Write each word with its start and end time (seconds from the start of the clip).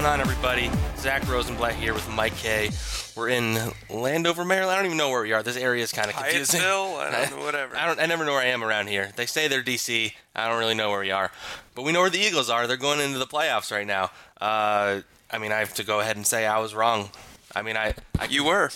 going 0.00 0.14
on, 0.14 0.20
everybody? 0.22 0.70
Zack 0.96 1.28
Rosenblatt 1.28 1.74
here 1.74 1.92
with 1.92 2.08
Mike 2.14 2.34
Kaye. 2.36 2.70
We're 3.14 3.28
in 3.28 3.58
Landover, 3.90 4.46
Maryland. 4.46 4.72
I 4.72 4.76
don't 4.76 4.86
even 4.86 4.96
know 4.96 5.10
where 5.10 5.20
we 5.20 5.34
are. 5.34 5.42
This 5.42 5.58
area 5.58 5.82
is 5.82 5.92
kind 5.92 6.08
of 6.08 6.16
confusing. 6.16 6.58
Hyattsville? 6.58 6.98
I 6.98 7.10
don't 7.10 7.30
know, 7.38 7.44
whatever. 7.44 7.76
I 7.76 7.84
don't. 7.84 8.00
I 8.00 8.06
never 8.06 8.24
know 8.24 8.32
where 8.32 8.40
I 8.40 8.46
am 8.46 8.64
around 8.64 8.86
here. 8.86 9.10
They 9.16 9.26
say 9.26 9.46
they're 9.46 9.62
DC. 9.62 10.14
I 10.34 10.48
don't 10.48 10.58
really 10.58 10.72
know 10.72 10.88
where 10.88 11.00
we 11.00 11.10
are, 11.10 11.30
but 11.74 11.82
we 11.82 11.92
know 11.92 12.00
where 12.00 12.08
the 12.08 12.18
Eagles 12.18 12.48
are. 12.48 12.66
They're 12.66 12.78
going 12.78 13.00
into 13.00 13.18
the 13.18 13.26
playoffs 13.26 13.70
right 13.70 13.86
now. 13.86 14.04
Uh, 14.40 15.02
I 15.30 15.36
mean, 15.38 15.52
I 15.52 15.58
have 15.58 15.74
to 15.74 15.84
go 15.84 16.00
ahead 16.00 16.16
and 16.16 16.26
say 16.26 16.46
I 16.46 16.60
was 16.60 16.74
wrong. 16.74 17.10
I 17.54 17.62
mean, 17.62 17.76
I, 17.76 17.94
I 18.18 18.26
You 18.26 18.44
were. 18.44 18.70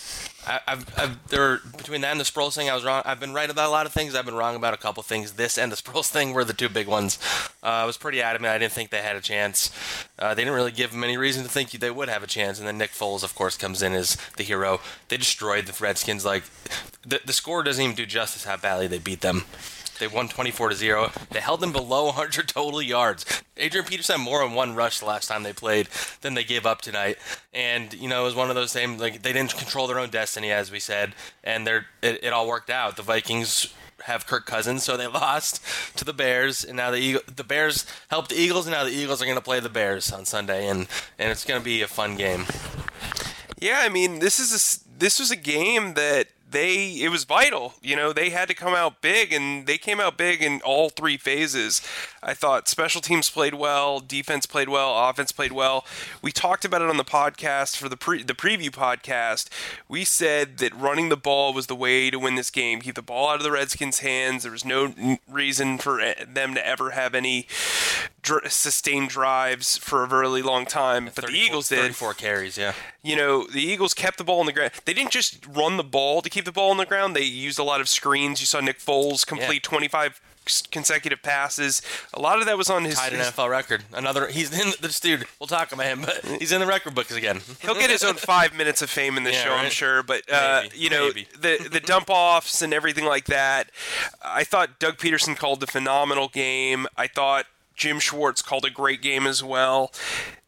I, 0.46 0.60
I've, 0.66 0.98
I've 0.98 1.28
there 1.28 1.60
between 1.76 2.00
that 2.02 2.10
and 2.10 2.20
the 2.20 2.24
Sproles 2.24 2.54
thing, 2.54 2.68
I 2.68 2.74
was 2.74 2.84
wrong. 2.84 3.02
I've 3.04 3.20
been 3.20 3.32
right 3.32 3.48
about 3.48 3.68
a 3.68 3.70
lot 3.70 3.86
of 3.86 3.92
things. 3.92 4.14
I've 4.14 4.24
been 4.24 4.34
wrong 4.34 4.56
about 4.56 4.74
a 4.74 4.76
couple 4.76 5.02
things. 5.02 5.32
This 5.32 5.56
and 5.58 5.70
the 5.70 5.76
Sproles 5.76 6.08
thing 6.10 6.32
were 6.32 6.44
the 6.44 6.52
two 6.52 6.68
big 6.68 6.86
ones. 6.86 7.18
Uh, 7.62 7.66
I 7.66 7.84
was 7.84 7.96
pretty 7.96 8.20
adamant. 8.20 8.52
I 8.52 8.58
didn't 8.58 8.72
think 8.72 8.90
they 8.90 9.02
had 9.02 9.16
a 9.16 9.20
chance. 9.20 9.70
Uh, 10.18 10.34
they 10.34 10.42
didn't 10.42 10.54
really 10.54 10.72
give 10.72 10.90
them 10.92 11.04
any 11.04 11.16
reason 11.16 11.44
to 11.44 11.48
think 11.48 11.70
they 11.70 11.90
would 11.90 12.08
have 12.08 12.22
a 12.22 12.26
chance. 12.26 12.58
And 12.58 12.66
then 12.66 12.78
Nick 12.78 12.90
Foles, 12.90 13.22
of 13.22 13.34
course, 13.34 13.56
comes 13.56 13.82
in 13.82 13.92
as 13.92 14.16
the 14.36 14.42
hero. 14.42 14.80
They 15.08 15.16
destroyed 15.16 15.66
the 15.66 15.82
Redskins. 15.82 16.24
Like 16.24 16.44
the 17.02 17.20
the 17.24 17.32
score 17.32 17.62
doesn't 17.62 17.82
even 17.82 17.96
do 17.96 18.06
justice 18.06 18.44
how 18.44 18.56
badly 18.56 18.86
they 18.86 18.98
beat 18.98 19.20
them. 19.20 19.44
They 19.98 20.06
won 20.06 20.28
24 20.28 20.70
to 20.70 20.74
0. 20.74 21.10
They 21.30 21.40
held 21.40 21.60
them 21.60 21.72
below 21.72 22.04
100 22.06 22.48
total 22.48 22.82
yards. 22.82 23.24
Adrian 23.56 23.86
Peterson 23.86 24.20
more 24.20 24.44
than 24.44 24.54
one 24.54 24.74
rush 24.74 24.98
the 24.98 25.06
last 25.06 25.28
time 25.28 25.42
they 25.42 25.52
played 25.52 25.88
than 26.20 26.34
they 26.34 26.44
gave 26.44 26.66
up 26.66 26.80
tonight. 26.80 27.18
And, 27.52 27.94
you 27.94 28.08
know, 28.08 28.22
it 28.22 28.24
was 28.24 28.34
one 28.34 28.50
of 28.50 28.56
those 28.56 28.72
things, 28.72 29.00
like, 29.00 29.22
they 29.22 29.32
didn't 29.32 29.56
control 29.56 29.86
their 29.86 29.98
own 29.98 30.10
destiny, 30.10 30.50
as 30.50 30.70
we 30.70 30.80
said. 30.80 31.14
And 31.42 31.66
they're, 31.66 31.86
it, 32.02 32.24
it 32.24 32.32
all 32.32 32.48
worked 32.48 32.70
out. 32.70 32.96
The 32.96 33.02
Vikings 33.02 33.72
have 34.04 34.26
Kirk 34.26 34.46
Cousins, 34.46 34.82
so 34.82 34.96
they 34.96 35.06
lost 35.08 35.60
to 35.96 36.04
the 36.04 36.12
Bears, 36.12 36.64
and 36.64 36.76
now 36.76 36.90
the 36.90 36.98
Eagle, 36.98 37.22
the 37.34 37.44
Bears 37.44 37.86
helped 38.08 38.30
the 38.30 38.36
Eagles, 38.36 38.66
and 38.66 38.74
now 38.74 38.84
the 38.84 38.90
Eagles 38.90 39.20
are 39.22 39.24
going 39.24 39.38
to 39.38 39.44
play 39.44 39.60
the 39.60 39.68
Bears 39.68 40.12
on 40.12 40.24
Sunday, 40.24 40.68
and 40.68 40.86
and 41.18 41.30
it's 41.30 41.44
going 41.44 41.60
to 41.60 41.64
be 41.64 41.82
a 41.82 41.88
fun 41.88 42.16
game. 42.16 42.46
Yeah, 43.60 43.80
I 43.82 43.88
mean, 43.88 44.18
this 44.18 44.38
is 44.38 44.52
a 44.52 44.98
this 44.98 45.18
was 45.18 45.30
a 45.30 45.36
game 45.36 45.94
that 45.94 46.28
they 46.54 46.98
it 47.00 47.10
was 47.10 47.24
vital. 47.24 47.74
You 47.82 47.96
know, 47.96 48.12
they 48.12 48.30
had 48.30 48.48
to 48.48 48.54
come 48.54 48.74
out 48.74 49.02
big, 49.02 49.32
and 49.32 49.66
they 49.66 49.76
came 49.76 50.00
out 50.00 50.16
big 50.16 50.42
in 50.42 50.60
all 50.62 50.88
three 50.88 51.16
phases. 51.16 51.82
I 52.22 52.32
thought 52.32 52.68
special 52.68 53.00
teams 53.00 53.28
played 53.28 53.54
well, 53.54 54.00
defense 54.00 54.46
played 54.46 54.68
well, 54.68 55.08
offense 55.08 55.32
played 55.32 55.52
well. 55.52 55.84
We 56.22 56.32
talked 56.32 56.64
about 56.64 56.80
it 56.80 56.88
on 56.88 56.96
the 56.96 57.04
podcast 57.04 57.76
for 57.76 57.88
the 57.88 57.96
pre 57.96 58.22
the 58.22 58.34
preview 58.34 58.70
podcast. 58.70 59.48
We 59.88 60.04
said 60.04 60.58
that 60.58 60.74
running 60.74 61.08
the 61.08 61.16
ball 61.16 61.52
was 61.52 61.66
the 61.66 61.74
way 61.74 62.10
to 62.10 62.18
win 62.18 62.36
this 62.36 62.50
game. 62.50 62.80
Keep 62.80 62.94
the 62.94 63.02
ball 63.02 63.28
out 63.30 63.36
of 63.36 63.42
the 63.42 63.52
Redskins' 63.52 63.98
hands. 63.98 64.44
There 64.44 64.52
was 64.52 64.64
no 64.64 65.18
reason 65.28 65.78
for 65.78 66.00
eh, 66.00 66.24
them 66.26 66.54
to 66.54 66.66
ever 66.66 66.92
have 66.92 67.14
any 67.14 67.46
dr- 68.24 68.50
sustained 68.50 69.10
drives 69.10 69.76
for 69.76 70.02
a 70.02 70.06
really 70.08 70.42
long 70.42 70.66
time. 70.66 71.10
But 71.14 71.26
the 71.26 71.32
Eagles 71.32 71.68
did. 71.68 71.78
34 71.80 72.14
carries, 72.14 72.58
yeah. 72.58 72.72
you 73.02 73.14
know, 73.14 73.46
the 73.46 73.62
Eagles 73.62 73.94
kept 73.94 74.18
the 74.18 74.24
ball 74.24 74.40
on 74.40 74.46
the 74.46 74.52
ground. 74.52 74.72
They 74.84 74.94
didn't 74.94 75.12
just 75.12 75.46
run 75.46 75.76
the 75.76 75.84
ball 75.84 76.22
to 76.22 76.28
keep 76.30 76.44
the 76.44 76.52
ball 76.52 76.70
on 76.72 76.78
the 76.78 76.86
ground. 76.86 77.14
They 77.14 77.22
used 77.22 77.58
a 77.60 77.64
lot 77.64 77.80
of 77.80 77.88
screens. 77.88 78.40
You 78.40 78.46
saw 78.46 78.58
Nick 78.60 78.80
Foles 78.80 79.24
complete 79.24 79.62
twenty-five 79.62 80.20
consecutive 80.70 81.22
passes. 81.22 81.80
A 82.12 82.20
lot 82.20 82.38
of 82.38 82.44
that 82.46 82.58
was 82.58 82.68
on 82.68 82.84
his. 82.84 82.96
Tied 82.96 83.12
an 83.14 83.18
his- 83.18 83.28
NFL 83.28 83.48
record. 83.50 83.82
Another, 83.94 84.26
he's 84.26 84.52
in 84.52 84.72
this 84.80 85.00
dude. 85.00 85.24
We'll 85.40 85.46
talk 85.46 85.72
about 85.72 85.86
him, 85.86 86.02
but 86.02 86.22
he's 86.38 86.52
in 86.52 86.60
the 86.60 86.66
record 86.66 86.94
books 86.94 87.14
again. 87.14 87.40
He'll 87.62 87.74
get 87.74 87.88
his 87.90 88.04
own 88.04 88.14
five 88.16 88.54
minutes 88.54 88.82
of 88.82 88.90
fame 88.90 89.16
in 89.16 89.24
this 89.24 89.34
Yeah, 89.36 89.44
show, 89.44 89.54
I'm 89.54 89.70
sure. 89.70 90.02
But 90.02 90.30
uh, 90.30 90.60
Maybe, 90.64 90.78
you 90.78 90.90
know, 90.90 91.06
maybe. 91.08 91.26
the 91.38 91.68
the 91.70 91.80
dump 91.92 92.06
offs 92.10 92.60
and 92.62 92.74
everything 92.74 93.06
like 93.06 93.24
that. 93.26 93.70
I 94.22 94.44
thought 94.44 94.78
Doug 94.78 94.98
Pederson 94.98 95.36
called 95.36 95.62
a 95.62 95.66
phenomenal 95.66 96.28
game. 96.28 96.86
I 96.96 97.06
thought 97.06 97.46
Jim 97.74 97.98
Schwartz 97.98 98.42
called 98.42 98.64
a 98.64 98.70
great 98.70 99.02
game 99.02 99.26
as 99.26 99.42
well. 99.42 99.92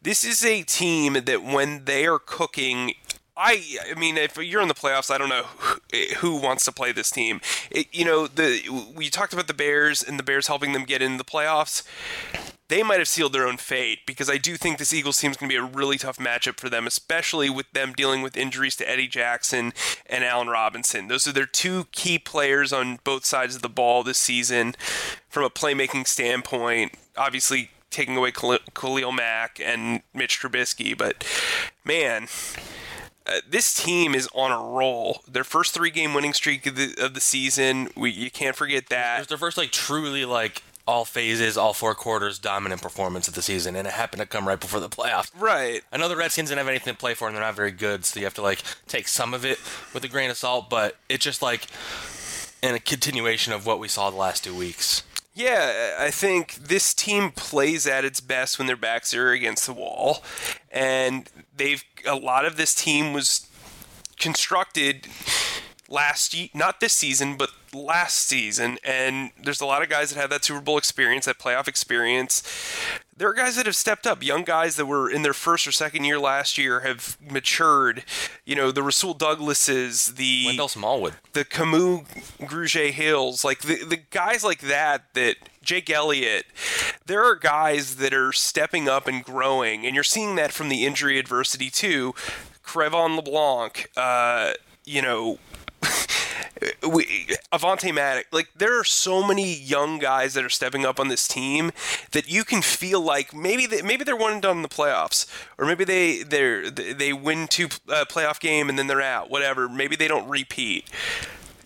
This 0.01 0.23
is 0.23 0.43
a 0.43 0.63
team 0.63 1.13
that 1.13 1.43
when 1.43 1.85
they 1.85 2.05
are 2.05 2.19
cooking. 2.19 2.93
I, 3.39 3.63
I 3.91 3.99
mean, 3.99 4.17
if 4.17 4.35
you're 4.37 4.63
in 4.63 4.67
the 4.67 4.73
playoffs, 4.73 5.11
I 5.11 5.19
don't 5.19 5.29
know 5.29 5.45
who, 6.17 6.41
wants 6.41 6.65
to 6.65 6.71
play 6.71 6.91
this 6.91 7.11
team. 7.11 7.39
It, 7.69 7.87
you 7.91 8.03
know, 8.03 8.25
the 8.25 8.91
we 8.95 9.09
talked 9.09 9.33
about 9.33 9.47
the 9.47 9.53
Bears 9.53 10.01
and 10.01 10.17
the 10.17 10.23
Bears 10.23 10.47
helping 10.47 10.73
them 10.73 10.85
get 10.85 11.03
into 11.03 11.19
the 11.19 11.23
playoffs 11.23 11.83
they 12.69 12.83
might 12.83 12.99
have 12.99 13.07
sealed 13.07 13.33
their 13.33 13.47
own 13.47 13.57
fate 13.57 13.99
because 14.05 14.29
I 14.29 14.37
do 14.37 14.57
think 14.57 14.77
this 14.77 14.93
Eagles 14.93 15.19
team 15.19 15.31
is 15.31 15.37
going 15.37 15.49
to 15.49 15.53
be 15.53 15.57
a 15.57 15.63
really 15.63 15.97
tough 15.97 16.17
matchup 16.17 16.59
for 16.59 16.69
them, 16.69 16.85
especially 16.85 17.49
with 17.49 17.71
them 17.71 17.93
dealing 17.93 18.21
with 18.21 18.35
injuries 18.35 18.75
to 18.77 18.89
Eddie 18.89 19.07
Jackson 19.07 19.73
and 20.05 20.23
Allen 20.23 20.49
Robinson. 20.49 21.07
Those 21.07 21.27
are 21.27 21.31
their 21.31 21.45
two 21.45 21.85
key 21.91 22.19
players 22.19 22.73
on 22.73 22.99
both 23.03 23.25
sides 23.25 23.55
of 23.55 23.61
the 23.61 23.69
ball 23.69 24.03
this 24.03 24.17
season 24.17 24.75
from 25.29 25.43
a 25.43 25.49
playmaking 25.49 26.07
standpoint. 26.07 26.93
Obviously, 27.17 27.71
taking 27.89 28.15
away 28.17 28.31
Khal- 28.31 28.59
Khalil 28.73 29.11
Mack 29.11 29.59
and 29.63 30.01
Mitch 30.13 30.39
Trubisky, 30.39 30.97
but 30.97 31.25
man. 31.83 32.27
Uh, 33.29 33.41
this 33.45 33.73
team 33.73 34.15
is 34.15 34.29
on 34.33 34.53
a 34.53 34.57
roll. 34.57 35.21
Their 35.27 35.43
first 35.43 35.73
three-game 35.73 36.13
winning 36.13 36.31
streak 36.31 36.65
of 36.65 36.77
the, 36.77 36.95
of 36.97 37.13
the 37.13 37.19
season, 37.19 37.89
we, 37.93 38.09
you 38.09 38.31
can't 38.31 38.55
forget 38.55 38.83
It 38.83 38.89
that. 38.89 39.19
was 39.19 39.27
their 39.27 39.37
first, 39.37 39.57
like, 39.57 39.71
truly, 39.71 40.23
like, 40.23 40.63
all 40.87 41.03
phases, 41.03 41.57
all 41.57 41.73
four 41.73 41.93
quarters 41.93 42.39
dominant 42.39 42.81
performance 42.81 43.27
of 43.27 43.33
the 43.33 43.41
season, 43.41 43.75
and 43.75 43.85
it 43.85 43.93
happened 43.93 44.21
to 44.21 44.25
come 44.25 44.47
right 44.47 44.61
before 44.61 44.79
the 44.79 44.87
playoffs. 44.87 45.29
Right. 45.37 45.81
I 45.91 45.97
know 45.97 46.07
the 46.07 46.15
Redskins 46.15 46.47
didn't 46.47 46.59
have 46.59 46.69
anything 46.69 46.93
to 46.93 46.97
play 46.97 47.13
for, 47.13 47.27
and 47.27 47.35
they're 47.35 47.43
not 47.43 47.55
very 47.55 47.71
good, 47.71 48.05
so 48.05 48.17
you 48.17 48.25
have 48.25 48.33
to 48.35 48.41
like 48.41 48.63
take 48.87 49.09
some 49.09 49.33
of 49.33 49.43
it 49.43 49.59
with 49.93 50.05
a 50.05 50.07
grain 50.07 50.29
of 50.29 50.37
salt. 50.37 50.69
But 50.69 50.95
it's 51.09 51.25
just 51.25 51.41
like 51.41 51.67
in 52.63 52.75
a 52.75 52.79
continuation 52.79 53.51
of 53.51 53.65
what 53.65 53.79
we 53.79 53.89
saw 53.89 54.09
the 54.09 54.15
last 54.15 54.45
two 54.45 54.55
weeks. 54.55 55.03
Yeah, 55.37 55.97
I 55.99 56.09
think 56.09 56.55
this 56.55 56.95
team 56.95 57.29
plays 57.29 57.85
at 57.85 58.03
its 58.03 58.19
best 58.19 58.57
when 58.57 58.65
their 58.65 58.75
backs 58.75 59.13
are 59.13 59.29
against 59.29 59.67
the 59.67 59.73
wall, 59.73 60.23
and 60.71 61.29
they've 61.55 61.83
a 62.07 62.15
lot 62.15 62.43
of 62.43 62.57
this 62.57 62.73
team 62.73 63.13
was 63.13 63.47
constructed 64.19 65.05
last 65.87 66.33
ye- 66.33 66.49
not 66.55 66.79
this 66.79 66.93
season 66.93 67.37
but 67.37 67.51
last 67.71 68.15
season. 68.17 68.79
And 68.83 69.29
there's 69.43 69.61
a 69.61 69.67
lot 69.67 69.83
of 69.83 69.89
guys 69.89 70.09
that 70.09 70.19
have 70.19 70.31
that 70.31 70.43
Super 70.43 70.59
Bowl 70.59 70.79
experience 70.79 71.25
that 71.25 71.37
playoff 71.37 71.67
experience 71.67 72.41
there 73.17 73.27
are 73.29 73.33
guys 73.33 73.55
that 73.55 73.65
have 73.65 73.75
stepped 73.75 74.05
up 74.05 74.23
young 74.23 74.43
guys 74.43 74.75
that 74.75 74.85
were 74.85 75.09
in 75.09 75.23
their 75.23 75.33
first 75.33 75.67
or 75.67 75.71
second 75.71 76.03
year 76.03 76.19
last 76.19 76.57
year 76.57 76.81
have 76.81 77.17
matured 77.19 78.03
you 78.45 78.55
know 78.55 78.71
the 78.71 78.83
Rasul 78.83 79.13
Douglases 79.13 80.15
the 80.15 80.43
Wendell 80.45 80.67
Smallwood. 80.67 81.15
the 81.33 81.43
Camus 81.43 82.01
Gruget 82.39 82.91
Hills, 82.91 83.43
like 83.43 83.59
the, 83.61 83.83
the 83.83 83.97
guys 83.97 84.43
like 84.43 84.61
that, 84.61 85.13
that 85.13 85.35
Jake 85.61 85.89
Elliott, 85.89 86.45
there 87.05 87.23
are 87.23 87.35
guys 87.35 87.97
that 87.97 88.13
are 88.13 88.31
stepping 88.31 88.87
up 88.87 89.07
and 89.07 89.23
growing, 89.23 89.85
and 89.85 89.95
you're 89.95 90.03
seeing 90.03 90.35
that 90.35 90.51
from 90.53 90.69
the 90.69 90.85
injury 90.85 91.19
adversity 91.19 91.69
too. 91.69 92.13
Cre'Von 92.63 93.15
LeBlanc, 93.15 93.89
uh, 93.97 94.53
you 94.85 95.01
know, 95.01 95.39
we, 96.87 97.27
Avonte 97.51 97.93
Maddox, 97.93 98.27
like 98.31 98.49
there 98.55 98.79
are 98.79 98.83
so 98.83 99.25
many 99.25 99.53
young 99.53 99.99
guys 99.99 100.33
that 100.33 100.43
are 100.43 100.49
stepping 100.49 100.85
up 100.85 100.99
on 100.99 101.07
this 101.07 101.27
team 101.27 101.71
that 102.11 102.29
you 102.29 102.43
can 102.43 102.61
feel 102.61 103.01
like 103.01 103.33
maybe 103.33 103.65
they, 103.65 103.81
maybe 103.81 104.03
they're 104.03 104.15
one 104.15 104.33
and 104.33 104.41
done 104.41 104.57
in 104.57 104.63
the 104.63 104.69
playoffs, 104.69 105.25
or 105.57 105.65
maybe 105.65 105.83
they 105.83 106.23
they 106.23 106.69
they 106.69 107.13
win 107.13 107.47
two 107.47 107.67
uh, 107.89 108.05
playoff 108.09 108.39
game 108.39 108.69
and 108.69 108.77
then 108.77 108.87
they're 108.87 109.01
out. 109.01 109.29
Whatever, 109.29 109.69
maybe 109.69 109.95
they 109.95 110.07
don't 110.07 110.29
repeat 110.29 110.89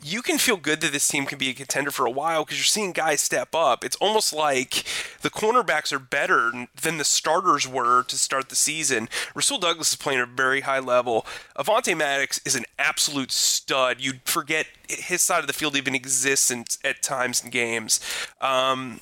you 0.03 0.21
can 0.21 0.37
feel 0.37 0.57
good 0.57 0.81
that 0.81 0.91
this 0.91 1.07
team 1.07 1.25
can 1.25 1.37
be 1.37 1.49
a 1.49 1.53
contender 1.53 1.91
for 1.91 2.05
a 2.05 2.11
while 2.11 2.43
because 2.43 2.57
you're 2.57 2.65
seeing 2.65 2.91
guys 2.91 3.21
step 3.21 3.53
up. 3.53 3.83
It's 3.83 3.95
almost 3.97 4.33
like 4.33 4.83
the 5.21 5.29
cornerbacks 5.29 5.93
are 5.93 5.99
better 5.99 6.67
than 6.81 6.97
the 6.97 7.03
starters 7.03 7.67
were 7.67 8.03
to 8.03 8.17
start 8.17 8.49
the 8.49 8.55
season. 8.55 9.09
Rasul 9.35 9.59
Douglas 9.59 9.91
is 9.91 9.95
playing 9.95 10.19
at 10.19 10.27
a 10.27 10.31
very 10.31 10.61
high 10.61 10.79
level. 10.79 11.25
Avonte 11.57 11.95
Maddox 11.95 12.39
is 12.45 12.55
an 12.55 12.65
absolute 12.79 13.31
stud. 13.31 14.01
You'd 14.01 14.21
forget 14.25 14.67
his 14.87 15.21
side 15.21 15.41
of 15.41 15.47
the 15.47 15.53
field 15.53 15.75
even 15.75 15.95
exists 15.95 16.49
in, 16.49 16.65
at 16.83 17.01
times 17.03 17.43
in 17.43 17.51
games. 17.51 17.99
Um, 18.41 19.01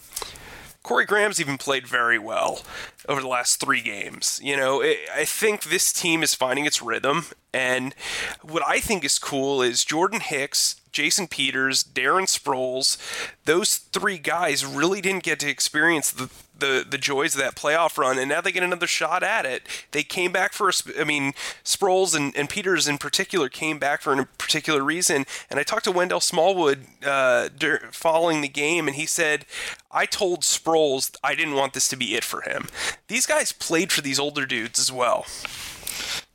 Corey 0.84 1.06
Graham's 1.06 1.40
even 1.40 1.57
played 1.57 1.88
very 1.88 2.18
well 2.18 2.62
over 3.07 3.22
the 3.22 3.28
last 3.28 3.60
three 3.60 3.81
games. 3.81 4.40
You 4.42 4.57
know, 4.57 4.81
I 4.81 5.25
think 5.25 5.63
this 5.63 5.94
team 5.94 6.24
is 6.24 6.34
finding 6.34 6.66
its 6.66 6.81
rhythm. 6.81 7.25
And 7.54 7.94
what 8.42 8.63
I 8.66 8.80
think 8.80 9.04
is 9.04 9.19
cool 9.19 9.62
is 9.62 9.84
Jordan 9.84 10.19
Hicks, 10.19 10.79
Jason 10.91 11.27
Peters, 11.27 11.83
Darren 11.83 12.27
Sproles, 12.27 12.97
those 13.45 13.77
three 13.77 14.18
guys 14.18 14.65
really 14.65 15.01
didn't 15.01 15.24
get 15.24 15.39
to 15.39 15.50
experience 15.50 16.12
the 16.12 16.30
the 16.59 16.86
the 16.88 16.97
joys 16.97 17.36
of 17.36 17.41
that 17.41 17.56
playoff 17.56 17.97
run, 17.97 18.18
and 18.19 18.30
now 18.30 18.41
they 18.41 18.51
get 18.51 18.63
another 18.63 18.88
shot 18.88 19.24
at 19.24 19.45
it. 19.45 19.63
They 19.91 20.03
came 20.03 20.31
back 20.31 20.53
for, 20.53 20.69
a, 20.69 20.74
I 21.00 21.03
mean, 21.03 21.33
Sproles 21.63 22.15
and, 22.15 22.36
and 22.36 22.50
Peters 22.50 22.88
in 22.88 22.97
particular 22.97 23.50
came 23.50 23.80
back 23.80 24.01
for 24.01 24.13
a 24.13 24.25
particular 24.25 24.83
reason. 24.83 25.25
And 25.50 25.59
I 25.59 25.63
talked 25.63 25.86
to 25.86 25.91
Wendell 25.91 26.19
Smallwood 26.19 26.86
uh, 27.06 27.50
following 27.92 28.42
the 28.42 28.50
game, 28.50 28.88
and 28.88 28.95
he 28.95 29.06
said, 29.06 29.45
"I 29.92 30.06
told 30.06 30.42
Sproles 30.42 31.15
I 31.24 31.35
didn't 31.35 31.56
want 31.56 31.74
this 31.74 31.88
to 31.89 31.95
be 31.95 32.15
it 32.15 32.24
for 32.24 32.42
him. 32.42 32.68
These 33.07 33.25
guys 33.25 33.51
played 33.51 33.92
for 33.92 34.01
these 34.01 34.19
older 34.19 34.45
dudes 34.45 34.80
as 34.80 34.92
well." 34.92 35.25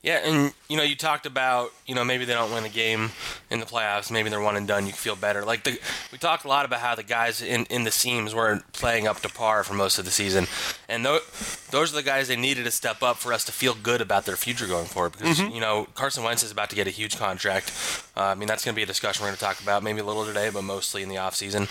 Yeah, 0.04 0.20
and 0.22 0.52
you 0.68 0.76
know, 0.76 0.82
you 0.82 0.96
talked 0.96 1.24
about 1.24 1.72
you 1.86 1.94
know 1.94 2.04
maybe 2.04 2.26
they 2.26 2.34
don't 2.34 2.52
win 2.52 2.64
a 2.64 2.68
game 2.68 3.10
in 3.50 3.58
the 3.58 3.64
playoffs, 3.64 4.10
maybe 4.10 4.28
they're 4.28 4.40
one 4.40 4.54
and 4.54 4.68
done. 4.68 4.86
You 4.86 4.92
feel 4.92 5.16
better. 5.16 5.46
Like 5.46 5.64
the, 5.64 5.80
we 6.12 6.18
talked 6.18 6.44
a 6.44 6.48
lot 6.48 6.66
about 6.66 6.80
how 6.80 6.94
the 6.94 7.02
guys 7.02 7.40
in, 7.40 7.64
in 7.70 7.84
the 7.84 7.90
seams 7.90 8.34
weren't 8.34 8.70
playing 8.74 9.06
up 9.08 9.20
to 9.20 9.30
par 9.30 9.64
for 9.64 9.72
most 9.72 9.98
of 9.98 10.04
the 10.04 10.10
season, 10.10 10.46
and 10.90 11.04
th- 11.04 11.22
those 11.70 11.90
are 11.90 11.96
the 11.96 12.02
guys 12.02 12.28
they 12.28 12.36
needed 12.36 12.64
to 12.64 12.70
step 12.70 13.02
up 13.02 13.16
for 13.16 13.32
us 13.32 13.46
to 13.46 13.52
feel 13.52 13.74
good 13.74 14.02
about 14.02 14.26
their 14.26 14.36
future 14.36 14.66
going 14.66 14.84
forward. 14.84 15.12
Because 15.12 15.38
mm-hmm. 15.38 15.54
you 15.54 15.60
know 15.62 15.88
Carson 15.94 16.22
Wentz 16.22 16.42
is 16.42 16.50
about 16.50 16.68
to 16.68 16.76
get 16.76 16.86
a 16.86 16.90
huge 16.90 17.16
contract. 17.16 17.72
Uh, 18.14 18.24
I 18.24 18.34
mean 18.34 18.46
that's 18.46 18.62
going 18.62 18.74
to 18.74 18.78
be 18.78 18.82
a 18.82 18.86
discussion 18.86 19.22
we're 19.22 19.28
going 19.28 19.38
to 19.38 19.42
talk 19.42 19.62
about 19.62 19.82
maybe 19.82 20.00
a 20.00 20.04
little 20.04 20.26
today, 20.26 20.50
but 20.52 20.64
mostly 20.64 21.02
in 21.02 21.08
the 21.08 21.16
off 21.16 21.34
season. 21.34 21.66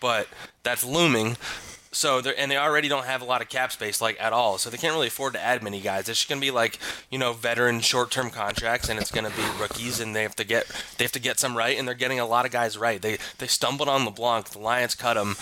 But 0.00 0.28
that's 0.64 0.84
looming. 0.84 1.38
So 1.92 2.20
they're 2.20 2.38
and 2.38 2.50
they 2.50 2.56
already 2.56 2.88
don't 2.88 3.06
have 3.06 3.20
a 3.20 3.24
lot 3.24 3.42
of 3.42 3.48
cap 3.48 3.72
space 3.72 4.00
like 4.00 4.20
at 4.20 4.32
all. 4.32 4.58
So 4.58 4.70
they 4.70 4.76
can't 4.76 4.94
really 4.94 5.08
afford 5.08 5.32
to 5.32 5.42
add 5.42 5.62
many 5.62 5.80
guys. 5.80 6.08
It's 6.08 6.20
just 6.20 6.28
gonna 6.28 6.40
be 6.40 6.52
like 6.52 6.78
you 7.10 7.18
know 7.18 7.32
veteran 7.32 7.80
short 7.80 8.12
term 8.12 8.30
contracts, 8.30 8.88
and 8.88 8.98
it's 8.98 9.10
gonna 9.10 9.30
be 9.30 9.42
rookies, 9.60 9.98
and 9.98 10.14
they 10.14 10.22
have 10.22 10.36
to 10.36 10.44
get 10.44 10.66
they 10.98 11.04
have 11.04 11.12
to 11.12 11.20
get 11.20 11.40
some 11.40 11.56
right, 11.56 11.76
and 11.76 11.88
they're 11.88 11.94
getting 11.96 12.20
a 12.20 12.26
lot 12.26 12.46
of 12.46 12.52
guys 12.52 12.78
right. 12.78 13.02
They 13.02 13.18
they 13.38 13.48
stumbled 13.48 13.88
on 13.88 14.04
LeBlanc. 14.04 14.50
The 14.50 14.60
Lions 14.60 14.94
cut 14.94 15.16
him 15.16 15.34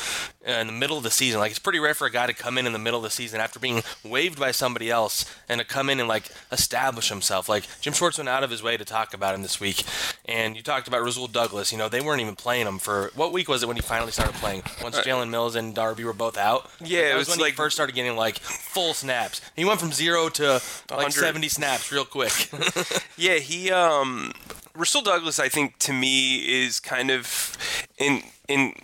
in 0.49 0.67
the 0.67 0.73
middle 0.73 0.97
of 0.97 1.03
the 1.03 1.11
season. 1.11 1.41
Like 1.41 1.51
it's 1.51 1.59
pretty 1.59 1.79
rare 1.79 1.95
for 1.95 2.07
a 2.07 2.11
guy 2.11 2.27
to 2.27 2.33
come 2.33 2.57
in 2.59 2.67
in 2.67 2.73
the 2.73 2.79
middle 2.79 2.99
of 2.99 3.05
the 3.05 3.11
season 3.11 3.41
after 3.41 3.59
being 3.59 3.83
waived 4.03 4.39
by 4.39 4.51
somebody 4.51 4.91
else 4.91 5.25
and 5.49 5.61
to 5.61 5.67
come 5.67 5.91
in 5.91 6.01
and 6.01 6.09
like 6.09 6.31
establish 6.51 7.09
himself. 7.09 7.49
Like 7.49 7.65
Jim 7.81 7.93
Schwartz 7.93 8.19
went 8.19 8.29
out 8.29 8.43
of 8.43 8.51
his 8.51 8.63
way 8.63 8.77
to 8.77 8.85
talk 8.85 9.15
about 9.15 9.35
him 9.35 9.43
this 9.43 9.61
week, 9.61 9.85
and 10.25 10.57
you 10.57 10.63
talked 10.63 10.89
about 10.89 11.03
Rasul 11.03 11.27
Douglas. 11.27 11.71
You 11.71 11.79
know 11.79 11.89
they 11.89 12.01
weren't 12.01 12.21
even 12.21 12.35
playing 12.37 12.67
him 12.67 12.79
for 12.79 13.11
what 13.15 13.33
week 13.33 13.49
was 13.49 13.63
it 13.63 13.67
when 13.67 13.77
he 13.77 13.83
finally 13.83 14.13
started 14.13 14.35
playing? 14.37 14.63
Once 14.83 14.99
Jalen 15.01 15.31
Mills 15.31 15.55
and 15.55 15.75
Darby 15.75 16.05
were 16.05 16.13
both 16.13 16.39
out. 16.39 16.71
Yeah, 16.81 17.01
like, 17.01 17.13
it 17.13 17.17
was, 17.17 17.29
was 17.29 17.37
when 17.37 17.45
like 17.45 17.53
he 17.53 17.57
first 17.57 17.77
started 17.77 17.95
getting 17.95 18.17
like 18.17 18.39
full 18.39 18.95
snaps. 18.95 19.41
He 19.55 19.65
went 19.65 19.81
from 19.81 19.93
zero 19.93 20.29
to 20.31 20.63
like 20.91 21.13
70 21.13 21.49
snaps 21.49 21.93
real 21.93 22.05
quick. 22.05 22.51
yeah, 23.17 23.35
he 23.35 23.71
um 23.71 24.33
Rasul 24.75 25.03
Douglas 25.03 25.39
I 25.39 25.49
think 25.49 25.79
to 25.79 25.93
me 25.93 26.65
is 26.65 26.81
kind 26.81 27.11
of 27.11 27.57
in 27.99 28.23
in 28.49 28.75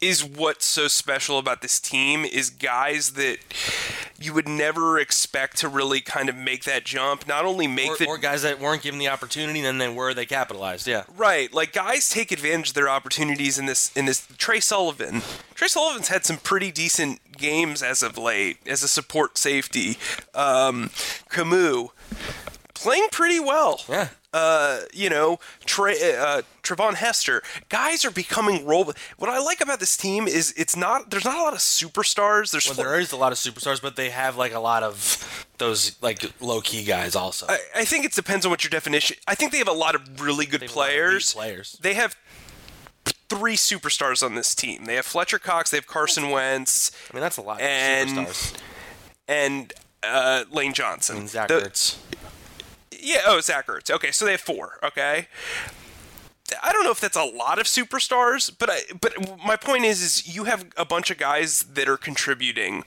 is 0.00 0.24
what's 0.24 0.64
so 0.64 0.88
special 0.88 1.38
about 1.38 1.60
this 1.60 1.78
team 1.78 2.24
is 2.24 2.48
guys 2.48 3.12
that 3.12 3.38
you 4.18 4.32
would 4.32 4.48
never 4.48 4.98
expect 4.98 5.58
to 5.58 5.68
really 5.68 6.00
kind 6.00 6.28
of 6.28 6.36
make 6.36 6.64
that 6.64 6.84
jump. 6.84 7.28
Not 7.28 7.44
only 7.44 7.66
make 7.66 7.90
or, 7.90 7.96
the 7.96 8.06
or 8.06 8.18
guys 8.18 8.42
that 8.42 8.58
weren't 8.58 8.82
given 8.82 8.98
the 8.98 9.08
opportunity, 9.08 9.60
and 9.60 9.66
then 9.66 9.78
they 9.78 9.94
were 9.94 10.14
they 10.14 10.26
capitalized? 10.26 10.86
Yeah, 10.86 11.04
right. 11.16 11.52
Like 11.52 11.72
guys 11.72 12.08
take 12.08 12.32
advantage 12.32 12.70
of 12.70 12.74
their 12.74 12.88
opportunities 12.88 13.58
in 13.58 13.66
this. 13.66 13.94
In 13.96 14.06
this, 14.06 14.26
Trey 14.38 14.60
Sullivan. 14.60 15.22
Trey 15.54 15.68
Sullivan's 15.68 16.08
had 16.08 16.24
some 16.24 16.38
pretty 16.38 16.72
decent 16.72 17.20
games 17.36 17.82
as 17.82 18.02
of 18.02 18.16
late 18.16 18.58
as 18.66 18.82
a 18.82 18.88
support 18.88 19.36
safety. 19.36 19.98
Um, 20.34 20.90
Kamu 21.30 21.90
playing 22.82 23.08
pretty 23.10 23.40
well. 23.40 23.80
Yeah 23.88 24.08
uh, 24.32 24.80
you 24.92 25.10
know, 25.10 25.38
Trey, 25.64 26.16
uh, 26.16 26.42
Treyvon 26.62 26.94
Hester. 26.94 27.42
Guys 27.68 28.04
are 28.04 28.10
becoming 28.10 28.64
role. 28.64 28.92
What 29.18 29.30
I 29.30 29.38
like 29.38 29.60
about 29.60 29.80
this 29.80 29.96
team 29.96 30.28
is 30.28 30.52
it's 30.56 30.76
not. 30.76 31.10
There's 31.10 31.24
not 31.24 31.38
a 31.38 31.42
lot 31.42 31.52
of 31.52 31.58
superstars. 31.58 32.52
There's 32.52 32.66
well, 32.66 32.76
there 32.76 32.98
is 32.98 33.12
a 33.12 33.16
lot 33.16 33.32
of 33.32 33.38
superstars, 33.38 33.82
but 33.82 33.96
they 33.96 34.10
have 34.10 34.36
like 34.36 34.54
a 34.54 34.60
lot 34.60 34.82
of 34.82 35.46
those 35.58 36.00
like 36.00 36.22
low 36.40 36.60
key 36.60 36.84
guys 36.84 37.16
also. 37.16 37.46
I, 37.48 37.58
I, 37.76 37.84
think 37.84 38.04
it 38.04 38.12
depends 38.12 38.46
on 38.46 38.50
what 38.50 38.62
your 38.62 38.70
definition. 38.70 39.16
I 39.26 39.34
think 39.34 39.52
they 39.52 39.58
have 39.58 39.68
a 39.68 39.72
lot 39.72 39.94
of 39.94 40.20
really 40.20 40.46
good 40.46 40.62
players. 40.62 41.34
Players. 41.34 41.78
They 41.82 41.94
have 41.94 42.16
three 43.04 43.56
superstars 43.56 44.22
on 44.22 44.36
this 44.36 44.54
team. 44.54 44.84
They 44.84 44.94
have 44.94 45.06
Fletcher 45.06 45.38
Cox. 45.38 45.70
They 45.70 45.76
have 45.76 45.86
Carson 45.86 46.30
Wentz. 46.30 46.92
I 47.10 47.16
mean, 47.16 47.20
that's 47.20 47.36
a 47.36 47.42
lot. 47.42 47.60
And 47.60 48.10
superstars. 48.10 48.54
and 49.26 49.72
uh, 50.04 50.44
Lane 50.52 50.72
Johnson. 50.72 51.16
I 51.16 51.18
mean, 51.18 51.28
Zach 51.28 51.48
the, 51.48 51.54
Ertz. 51.54 51.98
Yeah, 53.00 53.22
oh, 53.26 53.40
Zach 53.40 53.66
Ertz. 53.66 53.90
Okay, 53.90 54.10
so 54.10 54.24
they 54.24 54.32
have 54.32 54.40
four. 54.40 54.78
Okay. 54.82 55.28
I 56.62 56.72
don't 56.72 56.84
know 56.84 56.90
if 56.90 57.00
that's 57.00 57.16
a 57.16 57.24
lot 57.24 57.58
of 57.58 57.66
superstars, 57.66 58.52
but 58.56 58.70
I, 58.70 58.80
but 59.00 59.14
my 59.44 59.56
point 59.56 59.84
is, 59.84 60.02
is 60.02 60.34
you 60.34 60.44
have 60.44 60.66
a 60.76 60.84
bunch 60.84 61.10
of 61.10 61.18
guys 61.18 61.62
that 61.62 61.88
are 61.88 61.96
contributing, 61.96 62.84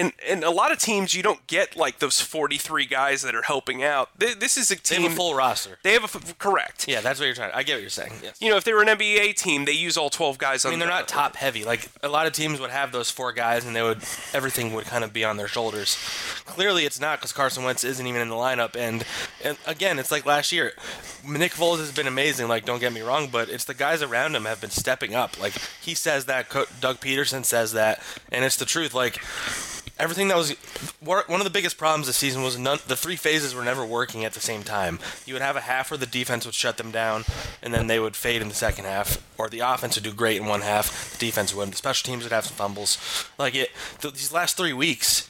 and 0.00 0.12
and 0.26 0.44
a 0.44 0.50
lot 0.50 0.72
of 0.72 0.78
teams 0.78 1.14
you 1.14 1.22
don't 1.22 1.46
get 1.46 1.76
like 1.76 1.98
those 1.98 2.20
43 2.20 2.86
guys 2.86 3.22
that 3.22 3.34
are 3.34 3.42
helping 3.42 3.84
out. 3.84 4.08
This 4.18 4.56
is 4.56 4.70
a 4.70 4.76
team. 4.76 4.98
They 4.98 5.02
have 5.04 5.12
a 5.12 5.16
full 5.16 5.34
roster. 5.34 5.78
They 5.82 5.92
have 5.92 6.04
a 6.04 6.34
correct. 6.34 6.88
Yeah, 6.88 7.00
that's 7.00 7.20
what 7.20 7.26
you're 7.26 7.34
trying. 7.34 7.52
I 7.52 7.62
get 7.62 7.74
what 7.74 7.82
you're 7.82 7.90
saying. 7.90 8.12
Yes. 8.22 8.40
You 8.40 8.50
know, 8.50 8.56
if 8.56 8.64
they 8.64 8.72
were 8.72 8.82
an 8.82 8.88
NBA 8.88 9.36
team, 9.36 9.66
they 9.66 9.72
use 9.72 9.96
all 9.96 10.10
12 10.10 10.38
guys. 10.38 10.64
I 10.64 10.70
mean, 10.70 10.78
they're 10.78 10.88
not 10.88 11.06
top 11.06 11.36
heavy. 11.36 11.64
Like 11.64 11.90
a 12.02 12.08
lot 12.08 12.26
of 12.26 12.32
teams 12.32 12.60
would 12.60 12.70
have 12.70 12.92
those 12.92 13.10
four 13.10 13.32
guys, 13.32 13.64
and 13.64 13.76
they 13.76 13.82
would 13.82 13.98
everything 14.32 14.72
would 14.74 14.86
kind 14.86 15.04
of 15.04 15.12
be 15.12 15.24
on 15.24 15.36
their 15.36 15.48
shoulders. 15.48 15.96
Clearly, 16.46 16.84
it's 16.84 17.00
not 17.00 17.18
because 17.18 17.32
Carson 17.32 17.64
Wentz 17.64 17.84
isn't 17.84 18.06
even 18.06 18.22
in 18.22 18.28
the 18.28 18.34
lineup. 18.34 18.74
And, 18.76 19.04
and 19.44 19.58
again, 19.66 19.98
it's 19.98 20.10
like 20.10 20.24
last 20.26 20.52
year. 20.52 20.72
Nick 21.26 21.52
Foles 21.52 21.78
has 21.78 21.92
been 21.92 22.06
amazing. 22.06 22.48
Like, 22.48 22.64
don't 22.64 22.80
get 22.80 22.92
me 22.92 23.02
wrong, 23.02 23.28
but 23.30 23.48
it's 23.48 23.64
the 23.64 23.74
guys 23.74 24.02
around 24.02 24.34
him 24.34 24.46
have 24.46 24.60
been 24.60 24.70
stepping 24.70 25.14
up. 25.14 25.38
Like 25.38 25.54
he 25.80 25.94
says 25.94 26.24
that, 26.24 26.48
Doug 26.48 27.00
Pederson 27.00 27.44
says 27.44 27.72
that, 27.72 28.02
and 28.32 28.44
it's 28.44 28.56
the 28.56 28.64
truth. 28.64 28.94
Like 28.94 29.20
everything 29.98 30.28
that 30.28 30.36
was 30.36 30.52
one 31.00 31.40
of 31.40 31.44
the 31.44 31.50
biggest 31.50 31.78
problems 31.78 32.06
this 32.06 32.16
season 32.16 32.42
was 32.42 32.58
none, 32.58 32.78
the 32.86 32.96
three 32.96 33.16
phases 33.16 33.54
were 33.54 33.64
never 33.64 33.84
working 33.84 34.24
at 34.24 34.32
the 34.32 34.40
same 34.40 34.62
time. 34.62 34.98
You 35.26 35.34
would 35.34 35.42
have 35.42 35.56
a 35.56 35.60
half 35.60 35.90
where 35.90 35.98
the 35.98 36.06
defense 36.06 36.44
would 36.44 36.54
shut 36.54 36.76
them 36.76 36.90
down, 36.90 37.24
and 37.62 37.72
then 37.72 37.86
they 37.86 38.00
would 38.00 38.16
fade 38.16 38.42
in 38.42 38.48
the 38.48 38.54
second 38.54 38.84
half, 38.84 39.22
or 39.38 39.48
the 39.48 39.60
offense 39.60 39.96
would 39.96 40.04
do 40.04 40.12
great 40.12 40.40
in 40.40 40.46
one 40.46 40.62
half, 40.62 41.12
the 41.12 41.26
defense 41.26 41.54
would. 41.54 41.70
The 41.70 41.76
special 41.76 42.06
teams 42.10 42.24
would 42.24 42.32
have 42.32 42.46
some 42.46 42.56
fumbles. 42.56 42.98
Like 43.38 43.54
it, 43.54 43.70
th- 44.00 44.14
these 44.14 44.32
last 44.32 44.56
three 44.56 44.72
weeks, 44.72 45.29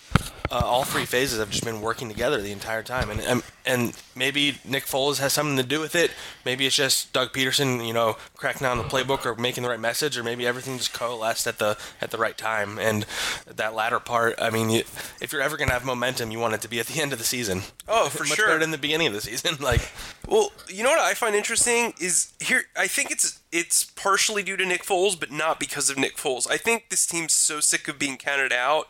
uh, 0.50 0.60
all 0.64 0.84
three 0.84 1.04
phases 1.04 1.38
have 1.38 1.50
just 1.50 1.64
been 1.64 1.80
working 1.80 2.08
together 2.08 2.40
the 2.40 2.50
entire 2.50 2.82
time, 2.82 3.10
and, 3.10 3.20
and 3.20 3.42
and 3.66 4.02
maybe 4.16 4.58
Nick 4.64 4.84
Foles 4.84 5.18
has 5.18 5.32
something 5.32 5.56
to 5.56 5.62
do 5.62 5.80
with 5.80 5.94
it. 5.94 6.10
Maybe 6.44 6.66
it's 6.66 6.74
just 6.74 7.12
Doug 7.12 7.32
Pederson, 7.32 7.86
you 7.86 7.92
know, 7.92 8.16
cracking 8.34 8.64
down 8.64 8.78
the 8.78 8.84
playbook 8.84 9.24
or 9.26 9.34
making 9.36 9.62
the 9.62 9.68
right 9.68 9.78
message, 9.78 10.18
or 10.18 10.24
maybe 10.24 10.46
everything 10.46 10.76
just 10.78 10.92
coalesced 10.92 11.46
at 11.46 11.58
the 11.58 11.78
at 12.00 12.10
the 12.10 12.18
right 12.18 12.36
time. 12.36 12.78
And 12.78 13.06
that 13.46 13.74
latter 13.74 14.00
part, 14.00 14.34
I 14.40 14.50
mean, 14.50 14.70
you, 14.70 14.80
if 15.20 15.32
you're 15.32 15.42
ever 15.42 15.56
gonna 15.56 15.72
have 15.72 15.84
momentum, 15.84 16.30
you 16.30 16.38
want 16.38 16.54
it 16.54 16.62
to 16.62 16.68
be 16.68 16.80
at 16.80 16.86
the 16.86 17.00
end 17.00 17.12
of 17.12 17.18
the 17.18 17.24
season. 17.24 17.62
Oh, 17.92 18.08
for 18.08 18.22
Much 18.22 18.36
sure. 18.36 18.46
better 18.46 18.60
than 18.60 18.70
the 18.70 18.78
beginning 18.78 19.08
of 19.08 19.14
the 19.14 19.20
season. 19.20 19.56
Like, 19.60 19.90
well, 20.28 20.52
you 20.68 20.84
know 20.84 20.90
what 20.90 21.00
I 21.00 21.14
find 21.14 21.34
interesting 21.34 21.92
is 22.00 22.32
here. 22.38 22.62
I 22.76 22.86
think 22.86 23.10
it's 23.10 23.40
it's 23.50 23.82
partially 23.84 24.44
due 24.44 24.56
to 24.56 24.64
Nick 24.64 24.84
Foles, 24.84 25.18
but 25.18 25.32
not 25.32 25.58
because 25.58 25.90
of 25.90 25.98
Nick 25.98 26.16
Foles. 26.16 26.48
I 26.48 26.56
think 26.56 26.88
this 26.88 27.04
team's 27.04 27.32
so 27.34 27.58
sick 27.58 27.88
of 27.88 27.98
being 27.98 28.16
counted 28.16 28.52
out 28.52 28.88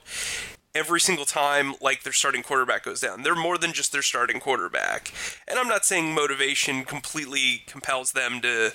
every 0.74 1.00
single 1.00 1.24
time 1.24 1.74
like 1.80 2.02
their 2.02 2.12
starting 2.12 2.42
quarterback 2.42 2.84
goes 2.84 3.00
down. 3.00 3.22
They're 3.22 3.34
more 3.34 3.58
than 3.58 3.72
just 3.72 3.92
their 3.92 4.02
starting 4.02 4.40
quarterback. 4.40 5.12
And 5.48 5.58
I'm 5.58 5.68
not 5.68 5.84
saying 5.84 6.14
motivation 6.14 6.84
completely 6.84 7.62
compels 7.66 8.12
them 8.12 8.40
to 8.42 8.72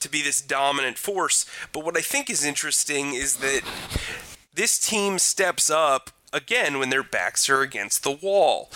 to 0.00 0.08
be 0.08 0.22
this 0.22 0.40
dominant 0.40 0.98
force, 0.98 1.44
but 1.72 1.84
what 1.84 1.96
I 1.96 2.00
think 2.00 2.30
is 2.30 2.44
interesting 2.44 3.12
is 3.12 3.36
that 3.36 3.62
this 4.54 4.78
team 4.78 5.18
steps 5.18 5.68
up 5.68 6.10
again 6.32 6.78
when 6.78 6.90
their 6.90 7.02
backs 7.02 7.50
are 7.50 7.60
against 7.60 8.02
the 8.02 8.10
wall. 8.10 8.70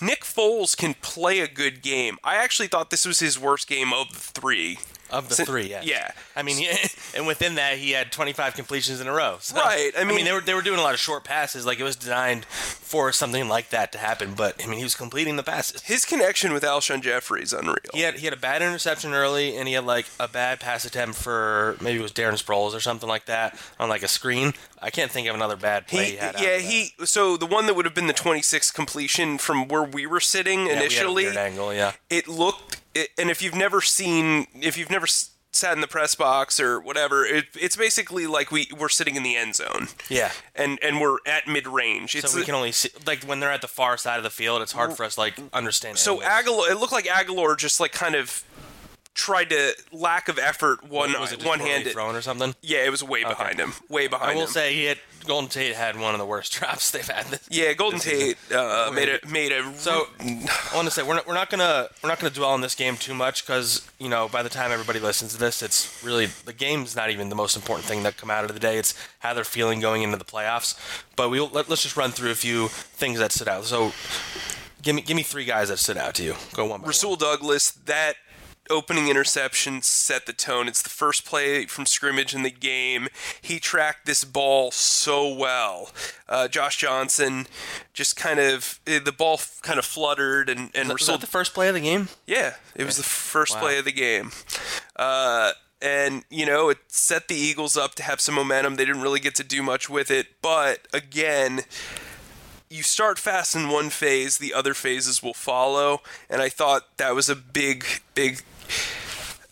Nick 0.00 0.22
Foles 0.22 0.76
can 0.76 0.94
play 0.94 1.40
a 1.40 1.46
good 1.46 1.82
game. 1.82 2.16
I 2.24 2.36
actually 2.36 2.68
thought 2.68 2.90
this 2.90 3.06
was 3.06 3.20
his 3.20 3.38
worst 3.38 3.68
game 3.68 3.92
of 3.92 4.08
the 4.08 4.40
3 4.40 4.78
Of 5.12 5.28
the 5.28 5.44
three, 5.44 5.68
yeah. 5.68 5.82
yeah. 5.84 6.10
I 6.36 6.42
mean, 6.42 6.56
he, 6.56 6.68
and 7.16 7.26
within 7.26 7.56
that, 7.56 7.78
he 7.78 7.90
had 7.92 8.12
25 8.12 8.54
completions 8.54 9.00
in 9.00 9.06
a 9.06 9.12
row. 9.12 9.36
So, 9.40 9.56
Right, 9.56 9.90
I 9.98 10.04
mean- 10.04 10.24
they 10.24 10.32
were 10.32 10.40
they 10.40 10.54
were 10.54 10.62
doing 10.62 10.78
a 10.78 10.82
lot 10.82 10.94
of 10.94 11.00
short 11.00 11.24
passes. 11.24 11.66
Like 11.66 11.80
it 11.80 11.84
was 11.84 11.96
designed 11.96 12.44
for 12.44 13.12
something 13.12 13.48
like 13.48 13.70
that 13.70 13.92
to 13.92 13.98
happen. 13.98 14.34
But 14.34 14.62
I 14.62 14.66
mean, 14.66 14.78
he 14.78 14.84
was 14.84 14.94
completing 14.94 15.36
the 15.36 15.42
passes. 15.42 15.82
His 15.82 16.04
connection 16.04 16.52
with 16.52 16.62
Alshon 16.62 17.02
Jeffery 17.02 17.42
is 17.42 17.52
unreal. 17.52 17.76
He 17.92 18.00
had 18.00 18.14
he 18.16 18.26
had 18.26 18.34
a 18.34 18.38
bad 18.38 18.62
interception 18.62 19.12
early, 19.12 19.56
and 19.56 19.66
he 19.68 19.74
had 19.74 19.84
like 19.84 20.06
a 20.18 20.28
bad 20.28 20.60
pass 20.60 20.84
attempt 20.84 21.16
for 21.16 21.76
maybe 21.80 21.98
it 21.98 22.02
was 22.02 22.12
Darren 22.12 22.40
Sproles 22.42 22.74
or 22.74 22.80
something 22.80 23.08
like 23.08 23.26
that 23.26 23.58
on 23.78 23.88
like 23.88 24.02
a 24.02 24.08
screen. 24.08 24.54
I 24.82 24.90
can't 24.90 25.10
think 25.10 25.28
of 25.28 25.34
another 25.34 25.56
bad 25.56 25.86
play 25.86 26.04
he, 26.06 26.10
He, 26.12 26.16
had. 26.16 26.40
yeah, 26.40 26.58
he. 26.58 26.94
So 27.04 27.36
the 27.36 27.46
one 27.46 27.66
that 27.66 27.74
would 27.76 27.84
have 27.84 27.94
been 27.94 28.06
the 28.06 28.12
26 28.14 28.70
completion 28.70 29.38
from 29.38 29.68
where 29.68 29.82
we 29.82 30.06
were 30.06 30.20
sitting 30.20 30.60
Yeah, 30.60 30.66
we 30.66 30.72
initially, 30.80 31.24
weird 31.24 31.36
angle. 31.36 31.74
Yeah, 31.74 31.92
it 32.08 32.28
looked. 32.28 32.79
It, 32.94 33.10
and 33.18 33.30
if 33.30 33.42
you've 33.42 33.54
never 33.54 33.80
seen, 33.80 34.46
if 34.54 34.76
you've 34.76 34.90
never 34.90 35.06
sat 35.52 35.74
in 35.74 35.80
the 35.80 35.88
press 35.88 36.14
box 36.14 36.60
or 36.60 36.80
whatever, 36.80 37.24
it, 37.24 37.46
it's 37.58 37.76
basically 37.76 38.26
like 38.26 38.52
we 38.52 38.68
we're 38.76 38.88
sitting 38.88 39.16
in 39.16 39.22
the 39.22 39.36
end 39.36 39.56
zone. 39.56 39.88
yeah. 40.08 40.32
And 40.54 40.78
and 40.82 41.00
we're 41.00 41.18
at 41.26 41.46
mid 41.46 41.66
range. 41.66 42.20
So 42.20 42.36
we 42.36 42.44
can 42.44 42.54
only 42.54 42.72
see 42.72 42.90
like 43.06 43.24
when 43.24 43.40
they're 43.40 43.52
at 43.52 43.60
the 43.60 43.68
far 43.68 43.96
side 43.96 44.16
of 44.16 44.22
the 44.22 44.30
field. 44.30 44.62
It's 44.62 44.72
hard 44.72 44.94
for 44.94 45.04
us 45.04 45.18
like 45.18 45.34
understand. 45.52 45.98
so. 45.98 46.20
Agholor. 46.20 46.70
It 46.70 46.78
looked 46.78 46.92
like 46.92 47.06
Agholor 47.06 47.56
just 47.56 47.80
like 47.80 47.92
kind 47.92 48.14
of 48.14 48.44
tried 49.20 49.50
to 49.50 49.74
lack 49.92 50.28
of 50.28 50.38
effort 50.38 50.82
one 50.88 51.12
was 51.12 51.32
it 51.32 51.44
one 51.44 51.60
handed 51.60 51.92
thrown 51.92 52.16
or 52.16 52.22
something? 52.22 52.54
Yeah, 52.62 52.84
it 52.84 52.90
was 52.90 53.04
way 53.04 53.22
behind 53.22 53.58
him. 53.58 53.74
Way 53.88 54.08
behind 54.08 54.30
I 54.30 54.34
will 54.34 54.42
him. 54.42 54.48
say 54.48 54.74
he 54.74 54.84
had 54.86 54.98
Golden 55.26 55.50
Tate 55.50 55.74
had 55.74 56.00
one 56.00 56.14
of 56.14 56.18
the 56.18 56.24
worst 56.24 56.52
drops 56.58 56.90
they've 56.90 57.06
had. 57.06 57.26
This, 57.26 57.46
yeah, 57.50 57.74
Golden 57.74 57.98
this. 57.98 58.36
Tate 58.48 58.52
uh, 58.52 58.90
made 58.94 59.08
a 59.08 59.26
made 59.28 59.52
a 59.52 59.72
So 59.74 60.06
I 60.20 60.70
want 60.74 60.86
to 60.86 60.90
say 60.90 61.02
we're 61.02 61.16
not, 61.16 61.26
we're 61.26 61.34
not 61.34 61.50
gonna 61.50 61.88
we're 62.02 62.08
not 62.08 62.18
gonna 62.18 62.32
dwell 62.32 62.50
on 62.50 62.62
this 62.62 62.74
game 62.74 62.96
too 62.96 63.14
much 63.14 63.46
because 63.46 63.86
you 63.98 64.08
know 64.08 64.28
by 64.28 64.42
the 64.42 64.48
time 64.48 64.72
everybody 64.72 64.98
listens 64.98 65.32
to 65.34 65.38
this, 65.38 65.62
it's 65.62 66.02
really 66.02 66.26
the 66.26 66.54
game's 66.54 66.96
not 66.96 67.10
even 67.10 67.28
the 67.28 67.36
most 67.36 67.56
important 67.56 67.86
thing 67.86 68.02
that 68.04 68.16
come 68.16 68.30
out 68.30 68.44
of 68.44 68.54
the 68.54 68.60
day. 68.60 68.78
It's 68.78 68.94
how 69.18 69.34
they're 69.34 69.44
feeling 69.44 69.80
going 69.80 70.02
into 70.02 70.16
the 70.16 70.24
playoffs. 70.24 70.78
But 71.14 71.28
we 71.28 71.40
let, 71.40 71.68
let's 71.68 71.82
just 71.82 71.96
run 71.96 72.12
through 72.12 72.30
a 72.30 72.34
few 72.34 72.68
things 72.68 73.18
that 73.18 73.32
stood 73.32 73.48
out. 73.48 73.64
So 73.64 73.92
give 74.82 74.96
me 74.96 75.02
give 75.02 75.16
me 75.16 75.22
three 75.22 75.44
guys 75.44 75.68
that 75.68 75.78
stood 75.78 75.98
out 75.98 76.14
to 76.14 76.22
you. 76.22 76.34
Go 76.54 76.64
one 76.64 76.80
by 76.80 76.84
one. 76.84 76.88
Rasul 76.88 77.16
Douglas, 77.16 77.72
that 77.84 78.14
opening 78.70 79.08
interception 79.08 79.82
set 79.82 80.26
the 80.26 80.32
tone. 80.32 80.68
It's 80.68 80.80
the 80.82 80.88
first 80.88 81.24
play 81.26 81.66
from 81.66 81.84
scrimmage 81.86 82.34
in 82.34 82.42
the 82.42 82.50
game. 82.50 83.08
He 83.42 83.58
tracked 83.58 84.06
this 84.06 84.24
ball 84.24 84.70
so 84.70 85.32
well. 85.34 85.90
Uh, 86.28 86.48
Josh 86.48 86.76
Johnson 86.78 87.46
just 87.92 88.16
kind 88.16 88.38
of 88.40 88.80
eh, 88.86 89.00
the 89.04 89.12
ball 89.12 89.34
f- 89.34 89.58
kind 89.62 89.78
of 89.78 89.84
fluttered 89.84 90.48
and 90.48 90.70
and 90.74 90.88
Was 90.88 91.02
Rasul 91.02 91.14
that 91.16 91.20
the 91.20 91.26
first 91.26 91.52
play 91.54 91.68
of 91.68 91.74
the 91.74 91.80
game? 91.80 92.08
yeah, 92.26 92.54
it 92.74 92.84
was 92.84 92.96
the 92.96 93.02
first 93.02 93.54
Wow. 93.56 93.60
play 93.60 93.78
of 93.78 93.84
the 93.84 93.92
game. 93.92 94.30
Uh, 94.96 95.52
and, 95.82 96.24
you 96.28 96.44
know, 96.44 96.68
it 96.68 96.78
set 96.88 97.28
the 97.28 97.34
Eagles 97.34 97.76
up 97.76 97.94
to 97.94 98.02
have 98.02 98.20
some 98.20 98.34
momentum. 98.34 98.76
They 98.76 98.84
didn't 98.84 99.00
really 99.02 99.18
get 99.20 99.34
to 99.36 99.44
do 99.44 99.62
much 99.62 99.88
with 99.88 100.10
it. 100.10 100.26
But, 100.42 100.86
again, 100.92 101.62
you 102.68 102.82
start 102.82 103.18
fast 103.18 103.56
in 103.56 103.70
one 103.70 103.88
phase, 103.88 104.36
the 104.38 104.52
other 104.52 104.74
phases 104.74 105.22
will 105.22 105.32
follow. 105.32 106.02
And 106.28 106.42
I 106.42 106.50
thought 106.50 106.98
that 106.98 107.14
was 107.14 107.30
a 107.30 107.34
big, 107.34 107.86
big. 108.14 108.42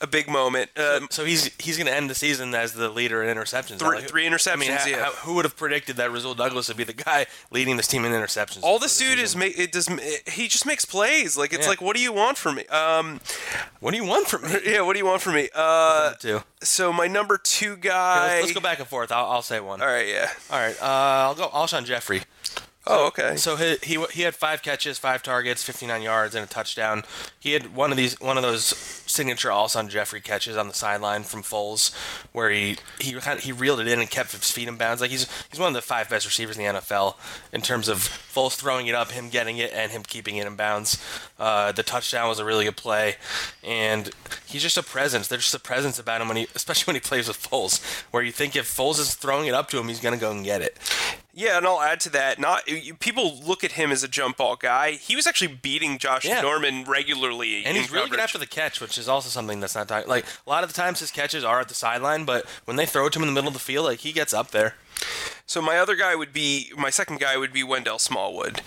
A 0.00 0.06
big 0.06 0.28
moment. 0.28 0.70
Uh, 0.76 1.00
So 1.10 1.24
he's 1.24 1.50
he's 1.58 1.76
going 1.76 1.88
to 1.88 1.92
end 1.92 2.08
the 2.08 2.14
season 2.14 2.54
as 2.54 2.72
the 2.72 2.88
leader 2.88 3.20
in 3.24 3.36
interceptions. 3.36 3.80
Three- 3.80 3.96
Like, 3.98 4.08
three 4.08 4.26
I 4.26 4.30
mean, 4.30 4.38
interceptions, 4.38 4.76
how- 4.78 4.86
yeah. 4.86 5.04
how- 5.06 5.10
who 5.10 5.34
would 5.34 5.44
have 5.44 5.56
predicted 5.56 5.96
that 5.96 6.12
Rasul 6.12 6.36
Douglas 6.36 6.68
would 6.68 6.76
be 6.76 6.84
the 6.84 6.92
guy 6.92 7.26
leading 7.50 7.76
this 7.76 7.88
team 7.88 8.04
in 8.04 8.12
interceptions? 8.12 8.60
all 8.62 8.78
this 8.78 8.96
the 8.96 9.06
dude 9.06 9.18
is 9.18 9.34
make 9.34 9.58
it 9.58 9.72
does 9.72 9.88
he 10.28 10.46
just 10.46 10.64
makes 10.66 10.84
plays 10.84 11.36
like 11.36 11.52
it's 11.52 11.64
Yeah. 11.64 11.70
like 11.70 11.80
what 11.82 11.96
do 11.96 12.02
you 12.02 12.12
want 12.12 12.38
from 12.38 12.54
me 12.54 12.66
um 12.66 13.20
What 13.80 13.90
do 13.90 13.96
you 13.96 14.04
want 14.04 14.28
from 14.28 14.42
me? 14.42 14.56
yeah 14.64 14.82
what 14.82 14.92
do 14.92 15.00
you 15.00 15.06
want 15.06 15.20
from 15.20 15.34
me 15.34 15.48
uh 15.52 16.12
Two. 16.14 16.44
so 16.62 16.92
my 16.92 17.08
number 17.08 17.36
two 17.36 17.72
Okay, 17.72 17.88
guy 17.88 18.28
let's, 18.36 18.42
let's 18.42 18.54
go 18.54 18.60
back 18.60 18.78
and 18.78 18.86
forth. 18.86 19.10
I'll, 19.10 19.26
I'll 19.26 19.42
say 19.42 19.58
one. 19.58 19.80
all 19.82 19.88
right 19.88 20.06
yeah 20.06 20.30
All 20.52 20.60
right. 20.60 20.76
Uh, 20.80 20.84
I'll 21.26 21.34
go 21.34 21.48
Alshon 21.48 21.84
Jeffery. 21.84 22.22
Oh 22.90 23.08
okay 23.08 23.36
So 23.36 23.56
he, 23.56 23.76
he 23.82 24.02
he 24.12 24.22
had 24.22 24.34
five 24.34 24.62
catches, 24.62 24.98
five 24.98 25.22
targets, 25.22 25.62
59 25.62 26.00
yards, 26.00 26.34
and 26.34 26.42
a 26.42 26.48
touchdown. 26.48 27.04
He 27.38 27.52
had 27.52 27.76
one 27.76 27.90
of 27.90 27.98
these 27.98 28.18
one 28.18 28.38
of 28.38 28.42
those 28.42 28.64
signature 28.64 29.50
Alshon 29.50 29.90
Jeffery 29.90 30.22
catches 30.22 30.56
on 30.56 30.68
the 30.68 30.74
sideline 30.74 31.24
from 31.24 31.42
Foles, 31.42 31.94
where 32.32 32.48
he 32.48 32.78
he 32.98 33.12
kind 33.12 33.38
of, 33.38 33.44
he 33.44 33.52
reeled 33.52 33.80
it 33.80 33.88
in 33.88 34.00
and 34.00 34.08
kept 34.08 34.32
his 34.32 34.50
feet 34.50 34.68
in 34.68 34.76
bounds. 34.76 35.02
Like 35.02 35.10
he's 35.10 35.26
he's 35.50 35.60
one 35.60 35.68
of 35.68 35.74
the 35.74 35.82
five 35.82 36.08
best 36.08 36.24
receivers 36.24 36.56
in 36.56 36.64
the 36.64 36.80
NFL 36.80 37.16
in 37.52 37.60
terms 37.60 37.88
of 37.88 37.98
Foles 37.98 38.54
throwing 38.54 38.86
it 38.86 38.94
up, 38.94 39.10
him 39.10 39.28
getting 39.28 39.58
it, 39.58 39.70
and 39.74 39.92
him 39.92 40.02
keeping 40.02 40.36
it 40.36 40.46
in 40.46 40.56
bounds. 40.56 40.96
Uh, 41.38 41.72
the 41.72 41.82
touchdown 41.82 42.26
was 42.26 42.38
a 42.38 42.44
really 42.44 42.64
good 42.64 42.76
play, 42.78 43.16
and 43.62 44.10
he's 44.46 44.62
just 44.62 44.78
a 44.78 44.82
presence. 44.82 45.28
There's 45.28 45.42
just 45.42 45.54
a 45.54 45.60
presence 45.60 45.98
about 45.98 46.22
him 46.22 46.28
when 46.28 46.38
he, 46.38 46.46
especially 46.54 46.90
when 46.90 46.96
he 46.96 47.06
plays 47.06 47.28
with 47.28 47.36
Foles, 47.36 47.84
where 48.12 48.22
you 48.22 48.32
think 48.32 48.56
if 48.56 48.64
Foles 48.64 48.98
is 48.98 49.14
throwing 49.14 49.46
it 49.46 49.52
up 49.52 49.68
to 49.70 49.78
him, 49.78 49.88
he's 49.88 50.00
gonna 50.00 50.16
go 50.16 50.30
and 50.30 50.42
get 50.42 50.62
it. 50.62 50.78
Yeah, 51.38 51.56
and 51.56 51.66
I'll 51.66 51.80
add 51.80 52.00
to 52.00 52.10
that. 52.10 52.40
Not 52.40 52.66
you- 52.68 52.94
people 52.94 53.38
look 53.38 53.62
at 53.62 53.72
him 53.72 53.92
as 53.92 54.02
a 54.02 54.08
jump 54.08 54.38
ball 54.38 54.56
guy. 54.56 54.92
He 54.92 55.14
was 55.14 55.26
actually 55.26 55.54
beating 55.54 55.98
Josh 55.98 56.24
Yeah. 56.24 56.40
Norman 56.40 56.82
regularly, 56.84 57.64
And 57.64 57.76
he's 57.76 57.90
really 57.92 58.10
good 58.10 58.18
after 58.18 58.38
the 58.38 58.46
catch, 58.46 58.80
which 58.80 58.98
is 58.98 59.08
also 59.08 59.28
something 59.28 59.60
that's 59.60 59.76
not 59.76 59.86
talked. 59.86 60.08
Like 60.08 60.24
a 60.46 60.50
lot 60.50 60.64
of 60.64 60.72
the 60.72 60.74
times, 60.74 60.98
his 60.98 61.12
catches 61.12 61.44
are 61.44 61.60
at 61.60 61.68
the 61.68 61.74
sideline, 61.74 62.24
but 62.24 62.44
when 62.64 62.76
they 62.76 62.86
throw 62.86 63.06
it 63.06 63.12
to 63.12 63.20
him 63.20 63.22
in 63.22 63.28
the 63.28 63.34
middle 63.34 63.48
of 63.48 63.54
the 63.54 63.60
field, 63.60 63.86
like 63.86 64.00
he 64.00 64.10
gets 64.12 64.34
up 64.34 64.50
there. 64.50 64.74
So 65.46 65.62
my 65.62 65.78
other 65.78 65.96
guy 65.96 66.14
would 66.14 66.32
be 66.32 66.70
my 66.76 66.90
second 66.90 67.20
guy 67.20 67.36
would 67.38 67.52
be 67.54 67.62
Wendell 67.64 67.98
Smallwood. 67.98 68.60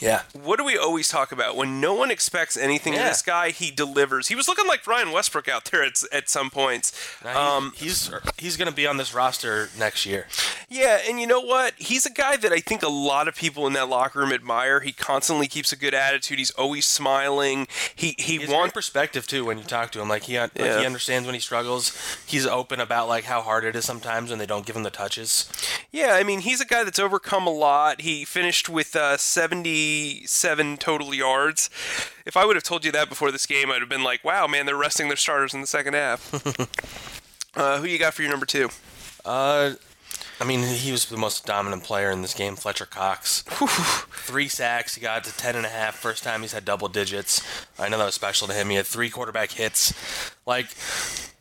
Yeah, 0.00 0.22
What 0.32 0.58
do 0.58 0.64
we 0.64 0.78
always 0.78 1.08
talk 1.08 1.32
about 1.32 1.56
when 1.56 1.80
no 1.80 1.92
one 1.92 2.12
expects 2.12 2.56
anything 2.56 2.92
of 2.94 3.00
Yeah. 3.00 3.08
this 3.08 3.20
guy? 3.22 3.50
He 3.50 3.72
delivers. 3.72 4.28
He 4.28 4.36
was 4.36 4.46
looking 4.46 4.68
like 4.68 4.84
Brian 4.84 5.10
Westbrook 5.10 5.48
out 5.48 5.64
there 5.64 5.82
at, 5.82 6.00
at 6.12 6.28
some 6.28 6.50
points. 6.50 6.92
um, 7.24 7.72
he's 7.74 8.08
he's 8.38 8.56
going 8.56 8.68
to 8.68 8.74
be 8.74 8.86
on 8.86 8.96
this 8.96 9.12
roster 9.12 9.70
next 9.76 10.06
year. 10.06 10.28
Yeah, 10.68 11.00
and 11.08 11.18
you 11.20 11.26
know 11.26 11.40
what? 11.40 11.74
He's 11.78 12.06
a 12.06 12.10
guy 12.12 12.36
that 12.36 12.52
I 12.52 12.60
think 12.60 12.84
a 12.84 12.88
lot 12.88 13.26
of 13.26 13.34
people 13.34 13.66
in 13.66 13.72
that 13.72 13.88
locker 13.88 14.20
room 14.20 14.32
admire. 14.32 14.78
He 14.78 14.92
constantly 14.92 15.48
keeps 15.48 15.72
a 15.72 15.76
good 15.76 15.94
attitude. 15.94 16.38
He's 16.38 16.52
always 16.52 16.86
smiling. 16.86 17.66
He 17.96 18.14
he 18.18 18.36
He 18.38 18.46
wants 18.46 18.72
perspective 18.74 19.26
too 19.26 19.44
when 19.46 19.58
you 19.58 19.64
talk 19.64 19.90
to 19.92 20.00
him. 20.00 20.08
Like 20.08 20.22
he 20.24 20.38
like 20.38 20.52
Yeah. 20.54 20.78
he 20.78 20.86
understands 20.86 21.26
when 21.26 21.34
he 21.34 21.40
struggles. 21.40 21.98
He's 22.24 22.46
open 22.46 22.78
about 22.78 23.08
like 23.08 23.24
how 23.24 23.42
hard 23.42 23.64
it 23.64 23.74
is 23.74 23.84
sometimes 23.84 24.30
when 24.30 24.38
they 24.38 24.46
don't 24.46 24.64
give 24.64 24.76
him 24.76 24.84
the 24.84 24.90
touches. 24.90 25.50
Yeah, 25.90 26.12
I 26.12 26.22
mean, 26.22 26.40
he's 26.40 26.60
a 26.60 26.64
guy 26.64 26.84
that's 26.84 26.98
overcome 26.98 27.46
a 27.46 27.52
lot. 27.52 28.02
He 28.02 28.24
finished 28.24 28.68
with 28.68 28.94
uh, 28.94 29.16
77 29.16 30.76
total 30.78 31.14
yards. 31.14 31.70
If 32.26 32.36
I 32.36 32.44
would 32.44 32.56
have 32.56 32.62
told 32.62 32.84
you 32.84 32.92
that 32.92 33.08
before 33.08 33.30
this 33.30 33.46
game, 33.46 33.70
I'd 33.70 33.80
have 33.80 33.88
been 33.88 34.04
like, 34.04 34.24
wow, 34.24 34.46
man, 34.46 34.66
they're 34.66 34.76
resting 34.76 35.08
their 35.08 35.16
starters 35.16 35.54
in 35.54 35.60
the 35.60 35.66
second 35.66 35.94
half. 35.94 36.32
uh, 37.56 37.78
who 37.78 37.86
you 37.86 37.98
got 37.98 38.14
for 38.14 38.22
your 38.22 38.30
number 38.30 38.46
two? 38.46 38.68
Uh, 39.24 39.72
I 40.40 40.44
mean, 40.44 40.62
he 40.62 40.92
was 40.92 41.06
the 41.06 41.16
most 41.16 41.46
dominant 41.46 41.82
player 41.82 42.10
in 42.10 42.22
this 42.22 42.32
game, 42.34 42.54
Fletcher 42.54 42.86
Cox. 42.86 43.42
three 43.42 44.48
sacks. 44.48 44.94
He 44.94 45.00
got 45.00 45.24
to 45.24 45.36
ten 45.36 45.56
and 45.56 45.66
a 45.66 45.68
half. 45.68 45.96
First 45.96 46.22
time 46.22 46.42
he's 46.42 46.52
had 46.52 46.64
double 46.64 46.88
digits. 46.88 47.42
I 47.78 47.88
know 47.88 47.98
that 47.98 48.04
was 48.04 48.14
special 48.14 48.46
to 48.46 48.54
him. 48.54 48.70
He 48.70 48.76
had 48.76 48.86
three 48.86 49.10
quarterback 49.10 49.50
hits. 49.50 49.92
Like, 50.46 50.68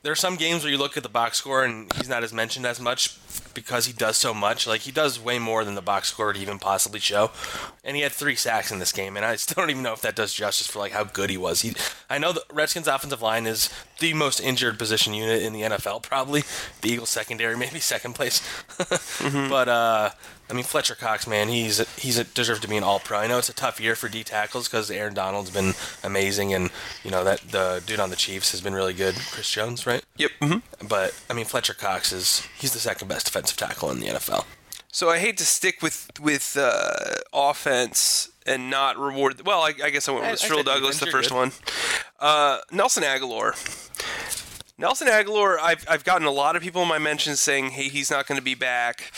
there 0.02 0.12
are 0.12 0.16
some 0.16 0.36
games 0.36 0.64
where 0.64 0.72
you 0.72 0.80
look 0.80 0.98
at 0.98 1.04
the 1.04 1.10
box 1.10 1.38
score 1.38 1.64
and 1.64 1.94
he's 1.94 2.10
not 2.10 2.24
as 2.24 2.34
mentioned 2.34 2.66
as 2.66 2.80
much 2.80 3.18
because 3.58 3.88
he 3.88 3.94
does 3.94 4.18
so 4.18 4.34
much. 4.34 4.68
Like, 4.68 4.82
he 4.82 4.92
does 4.92 5.20
way 5.20 5.40
more 5.40 5.66
than 5.66 5.74
the 5.74 5.82
box 5.82 6.10
score 6.10 6.28
would 6.28 6.38
even 6.38 6.60
possibly 6.60 7.00
show. 7.00 7.32
And 7.84 7.96
he 7.96 8.04
had 8.04 8.12
three 8.12 8.36
sacks 8.36 8.72
in 8.72 8.78
this 8.78 8.92
game, 8.92 9.18
and 9.18 9.26
I 9.26 9.36
still 9.38 9.64
don't 9.64 9.72
even 9.72 9.82
know 9.82 9.94
if 9.94 10.02
that 10.02 10.16
does 10.16 10.34
justice 10.34 10.68
for 10.68 10.78
like 10.80 10.92
how 10.92 11.04
good 11.04 11.32
he 11.32 11.38
was. 11.38 11.62
He, 11.62 11.74
I 12.10 12.20
know 12.20 12.32
the 12.32 12.44
Redskins' 12.54 12.88
offensive 12.88 13.24
line 13.24 13.48
is 13.48 13.72
the 14.00 14.14
most 14.14 14.40
injured 14.40 14.78
position 14.78 15.14
unit 15.14 15.42
in 15.42 15.54
the 15.54 15.62
NFL, 15.62 16.04
probably. 16.04 16.44
The 16.82 16.90
Eagles' 16.90 17.10
secondary, 17.10 17.58
maybe 17.58 17.80
second 17.80 18.14
place. 18.14 18.42
But 19.50 19.68
uh, 19.68 20.12
I 20.50 20.54
mean, 20.54 20.64
Fletcher 20.64 20.96
Cox, 20.96 21.28
man, 21.28 21.50
he's 21.50 21.80
he's 21.98 22.18
a, 22.18 22.24
deserves 22.24 22.60
to 22.62 22.68
be 22.68 22.78
an 22.78 22.84
All 22.84 23.00
Pro. 23.00 23.18
I 23.20 23.28
know 23.28 23.38
it's 23.38 23.50
a 23.50 23.54
tough 23.54 23.80
year 23.80 23.96
for 23.96 24.08
D 24.08 24.24
tackles 24.24 24.68
because 24.68 24.90
Aaron 24.90 25.14
Donald's 25.14 25.50
been 25.50 25.74
amazing, 26.04 26.54
and 26.54 26.70
you 27.04 27.12
know 27.12 27.24
that 27.24 27.40
the 27.40 27.82
dude 27.86 28.00
on 28.00 28.10
the 28.10 28.16
Chiefs 28.16 28.52
has 28.52 28.62
been 28.62 28.74
really 28.74 28.94
good, 28.94 29.16
Chris 29.32 29.50
Jones, 29.50 29.86
right? 29.86 30.04
Yep. 30.18 30.32
Mm-hmm. 30.42 30.88
But 30.88 31.20
I 31.30 31.34
mean, 31.34 31.46
Fletcher 31.46 31.74
Cox 31.74 32.12
is 32.12 32.48
he's 32.58 32.74
the 32.74 32.80
second 32.80 33.08
best 33.08 33.26
defensive 33.26 33.58
tackle 33.58 33.92
in 33.92 34.00
the 34.00 34.08
NFL. 34.08 34.46
So 34.92 35.10
I 35.10 35.20
hate 35.20 35.38
to 35.38 35.46
stick 35.46 35.82
with 35.82 36.10
with 36.22 36.56
uh, 36.60 37.16
offense 37.34 38.30
and 38.48 38.70
not 38.70 38.98
reward. 38.98 39.46
Well, 39.46 39.62
I, 39.62 39.74
I 39.84 39.90
guess 39.90 40.08
I 40.08 40.12
went 40.12 40.24
with 40.26 40.42
I 40.44 40.48
Strill 40.48 40.64
Douglas, 40.64 41.00
the 41.00 41.08
first 41.08 41.30
you're 41.30 41.40
one. 41.40 41.52
Uh, 42.20 42.60
Nelson 42.72 43.04
Agholor. 43.04 43.54
Nelson 44.78 45.08
Agholor, 45.08 45.58
I've 45.60 45.86
I've 45.90 46.04
gotten 46.04 46.28
a 46.28 46.32
lot 46.32 46.56
of 46.56 46.62
people 46.62 46.82
in 46.82 46.88
my 46.88 47.00
mentions 47.00 47.42
saying, 47.42 47.72
"Hey, 47.72 47.90
he's 47.90 48.12
not 48.12 48.28
going 48.28 48.38
to 48.38 48.44
be 48.44 48.56
back." 48.56 49.12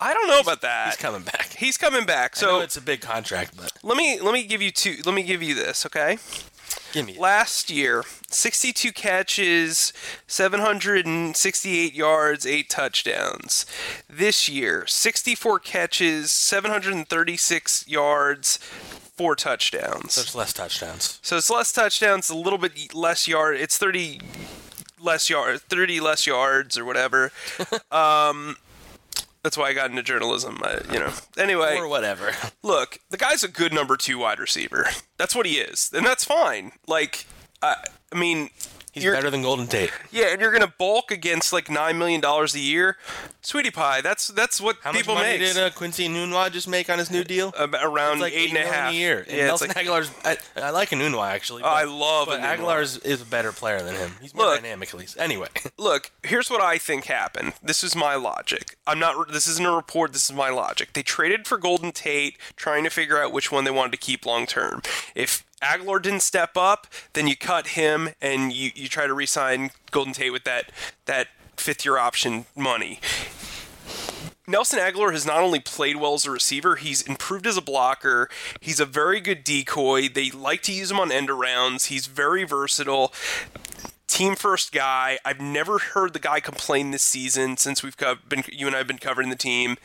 I 0.00 0.14
don't 0.14 0.28
know 0.28 0.40
about 0.40 0.60
that. 0.60 0.86
He's 0.86 0.96
coming 0.96 1.22
back. 1.22 1.48
He's 1.58 1.76
coming 1.76 2.06
back. 2.06 2.34
I 2.36 2.46
know 2.46 2.58
So 2.58 2.60
it's 2.60 2.76
a 2.76 2.80
big 2.80 3.00
contract, 3.00 3.56
but 3.56 3.72
let 3.82 3.96
me 3.96 4.20
let 4.20 4.32
me 4.32 4.44
give 4.44 4.62
you 4.62 4.70
two. 4.70 4.96
Let 5.04 5.14
me 5.14 5.22
give 5.22 5.42
you 5.42 5.54
this, 5.54 5.86
okay? 5.86 6.18
Give 6.92 7.06
me. 7.06 7.16
Last 7.18 7.70
year, 7.70 8.04
62 8.30 8.92
catches, 8.92 9.92
768 10.26 11.94
yards, 11.94 12.46
8 12.46 12.70
touchdowns. 12.70 13.66
This 14.08 14.48
year, 14.48 14.86
64 14.86 15.58
catches, 15.60 16.30
736 16.30 17.88
yards, 17.88 18.58
4 18.58 19.36
touchdowns. 19.36 20.16
There's 20.16 20.34
less 20.34 20.52
touchdowns. 20.52 21.18
So 21.22 21.36
it's 21.36 21.50
less 21.50 21.72
touchdowns, 21.72 22.30
a 22.30 22.36
little 22.36 22.58
bit 22.58 22.94
less 22.94 23.26
yard. 23.26 23.56
It's 23.56 23.78
30 23.78 24.20
less 25.00 25.30
yards, 25.30 25.62
30 25.62 26.00
less 26.00 26.26
yards 26.26 26.76
or 26.76 26.84
whatever. 26.84 27.32
um, 27.90 28.56
that's 29.48 29.56
why 29.56 29.70
I 29.70 29.72
got 29.72 29.88
into 29.88 30.02
journalism. 30.02 30.60
I, 30.62 30.82
you 30.92 30.98
know. 30.98 31.10
Anyway, 31.38 31.78
or 31.78 31.88
whatever. 31.88 32.32
look, 32.62 32.98
the 33.08 33.16
guy's 33.16 33.42
a 33.42 33.48
good 33.48 33.72
number 33.72 33.96
two 33.96 34.18
wide 34.18 34.38
receiver. 34.38 34.88
That's 35.16 35.34
what 35.34 35.46
he 35.46 35.54
is, 35.54 35.90
and 35.94 36.04
that's 36.04 36.22
fine. 36.22 36.72
Like, 36.86 37.24
I, 37.62 37.76
I 38.12 38.18
mean, 38.18 38.50
He's 38.98 39.04
you're- 39.04 39.16
better 39.16 39.30
than 39.30 39.42
Golden 39.42 39.66
Tate. 39.66 39.90
yeah, 40.10 40.26
and 40.32 40.40
you're 40.40 40.52
gonna 40.52 40.72
bulk 40.78 41.10
against 41.10 41.52
like 41.52 41.70
nine 41.70 41.98
million 41.98 42.20
dollars 42.20 42.54
a 42.54 42.60
year, 42.60 42.96
sweetie 43.42 43.70
pie. 43.70 44.00
That's 44.00 44.28
that's 44.28 44.60
what 44.60 44.76
How 44.82 44.92
people 44.92 45.14
much 45.14 45.24
money 45.24 45.38
make. 45.38 45.54
did 45.54 45.58
uh, 45.62 45.70
Quincy 45.70 46.08
Enunwa 46.08 46.50
just 46.52 46.68
make 46.68 46.88
on 46.90 46.98
his 46.98 47.10
new 47.10 47.24
deal? 47.24 47.52
Ab- 47.58 47.74
around 47.82 48.20
like 48.20 48.32
eight 48.32 48.50
and 48.50 48.58
a 48.58 48.66
half 48.66 48.92
a 48.92 48.94
year. 48.94 49.24
And 49.28 49.36
Yeah, 49.36 49.46
Nelson 49.46 49.68
like, 49.68 49.76
Agholor's. 49.78 50.10
I, 50.24 50.36
I 50.60 50.70
like 50.70 50.90
Nunwa 50.90 51.26
actually. 51.28 51.62
Oh, 51.62 51.66
I 51.68 51.84
love 51.84 52.28
But 52.28 52.40
Agholor's 52.40 52.96
is 52.98 53.22
a 53.22 53.26
better 53.26 53.52
player 53.52 53.82
than 53.82 53.94
him. 53.94 54.12
He's 54.20 54.34
more 54.34 54.46
Look. 54.46 54.60
dynamic 54.62 54.88
at 54.90 54.94
least. 54.98 55.18
Anyway, 55.18 55.48
look, 55.78 56.10
here's 56.22 56.50
what 56.50 56.60
I 56.60 56.78
think 56.78 57.04
happened. 57.06 57.54
This 57.62 57.82
is 57.84 57.94
my 57.96 58.14
logic. 58.16 58.76
I'm 58.86 58.98
not. 58.98 59.32
This 59.32 59.46
isn't 59.46 59.64
a 59.66 59.72
report. 59.72 60.12
This 60.12 60.28
is 60.30 60.34
my 60.36 60.50
logic. 60.50 60.92
They 60.92 61.02
traded 61.02 61.46
for 61.46 61.58
Golden 61.58 61.92
Tate, 61.92 62.36
trying 62.56 62.84
to 62.84 62.90
figure 62.90 63.22
out 63.22 63.32
which 63.32 63.50
one 63.52 63.64
they 63.64 63.70
wanted 63.70 63.92
to 63.92 63.98
keep 63.98 64.24
long 64.26 64.46
term. 64.46 64.82
If 65.14 65.44
Agholor 65.62 66.00
didn't 66.00 66.20
step 66.20 66.56
up, 66.56 66.86
then 67.14 67.26
you 67.26 67.36
cut 67.36 67.68
him 67.68 68.10
and 68.20 68.52
you, 68.52 68.70
you 68.74 68.88
try 68.88 69.06
to 69.06 69.14
re-sign 69.14 69.70
Golden 69.90 70.12
Tate 70.12 70.32
with 70.32 70.44
that 70.44 70.70
that 71.06 71.28
fifth 71.56 71.84
year 71.84 71.98
option 71.98 72.46
money. 72.56 73.00
Nelson 74.46 74.78
Agholor 74.78 75.12
has 75.12 75.26
not 75.26 75.40
only 75.40 75.60
played 75.60 75.96
well 75.96 76.14
as 76.14 76.24
a 76.24 76.30
receiver, 76.30 76.76
he's 76.76 77.02
improved 77.02 77.46
as 77.46 77.58
a 77.58 77.62
blocker. 77.62 78.30
He's 78.60 78.80
a 78.80 78.86
very 78.86 79.20
good 79.20 79.44
decoy. 79.44 80.08
They 80.08 80.30
like 80.30 80.62
to 80.62 80.72
use 80.72 80.90
him 80.90 80.98
on 80.98 81.12
end 81.12 81.28
arounds. 81.28 81.86
He's 81.88 82.06
very 82.06 82.44
versatile. 82.44 83.12
Team 84.06 84.36
first 84.36 84.72
guy. 84.72 85.18
I've 85.22 85.40
never 85.40 85.78
heard 85.78 86.14
the 86.14 86.18
guy 86.18 86.40
complain 86.40 86.92
this 86.92 87.02
season 87.02 87.58
since 87.58 87.82
we've 87.82 87.96
co- 87.96 88.16
been 88.26 88.42
you 88.50 88.66
and 88.66 88.74
I 88.74 88.78
have 88.78 88.86
been 88.86 88.96
covering 88.96 89.28
the 89.28 89.36
team. 89.36 89.76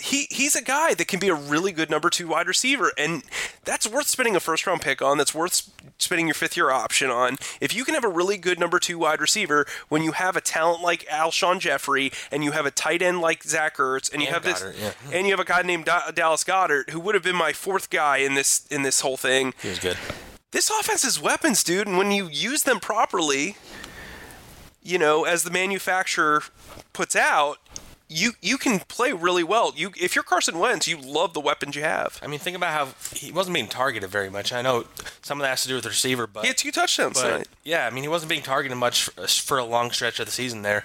He 0.00 0.28
he's 0.30 0.54
a 0.54 0.62
guy 0.62 0.94
that 0.94 1.08
can 1.08 1.18
be 1.18 1.28
a 1.28 1.34
really 1.34 1.72
good 1.72 1.90
number 1.90 2.08
two 2.08 2.28
wide 2.28 2.46
receiver, 2.46 2.92
and 2.96 3.24
that's 3.64 3.84
worth 3.84 4.06
spending 4.06 4.36
a 4.36 4.40
first 4.40 4.64
round 4.64 4.80
pick 4.80 5.02
on. 5.02 5.18
That's 5.18 5.34
worth 5.34 5.70
spending 5.98 6.28
your 6.28 6.34
fifth 6.34 6.56
year 6.56 6.70
option 6.70 7.10
on. 7.10 7.36
If 7.60 7.74
you 7.74 7.84
can 7.84 7.94
have 7.94 8.04
a 8.04 8.08
really 8.08 8.36
good 8.36 8.60
number 8.60 8.78
two 8.78 8.96
wide 8.96 9.20
receiver 9.20 9.66
when 9.88 10.02
you 10.04 10.12
have 10.12 10.36
a 10.36 10.40
talent 10.40 10.82
like 10.82 11.04
Alshon 11.06 11.58
Jeffery 11.58 12.12
and 12.30 12.44
you 12.44 12.52
have 12.52 12.64
a 12.64 12.70
tight 12.70 13.02
end 13.02 13.20
like 13.20 13.42
Zach 13.42 13.76
Ertz 13.78 14.12
and 14.12 14.22
you 14.22 14.28
And 14.28 14.34
have 14.36 14.44
Goedert, 14.44 14.72
this 14.74 14.80
yeah. 14.80 14.92
and 15.18 15.26
you 15.26 15.32
have 15.32 15.40
a 15.40 15.44
guy 15.44 15.62
named 15.62 15.86
Da- 15.86 16.12
Dallas 16.12 16.44
Goedert 16.44 16.90
who 16.90 17.00
would 17.00 17.16
have 17.16 17.24
been 17.24 17.34
my 17.34 17.52
fourth 17.52 17.90
guy 17.90 18.18
in 18.18 18.34
this 18.34 18.66
in 18.70 18.82
this 18.82 19.00
whole 19.00 19.16
thing. 19.16 19.52
he 19.60 19.68
was 19.70 19.80
good. 19.80 19.96
This 20.52 20.70
offense 20.70 21.04
is 21.04 21.20
weapons, 21.20 21.64
dude, 21.64 21.88
and 21.88 21.98
when 21.98 22.12
you 22.12 22.28
use 22.28 22.62
them 22.62 22.78
properly, 22.78 23.56
you 24.82 24.96
know, 24.96 25.24
as 25.24 25.42
the 25.42 25.50
manufacturer 25.50 26.42
puts 26.92 27.14
out, 27.16 27.58
you 28.08 28.32
you 28.40 28.56
can 28.58 28.80
play 28.80 29.12
really 29.12 29.44
well. 29.44 29.72
You 29.76 29.92
if 30.00 30.14
you're 30.14 30.22
Carson 30.24 30.58
Wentz, 30.58 30.88
you 30.88 30.96
love 30.98 31.34
the 31.34 31.40
weapons 31.40 31.76
you 31.76 31.82
have. 31.82 32.18
I 32.22 32.26
mean, 32.26 32.38
think 32.38 32.56
about 32.56 32.72
how 32.72 32.88
he 33.14 33.30
wasn't 33.30 33.54
being 33.54 33.68
targeted 33.68 34.08
very 34.10 34.30
much. 34.30 34.52
I 34.52 34.62
know 34.62 34.84
some 35.22 35.38
of 35.38 35.42
that 35.44 35.50
has 35.50 35.62
to 35.62 35.68
do 35.68 35.74
with 35.74 35.84
the 35.84 35.90
receiver, 35.90 36.26
but 36.26 36.42
He 36.42 36.48
had 36.48 36.56
two 36.56 36.70
touchdowns 36.72 37.20
But 37.20 37.28
tonight. 37.28 37.48
yeah, 37.64 37.86
I 37.86 37.90
mean, 37.90 38.02
he 38.04 38.08
wasn't 38.08 38.30
being 38.30 38.42
targeted 38.42 38.78
much 38.78 39.04
for, 39.04 39.26
for 39.26 39.58
a 39.58 39.64
long 39.64 39.90
stretch 39.90 40.18
of 40.20 40.26
the 40.26 40.32
season 40.32 40.62
there. 40.62 40.84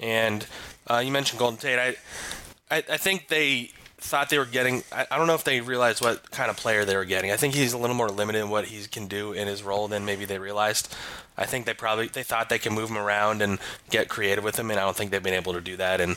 And 0.00 0.46
uh, 0.88 0.98
you 0.98 1.12
mentioned 1.12 1.38
Golden 1.38 1.58
Tate. 1.58 1.78
I, 1.78 2.76
I, 2.76 2.78
I 2.90 2.96
think 2.96 3.28
they 3.28 3.70
thought 4.04 4.28
they 4.28 4.38
were 4.38 4.44
getting. 4.44 4.82
I, 4.92 5.06
I 5.10 5.16
don't 5.16 5.26
know 5.26 5.34
if 5.34 5.44
they 5.44 5.60
realized 5.60 6.02
what 6.02 6.30
kind 6.30 6.50
of 6.50 6.56
player 6.56 6.84
they 6.84 6.94
were 6.96 7.06
getting. 7.06 7.32
I 7.32 7.36
think 7.36 7.54
he's 7.54 7.72
a 7.72 7.78
little 7.78 7.96
more 7.96 8.10
limited 8.10 8.40
in 8.40 8.50
what 8.50 8.66
he 8.66 8.86
can 8.86 9.06
do 9.08 9.32
in 9.32 9.48
his 9.48 9.62
role 9.62 9.88
than 9.88 10.04
maybe 10.04 10.24
they 10.26 10.38
realized. 10.38 10.94
I 11.36 11.46
think 11.46 11.64
they 11.66 11.74
probably 11.74 12.08
they 12.08 12.22
thought 12.22 12.48
they 12.48 12.58
could 12.58 12.72
move 12.72 12.90
him 12.90 12.98
around 12.98 13.40
and 13.42 13.58
get 13.90 14.08
creative 14.08 14.44
with 14.44 14.58
him, 14.58 14.70
and 14.70 14.78
I 14.78 14.84
don't 14.84 14.94
think 14.96 15.10
they've 15.10 15.22
been 15.22 15.34
able 15.34 15.54
to 15.54 15.60
do 15.60 15.76
that. 15.78 16.00
And 16.00 16.16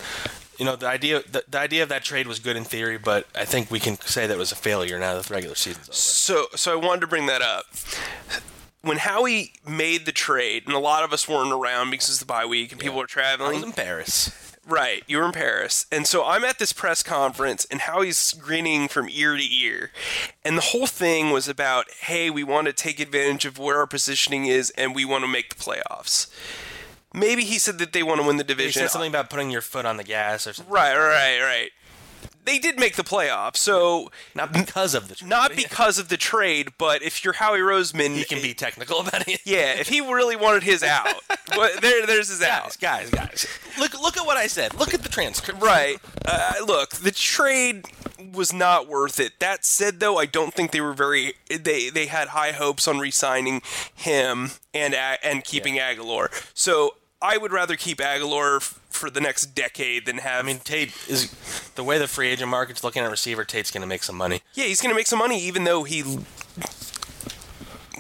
you 0.59 0.65
know, 0.65 0.75
the 0.75 0.87
idea 0.87 1.21
the, 1.31 1.43
the 1.49 1.59
idea 1.59 1.81
of 1.83 1.89
that 1.89 2.03
trade 2.03 2.27
was 2.27 2.39
good 2.39 2.57
in 2.57 2.65
theory, 2.65 2.97
but 2.97 3.25
I 3.33 3.45
think 3.45 3.71
we 3.71 3.79
can 3.79 3.97
say 4.01 4.27
that 4.27 4.33
it 4.33 4.37
was 4.37 4.51
a 4.51 4.55
failure 4.55 4.99
now 4.99 5.15
that 5.15 5.25
the 5.25 5.33
regular 5.33 5.55
season's 5.55 5.87
over. 5.87 5.95
So 5.95 6.45
so 6.55 6.73
I 6.73 6.75
wanted 6.75 7.01
to 7.01 7.07
bring 7.07 7.25
that 7.27 7.41
up. 7.41 7.65
When 8.81 8.97
Howie 8.97 9.53
made 9.67 10.05
the 10.05 10.11
trade, 10.11 10.63
and 10.65 10.75
a 10.75 10.79
lot 10.79 11.03
of 11.03 11.11
us 11.11 11.27
weren't 11.27 11.51
around 11.51 11.89
because 11.89 12.09
it's 12.09 12.19
the 12.19 12.25
bye 12.25 12.45
week 12.45 12.71
and 12.71 12.79
people 12.79 12.97
were 12.97 13.03
I 13.05 13.07
traveling. 13.07 13.55
was 13.55 13.63
in 13.63 13.71
Paris. 13.73 14.46
Right, 14.69 15.03
you 15.07 15.17
were 15.17 15.25
in 15.25 15.31
Paris. 15.31 15.85
And 15.93 16.05
so 16.05 16.25
I'm 16.25 16.43
at 16.43 16.59
this 16.59 16.73
press 16.73 17.01
conference, 17.01 17.65
and 17.71 17.79
Howie's 17.79 18.33
grinning 18.33 18.89
from 18.89 19.07
ear 19.09 19.37
to 19.37 19.43
ear. 19.43 19.91
And 20.43 20.57
the 20.57 20.61
whole 20.61 20.87
thing 20.87 21.31
was 21.31 21.47
about, 21.47 21.85
hey, 22.01 22.29
we 22.29 22.43
want 22.43 22.67
to 22.67 22.73
take 22.73 22.99
advantage 22.99 23.45
of 23.45 23.57
where 23.57 23.77
our 23.77 23.87
positioning 23.87 24.45
is, 24.45 24.69
and 24.71 24.93
we 24.93 25.05
want 25.05 25.23
to 25.23 25.27
make 25.29 25.55
the 25.55 25.63
playoffs. 25.63 26.27
Maybe 27.13 27.45
he 27.45 27.59
said 27.59 27.79
that 27.79 27.93
they 27.93 28.03
want 28.03 28.19
to 28.19 28.27
win 28.27 28.35
the 28.35 28.43
division. 28.43 28.81
He 28.81 28.87
said 28.87 28.91
something 28.91 29.09
about 29.09 29.29
putting 29.29 29.49
your 29.51 29.61
foot 29.61 29.85
on 29.85 29.95
the 29.95 30.03
gas 30.03 30.45
or 30.45 30.51
something. 30.51 30.73
Right, 30.73 30.95
right, 30.97 31.41
right. 31.41 31.69
They 32.47 32.59
did 32.59 32.79
make 32.79 32.95
the 32.95 33.03
playoffs, 33.03 33.57
so 33.57 34.09
Not 34.33 34.53
because 34.53 34.95
of 34.95 35.09
the 35.09 35.15
trade. 35.15 35.29
not 35.29 35.53
because 35.55 35.99
of 35.99 36.07
the 36.07 36.15
trade, 36.15 36.69
but 36.77 37.03
if 37.03 37.23
you're 37.23 37.33
Howie 37.33 37.59
Roseman, 37.59 38.15
he 38.15 38.23
can 38.23 38.41
be 38.41 38.53
technical 38.53 39.01
about 39.01 39.27
it. 39.27 39.41
yeah, 39.45 39.73
if 39.73 39.89
he 39.89 39.99
really 39.99 40.37
wanted 40.37 40.63
his 40.63 40.81
out, 40.81 41.07
well, 41.57 41.69
there, 41.81 42.05
there's 42.07 42.29
his 42.29 42.41
out. 42.41 42.77
Guys, 42.79 43.09
guys, 43.09 43.09
guys. 43.09 43.47
Look, 43.77 43.93
look 44.01 44.15
at 44.15 44.25
what 44.25 44.37
I 44.37 44.47
said. 44.47 44.73
Look 44.75 44.93
at 44.93 45.03
the 45.03 45.09
transcript. 45.09 45.61
Right. 45.61 45.97
Uh, 46.25 46.53
look, 46.65 46.91
the 46.91 47.11
trade 47.11 47.85
was 48.33 48.53
not 48.53 48.87
worth 48.87 49.19
it. 49.19 49.33
That 49.39 49.65
said, 49.65 49.99
though, 49.99 50.17
I 50.17 50.25
don't 50.25 50.53
think 50.53 50.71
they 50.71 50.81
were 50.81 50.93
very. 50.93 51.33
They 51.49 51.89
they 51.89 52.05
had 52.05 52.29
high 52.29 52.53
hopes 52.53 52.87
on 52.87 52.97
re-signing 52.97 53.61
him 53.93 54.51
and 54.73 54.95
and 54.95 55.43
keeping 55.43 55.75
Agholor. 55.75 56.29
So 56.53 56.95
I 57.21 57.37
would 57.37 57.51
rather 57.51 57.75
keep 57.75 57.97
Agholor 57.97 58.57
f- 58.57 58.79
for 58.97 59.09
the 59.09 59.21
next 59.21 59.55
decade 59.55 60.05
than 60.05 60.17
have. 60.17 60.43
I 60.43 60.45
mean, 60.47 60.59
Tate 60.59 60.91
is 61.07 61.31
the 61.75 61.83
way 61.83 61.97
the 61.97 62.07
free 62.07 62.27
agent 62.29 62.49
market's 62.49 62.83
looking 62.83 63.03
at 63.03 63.09
receiver. 63.11 63.45
Tate's 63.45 63.71
going 63.71 63.81
to 63.81 63.87
make 63.87 64.03
some 64.03 64.17
money. 64.17 64.41
yeah, 64.53 64.65
he's 64.65 64.81
going 64.81 64.91
to 64.91 64.95
make 64.95 65.07
some 65.07 65.19
money, 65.19 65.39
even 65.41 65.63
though 65.63 65.83
he. 65.83 66.03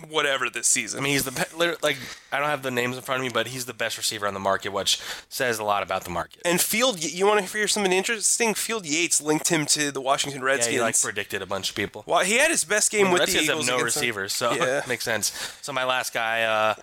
Whatever 0.09 0.49
this 0.49 0.67
season. 0.67 0.99
I 0.99 1.03
mean, 1.03 1.13
he's 1.13 1.25
the 1.25 1.77
like 1.81 1.97
I 2.31 2.39
don't 2.39 2.47
have 2.47 2.61
the 2.61 2.71
names 2.71 2.95
in 2.95 3.01
front 3.01 3.19
of 3.19 3.23
me, 3.23 3.29
but 3.33 3.47
he's 3.47 3.65
the 3.65 3.73
best 3.73 3.97
receiver 3.97 4.25
on 4.27 4.33
the 4.33 4.39
market, 4.39 4.69
which 4.71 5.01
says 5.27 5.59
a 5.59 5.63
lot 5.65 5.83
about 5.83 6.03
the 6.05 6.09
market. 6.11 6.39
and 6.45 6.61
Field, 6.61 7.03
you 7.03 7.25
want 7.25 7.45
to 7.45 7.51
hear 7.57 7.67
something 7.67 7.91
interesting? 7.91 8.53
Field 8.53 8.85
Yates 8.85 9.19
linked 9.21 9.49
him 9.49 9.65
to 9.65 9.91
the 9.91 9.99
Washington 9.99 10.41
yeah, 10.41 10.45
Redskins. 10.47 10.75
he 10.75 10.81
like 10.81 11.01
predicted 11.01 11.41
a 11.41 11.45
bunch 11.45 11.71
of 11.71 11.75
people. 11.75 12.03
well, 12.05 12.19
he 12.23 12.37
had 12.37 12.51
his 12.51 12.63
best 12.63 12.89
game 12.91 13.07
the 13.07 13.13
with 13.13 13.21
the 13.21 13.23
Redskins 13.25 13.43
Eagles. 13.49 13.65
have 13.65 13.73
no 13.73 13.77
them. 13.79 13.85
receivers, 13.85 14.33
so 14.33 14.53
Yeah. 14.53 14.77
it 14.79 14.87
makes 14.87 15.03
sense. 15.03 15.33
So 15.61 15.73
my 15.73 15.83
last 15.83 16.13
guy, 16.13 16.43
uh, 16.43 16.75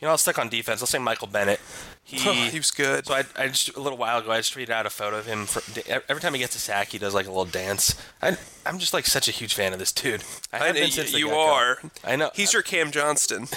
you 0.00 0.06
know, 0.06 0.10
I'll 0.10 0.18
stick 0.18 0.38
on 0.38 0.48
defense. 0.48 0.80
I'll 0.80 0.86
say 0.86 0.98
Michael 0.98 1.26
Bennett. 1.28 1.60
He, 2.04 2.16
he 2.50 2.58
was 2.58 2.70
good. 2.70 3.06
So 3.06 3.14
I, 3.14 3.24
I 3.36 3.48
just 3.48 3.76
a 3.76 3.80
little 3.80 3.98
while 3.98 4.18
ago, 4.18 4.30
I 4.30 4.38
just 4.38 4.54
tweeted 4.54 4.70
out 4.70 4.86
a 4.86 4.90
photo 4.90 5.18
of 5.18 5.26
him. 5.26 5.46
For, 5.46 5.60
every 6.08 6.20
time 6.22 6.34
he 6.34 6.40
gets 6.40 6.54
a 6.56 6.58
sack, 6.60 6.88
he 6.88 6.98
does 6.98 7.14
like 7.14 7.26
a 7.26 7.30
little 7.30 7.44
dance. 7.44 8.00
I, 8.22 8.36
I'm 8.64 8.78
just 8.78 8.94
like 8.94 9.06
such 9.06 9.28
a 9.28 9.32
huge 9.32 9.54
fan 9.54 9.72
of 9.72 9.78
this 9.78 9.92
dude. 9.92 10.22
I 10.52 10.58
have 10.58 10.76
I- 10.76 10.80
been 10.80 10.90
since 10.90 11.12
you 11.12 11.30
are. 11.30 11.78
I 12.04 12.16
know. 12.16 12.30
He's 12.34 12.52
your 12.52 12.62
Cam 12.62 12.90
Johnston. 12.90 13.48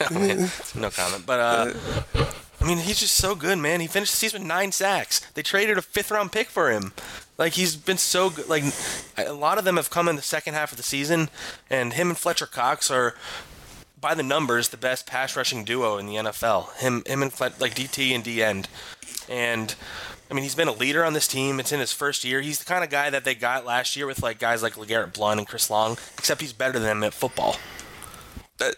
Oh, 0.00 0.14
man. 0.14 0.48
no 0.76 0.90
comment. 0.90 1.26
But 1.26 1.40
uh, 1.40 1.74
I 2.60 2.64
mean, 2.64 2.78
he's 2.78 3.00
just 3.00 3.16
so 3.16 3.34
good, 3.34 3.58
man. 3.58 3.80
He 3.80 3.88
finished 3.88 4.12
the 4.12 4.16
season 4.16 4.42
with 4.42 4.48
nine 4.48 4.70
sacks. 4.70 5.20
They 5.34 5.42
traded 5.42 5.76
a 5.76 5.82
fifth 5.82 6.10
round 6.12 6.30
pick 6.30 6.48
for 6.48 6.70
him. 6.70 6.92
Like 7.36 7.54
he's 7.54 7.76
been 7.76 7.98
so 7.98 8.30
good. 8.30 8.48
Like 8.48 8.62
a 9.16 9.32
lot 9.32 9.58
of 9.58 9.64
them 9.64 9.76
have 9.76 9.90
come 9.90 10.08
in 10.08 10.16
the 10.16 10.22
second 10.22 10.54
half 10.54 10.70
of 10.70 10.76
the 10.76 10.84
season, 10.84 11.30
and 11.68 11.94
him 11.94 12.08
and 12.10 12.18
Fletcher 12.18 12.46
Cox 12.46 12.90
are. 12.90 13.14
By 14.00 14.14
the 14.14 14.22
numbers, 14.22 14.68
the 14.68 14.76
best 14.76 15.06
pass 15.06 15.36
rushing 15.36 15.64
duo 15.64 15.98
in 15.98 16.06
the 16.06 16.14
NFL. 16.14 16.76
Him, 16.76 17.02
him 17.06 17.22
and 17.22 17.40
like 17.40 17.74
DT 17.74 18.14
and 18.14 18.22
D 18.22 18.42
end, 18.42 18.68
and 19.28 19.74
I 20.30 20.34
mean 20.34 20.44
he's 20.44 20.54
been 20.54 20.68
a 20.68 20.72
leader 20.72 21.04
on 21.04 21.14
this 21.14 21.26
team. 21.26 21.58
It's 21.58 21.72
in 21.72 21.80
his 21.80 21.92
first 21.92 22.24
year. 22.24 22.40
He's 22.40 22.60
the 22.60 22.64
kind 22.64 22.84
of 22.84 22.90
guy 22.90 23.10
that 23.10 23.24
they 23.24 23.34
got 23.34 23.64
last 23.64 23.96
year 23.96 24.06
with 24.06 24.22
like 24.22 24.38
guys 24.38 24.62
like 24.62 24.74
LeGarrette 24.74 25.14
Blount 25.14 25.40
and 25.40 25.48
Chris 25.48 25.68
Long, 25.70 25.96
except 26.16 26.40
he's 26.40 26.52
better 26.52 26.78
than 26.78 26.82
them 26.82 27.04
at 27.04 27.14
football. 27.14 27.56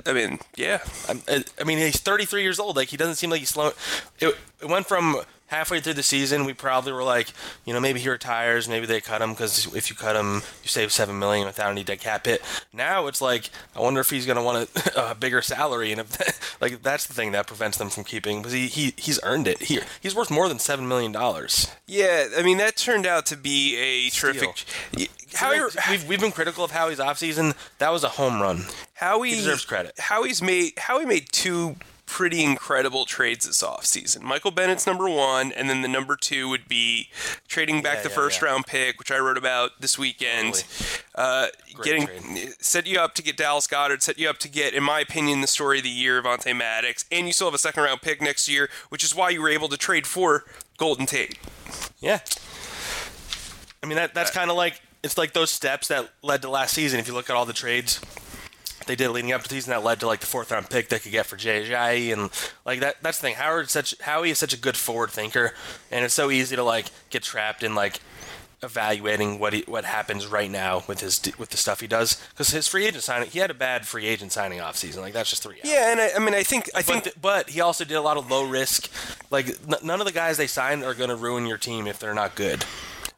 I 0.07 0.13
mean, 0.13 0.39
yeah. 0.57 0.81
I 1.09 1.45
I 1.59 1.65
mean, 1.65 1.79
he's 1.79 2.01
33 2.01 2.43
years 2.43 2.61
old. 2.61 2.77
Like 2.77 2.89
he 2.89 2.97
doesn't 2.97 3.17
seem 3.17 3.31
like 3.31 3.41
he's 3.41 3.49
slow. 3.51 3.73
It, 4.19 4.37
it 4.61 4.69
went 4.69 4.87
from 4.87 5.21
halfway 5.51 5.81
through 5.81 5.95
the 5.95 6.03
season, 6.03 6.45
we 6.45 6.55
probably 6.55 6.93
were 6.93 7.03
like, 7.03 7.33
you 7.65 7.75
know, 7.75 7.81
maybe 7.81 8.01
he 8.01 8.09
retires, 8.09 8.69
maybe 8.69 8.87
they 8.87 9.01
cut 9.01 9.21
him 9.21 9.31
because 9.33 9.73
if 9.75 9.91
you 9.91 9.97
cut 9.97 10.17
him, 10.17 10.37
you 10.63 10.69
save 10.69 10.93
seven 10.93 11.19
million 11.19 11.47
without 11.47 11.71
any 11.71 11.85
dead 11.85 12.01
cap 12.01 12.25
hit. 12.25 12.41
Now 12.73 13.09
it's 13.09 13.21
like, 13.21 13.51
I 13.77 13.81
wonder 13.81 14.01
if 14.01 14.11
he's 14.11 14.27
going 14.27 14.37
to 14.37 14.43
want 14.43 14.71
a, 14.77 15.11
a 15.11 15.15
bigger 15.15 15.43
salary, 15.43 15.93
and 15.93 16.01
if 16.01 16.57
like 16.61 16.83
that's 16.83 17.07
the 17.07 17.15
thing 17.15 17.33
that 17.33 17.47
prevents 17.47 17.79
them 17.79 17.91
from 17.91 18.05
keeping 18.05 18.39
because 18.39 18.53
he, 18.53 18.69
he 18.69 18.95
he's 18.97 19.21
earned 19.23 19.49
it. 19.49 19.63
He 19.63 19.81
he's 20.01 20.15
worth 20.15 20.31
more 20.31 20.49
than 20.49 20.59
seven 20.59 20.89
million 20.89 21.13
dollars. 21.13 21.71
Yeah, 21.87 22.27
I 22.37 22.43
mean 22.43 22.59
that 22.59 22.77
turned 22.77 23.07
out 23.07 23.27
to 23.27 23.37
be 23.37 23.77
a 23.77 24.11
terrific. 24.11 24.65
How 25.35 25.53
we've, 25.91 26.09
we've 26.09 26.21
been 26.21 26.33
critical 26.33 26.65
of 26.65 26.73
Howie's 26.73 26.99
offseason. 26.99 27.55
That 27.79 27.91
was 27.93 28.03
a 28.03 28.09
home 28.09 28.43
run. 28.43 28.65
Howie 28.95 29.31
He 29.31 29.37
deserves 29.37 29.65
credit. 29.65 29.93
Howie's 29.99 30.43
made 30.43 30.79
Howie 30.79 31.07
made 31.07 31.31
two 31.31 31.77
pretty 32.11 32.43
incredible 32.43 33.05
trades 33.05 33.47
this 33.47 33.63
offseason. 33.63 34.23
Michael 34.23 34.51
Bennett's 34.51 34.85
number 34.85 35.09
one, 35.09 35.53
and 35.53 35.71
then 35.71 35.81
the 35.81 35.89
number 35.89 36.17
two 36.17 36.49
would 36.49 36.67
be 36.67 37.09
trading 37.47 37.83
back 37.83 37.99
Yeah, 37.99 38.03
the 38.03 38.09
yeah, 38.09 38.15
first 38.17 38.43
yeah. 38.43 38.49
round 38.49 38.67
pick, 38.67 38.99
which 38.99 39.13
I 39.13 39.19
wrote 39.19 39.39
about 39.39 39.81
this 39.81 39.97
weekend. 39.97 40.65
Uh, 41.15 41.47
getting 41.85 42.07
trade. 42.09 42.55
set 42.59 42.89
you 42.89 42.99
up 42.99 43.15
to 43.15 43.23
get 43.23 43.37
Dallas 43.37 43.69
Goedert, 43.69 44.03
set 44.03 44.19
you 44.19 44.29
up 44.29 44.39
to 44.39 44.49
get, 44.49 44.75
in 44.75 44.83
my 44.83 44.99
opinion, 44.99 45.41
the 45.41 45.47
story 45.47 45.79
of 45.79 45.85
the 45.85 45.89
year, 45.91 46.21
Vontae 46.21 46.55
Maddox, 46.55 47.05
and 47.13 47.29
you 47.29 47.33
still 47.33 47.47
have 47.47 47.55
a 47.55 47.59
second 47.59 47.85
round 47.85 48.03
pick 48.03 48.21
next 48.21 48.49
year, 48.49 48.69
which 48.89 49.05
is 49.05 49.15
why 49.15 49.31
you 49.31 49.41
were 49.41 49.49
able 49.49 49.69
to 49.69 49.77
trade 49.77 50.05
for 50.05 50.45
Golden 50.79 51.07
Tate. 51.07 51.39
Yeah. 52.01 52.19
I 53.83 53.87
mean 53.87 53.97
that 53.97 54.15
that's 54.15 54.33
kind 54.33 54.51
of 54.51 54.57
like 54.57 54.83
it's 55.05 55.17
like 55.17 55.33
those 55.33 55.51
steps 55.51 55.89
that 55.89 56.11
led 56.23 56.43
to 56.43 56.51
last 56.51 56.75
season. 56.75 56.99
If 56.99 57.07
you 57.07 57.15
look 57.15 57.31
at 57.31 57.37
all 57.37 57.47
the 57.47 57.53
trades 57.53 58.01
they 58.87 58.97
did 58.97 59.11
leading 59.11 59.33
up 59.33 59.43
to 59.43 59.49
the 59.49 59.55
season, 59.55 59.71
that 59.71 59.85
led 59.85 60.01
to 60.01 60.07
like 60.07 60.21
the 60.21 60.27
fourth 60.27 60.51
round 60.51 60.71
pick 60.71 60.89
they 60.89 60.99
could 60.99 61.13
get 61.13 61.27
for 61.27 61.37
Jay 61.37 61.65
Ajayi 61.67 62.13
and 62.13 62.31
like 62.65 62.81
that. 62.81 62.97
That's 63.03 63.19
the 63.19 63.23
thing. 63.29 63.35
Howard 63.37 63.71
such 63.71 63.95
Howie 64.01 64.31
is 64.31 64.39
such 64.39 64.53
a 64.55 64.59
good 64.59 64.77
forward 64.77 65.11
thinker, 65.11 65.53
and 65.91 66.05
it's 66.05 66.15
so 66.15 66.31
easy 66.31 66.57
to 66.57 66.63
like 66.65 66.87
get 67.11 67.23
trapped 67.23 67.63
in 67.63 67.75
like 67.75 68.01
evaluating 68.63 69.39
what 69.39 69.55
he, 69.55 69.63
what 69.67 69.87
happens 69.87 70.27
right 70.27 70.51
now 70.51 70.83
with 70.87 71.01
his 71.01 71.21
with 71.39 71.49
the 71.49 71.57
stuff 71.57 71.81
he 71.81 71.87
does 71.87 72.23
because 72.31 72.51
his 72.51 72.69
free 72.69 72.85
agent 72.87 73.03
signing 73.03 73.31
he 73.31 73.39
had 73.39 73.51
a 73.51 73.55
bad 73.55 73.87
free 73.87 74.05
agent 74.07 74.33
signing 74.33 74.61
off 74.61 74.77
season 74.77 75.01
like 75.01 75.15
that's 75.15 75.31
just 75.31 75.43
three. 75.43 75.57
Yeah, 75.65 75.91
and 75.93 75.99
I, 76.01 76.11
I 76.17 76.19
mean, 76.19 76.35
I 76.35 76.43
think 76.43 76.69
I 76.75 76.81
But, 76.81 76.85
think 76.85 77.05
th- 77.05 77.17
but 77.23 77.49
he 77.51 77.61
also 77.63 77.85
did 77.85 77.95
a 77.95 78.03
lot 78.03 78.17
of 78.19 78.31
low 78.31 78.45
risk. 78.47 78.91
Like 79.31 79.49
n- 79.49 79.77
none 79.83 80.01
of 80.01 80.07
the 80.07 80.13
guys 80.13 80.37
they 80.37 80.47
signed 80.47 80.85
are 80.85 80.93
going 80.95 81.09
to 81.11 81.17
ruin 81.17 81.47
your 81.47 81.57
team 81.59 81.87
if 81.87 81.99
they're 81.99 82.13
not 82.15 82.35
good, 82.35 82.65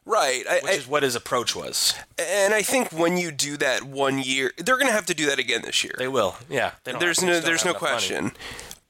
right. 0.05 0.43
I, 0.49 0.55
which 0.61 0.71
I- 0.71 0.75
is 0.75 0.87
what 0.87 1.03
his 1.03 1.15
approach 1.15 1.55
was. 1.55 1.93
and 2.17 2.53
I 2.53 2.61
think 2.61 2.91
when 2.91 3.17
you 3.17 3.31
do 3.31 3.57
that 3.57 3.83
one 3.83 4.19
year, 4.19 4.51
they're 4.57 4.77
going 4.77 4.87
to 4.87 4.93
have 4.93 5.05
to 5.07 5.13
do 5.13 5.25
that 5.27 5.39
again 5.39 5.61
this 5.63 5.83
year. 5.83 5.95
They 5.97 6.07
will, 6.07 6.35
yeah. 6.49 6.71
They 6.83 6.93
there's 6.93 7.21
no 7.21 7.27
they 7.27 7.33
just 7.33 7.41
don't 7.43 7.49
there's 7.49 7.65
no 7.65 7.71
enough 7.71 7.81
money. 7.81 7.93
question. 7.93 8.31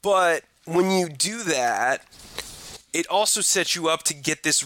But 0.01 0.43
when 0.65 0.91
you 0.91 1.09
do 1.09 1.43
that, 1.43 2.05
it 2.93 3.07
also 3.07 3.41
sets 3.41 3.75
you 3.75 3.87
up 3.89 4.03
to 4.03 4.13
get 4.13 4.43
this. 4.43 4.65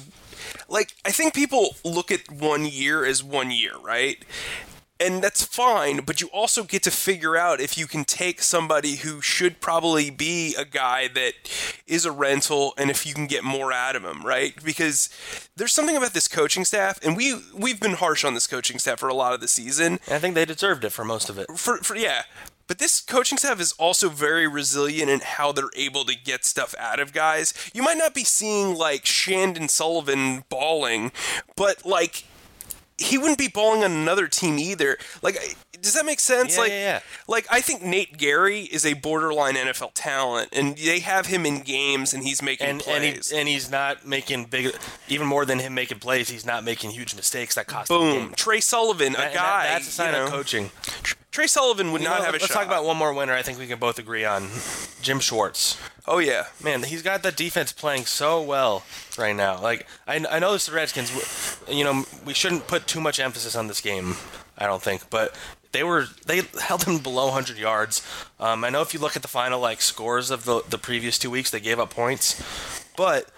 Like 0.70 0.96
I 1.06 1.12
think 1.12 1.34
people 1.34 1.76
look 1.84 2.12
at 2.12 2.30
one 2.32 2.66
year 2.66 3.06
as 3.06 3.24
one 3.24 3.52
year, 3.52 3.74
right? 3.82 4.24
And 5.00 5.24
that's 5.24 5.44
fine, 5.44 6.02
but 6.06 6.22
you 6.22 6.28
also 6.30 6.64
get 6.64 6.84
to 6.84 6.92
figure 6.92 7.38
out 7.38 7.60
if 7.60 7.78
you 7.78 7.86
can 7.88 8.04
take 8.04 8.42
somebody 8.42 8.98
who 8.98 9.22
should 9.22 9.60
probably 9.62 10.10
be 10.10 10.56
a 10.56 10.66
guy 10.66 11.08
that 11.10 11.34
is 11.86 12.06
a 12.06 12.12
rental 12.12 12.74
and 12.78 12.90
if 12.90 13.06
you 13.06 13.14
can 13.14 13.28
get 13.28 13.44
more 13.44 13.72
out 13.72 13.96
of 13.96 14.04
him, 14.04 14.24
right? 14.24 14.54
Because 14.64 15.10
there's 15.56 15.74
something 15.74 15.96
about 15.96 16.14
this 16.14 16.28
coaching 16.28 16.66
staff 16.66 17.00
and 17.04 17.16
we 17.16 17.36
we've 17.54 17.80
been 17.80 17.94
harsh 17.94 18.24
on 18.24 18.34
this 18.34 18.48
coaching 18.48 18.80
staff 18.80 19.00
for 19.00 19.10
a 19.10 19.14
lot 19.14 19.34
of 19.34 19.42
the 19.42 19.48
season 19.48 20.00
And 20.08 20.16
I 20.16 20.20
think 20.20 20.36
they 20.36 20.46
deserved 20.46 20.84
it 20.84 20.92
for 20.92 21.06
most 21.06 21.30
of 21.30 21.38
it. 21.38 21.48
for, 21.56 21.78
for 21.78 21.96
yeah 21.96 22.24
but 22.68 22.80
this 22.80 23.00
coaching 23.00 23.38
staff 23.38 23.62
is 23.62 23.72
also 23.74 24.10
very 24.10 24.46
resilient 24.46 25.10
in 25.10 25.22
how 25.22 25.54
they're 25.54 25.70
able 25.76 26.04
to 26.04 26.14
get 26.16 26.44
stuff 26.44 26.76
out 26.78 27.00
of 27.00 27.14
guys 27.14 27.54
you 27.74 27.82
might 27.82 27.98
not 27.98 28.14
be 28.14 28.24
seeing 28.24 28.76
like 28.76 29.04
chandon 29.04 29.70
sullivan 29.70 30.44
bawling, 30.50 31.12
but 31.56 31.86
like 31.86 32.26
he 32.98 33.18
wouldn't 33.18 33.38
be 33.38 33.48
balling 33.48 33.84
on 33.84 33.92
another 33.92 34.28
team 34.28 34.58
either 34.58 34.98
like 35.22 35.56
does 35.82 35.94
that 35.94 36.06
make 36.06 36.20
sense 36.20 36.56
Yeah, 36.56 36.62
like 36.62 36.72
yeah, 36.72 36.78
yeah. 36.80 37.00
like 37.28 37.46
i 37.52 37.62
think 37.62 37.84
nate 37.84 38.18
gerry 38.18 38.62
is 38.62 38.86
a 38.86 38.94
borderline 38.96 39.54
nfl 39.56 39.92
talent 39.94 40.50
and 40.52 40.76
they 40.78 41.00
have 41.02 41.28
him 41.28 41.46
in 41.46 41.62
games 41.62 42.14
and 42.14 42.24
he's 42.24 42.42
making 42.42 42.66
And 42.68 42.78
and, 42.78 42.84
plays 42.84 43.30
he, 43.30 43.38
and 43.38 43.48
he's 43.48 43.70
not 43.70 44.06
making 44.08 44.46
big, 44.46 44.76
even 45.08 45.28
more 45.28 45.46
than 45.46 45.60
him 45.60 45.74
making 45.76 46.00
plays. 46.00 46.30
He's 46.30 46.46
not 46.46 46.64
making 46.64 46.90
huge 46.92 47.16
mistakes 47.16 47.54
that 47.56 47.68
cost 47.68 47.92
him 47.92 47.98
boom 48.00 48.18
game. 48.28 48.34
trey 48.36 48.60
sullivan 48.60 49.14
a 49.14 49.18
that- 49.18 49.34
guy 49.34 49.64
that's 49.68 49.88
a 49.88 49.92
sign 49.92 50.14
you 50.14 50.20
know, 50.20 50.26
of 50.26 50.32
coaching. 50.32 50.72
Trey 51.38 51.46
sullivan 51.46 51.92
would 51.92 52.02
You 52.02 52.08
not 52.08 52.18
know, 52.18 52.26
have 52.26 52.34
a 52.34 52.38
let's 52.40 52.48
shot 52.48 52.54
talk 52.56 52.66
about 52.66 52.84
one 52.84 52.98
more 52.98 53.14
winner. 53.14 53.34
I 53.34 53.44
think 53.44 53.60
we 53.60 53.68
can 53.68 53.78
both 53.78 54.00
agree 54.00 54.26
on 54.26 54.50
Jim 55.04 55.20
Schwartz. 55.20 55.78
oh 56.08 56.18
yeah 56.18 56.48
Man, 56.64 56.82
he's 56.82 57.04
got 57.04 57.22
the 57.22 57.32
defense 57.32 57.72
playing 57.72 58.08
so 58.08 58.42
well 58.42 58.82
right 59.20 59.36
now. 59.36 59.62
Like 59.62 59.86
I, 60.08 60.16
I 60.32 60.40
know 60.40 60.56
it's 60.56 60.66
the 60.66 60.72
Redskins. 60.72 61.12
You 61.70 61.84
know, 61.84 62.06
we 62.26 62.34
shouldn't 62.34 62.66
put 62.66 62.88
too 62.88 63.00
much 63.00 63.20
emphasis 63.20 63.56
on 63.56 63.68
this 63.68 63.82
game. 63.82 64.16
I 64.58 64.66
don't 64.66 64.82
think, 64.82 65.12
but 65.12 65.36
they 65.74 65.84
were 65.84 66.08
they 66.26 66.42
held 66.60 66.86
him 66.86 66.98
below 66.98 67.26
100 67.26 67.56
yards. 67.56 68.02
Um, 68.40 68.64
I 68.64 68.72
know 68.72 68.82
if 68.82 68.96
you 68.96 69.00
look 69.00 69.16
at 69.16 69.22
the 69.22 69.28
final 69.28 69.60
like 69.60 69.80
scores 69.80 70.32
of 70.32 70.44
the 70.44 70.64
the 70.68 70.80
previous 70.80 71.20
two 71.20 71.30
weeks, 71.30 71.52
they 71.52 71.60
gave 71.60 71.80
up 71.80 71.92
points, 71.92 72.42
but 72.98 73.30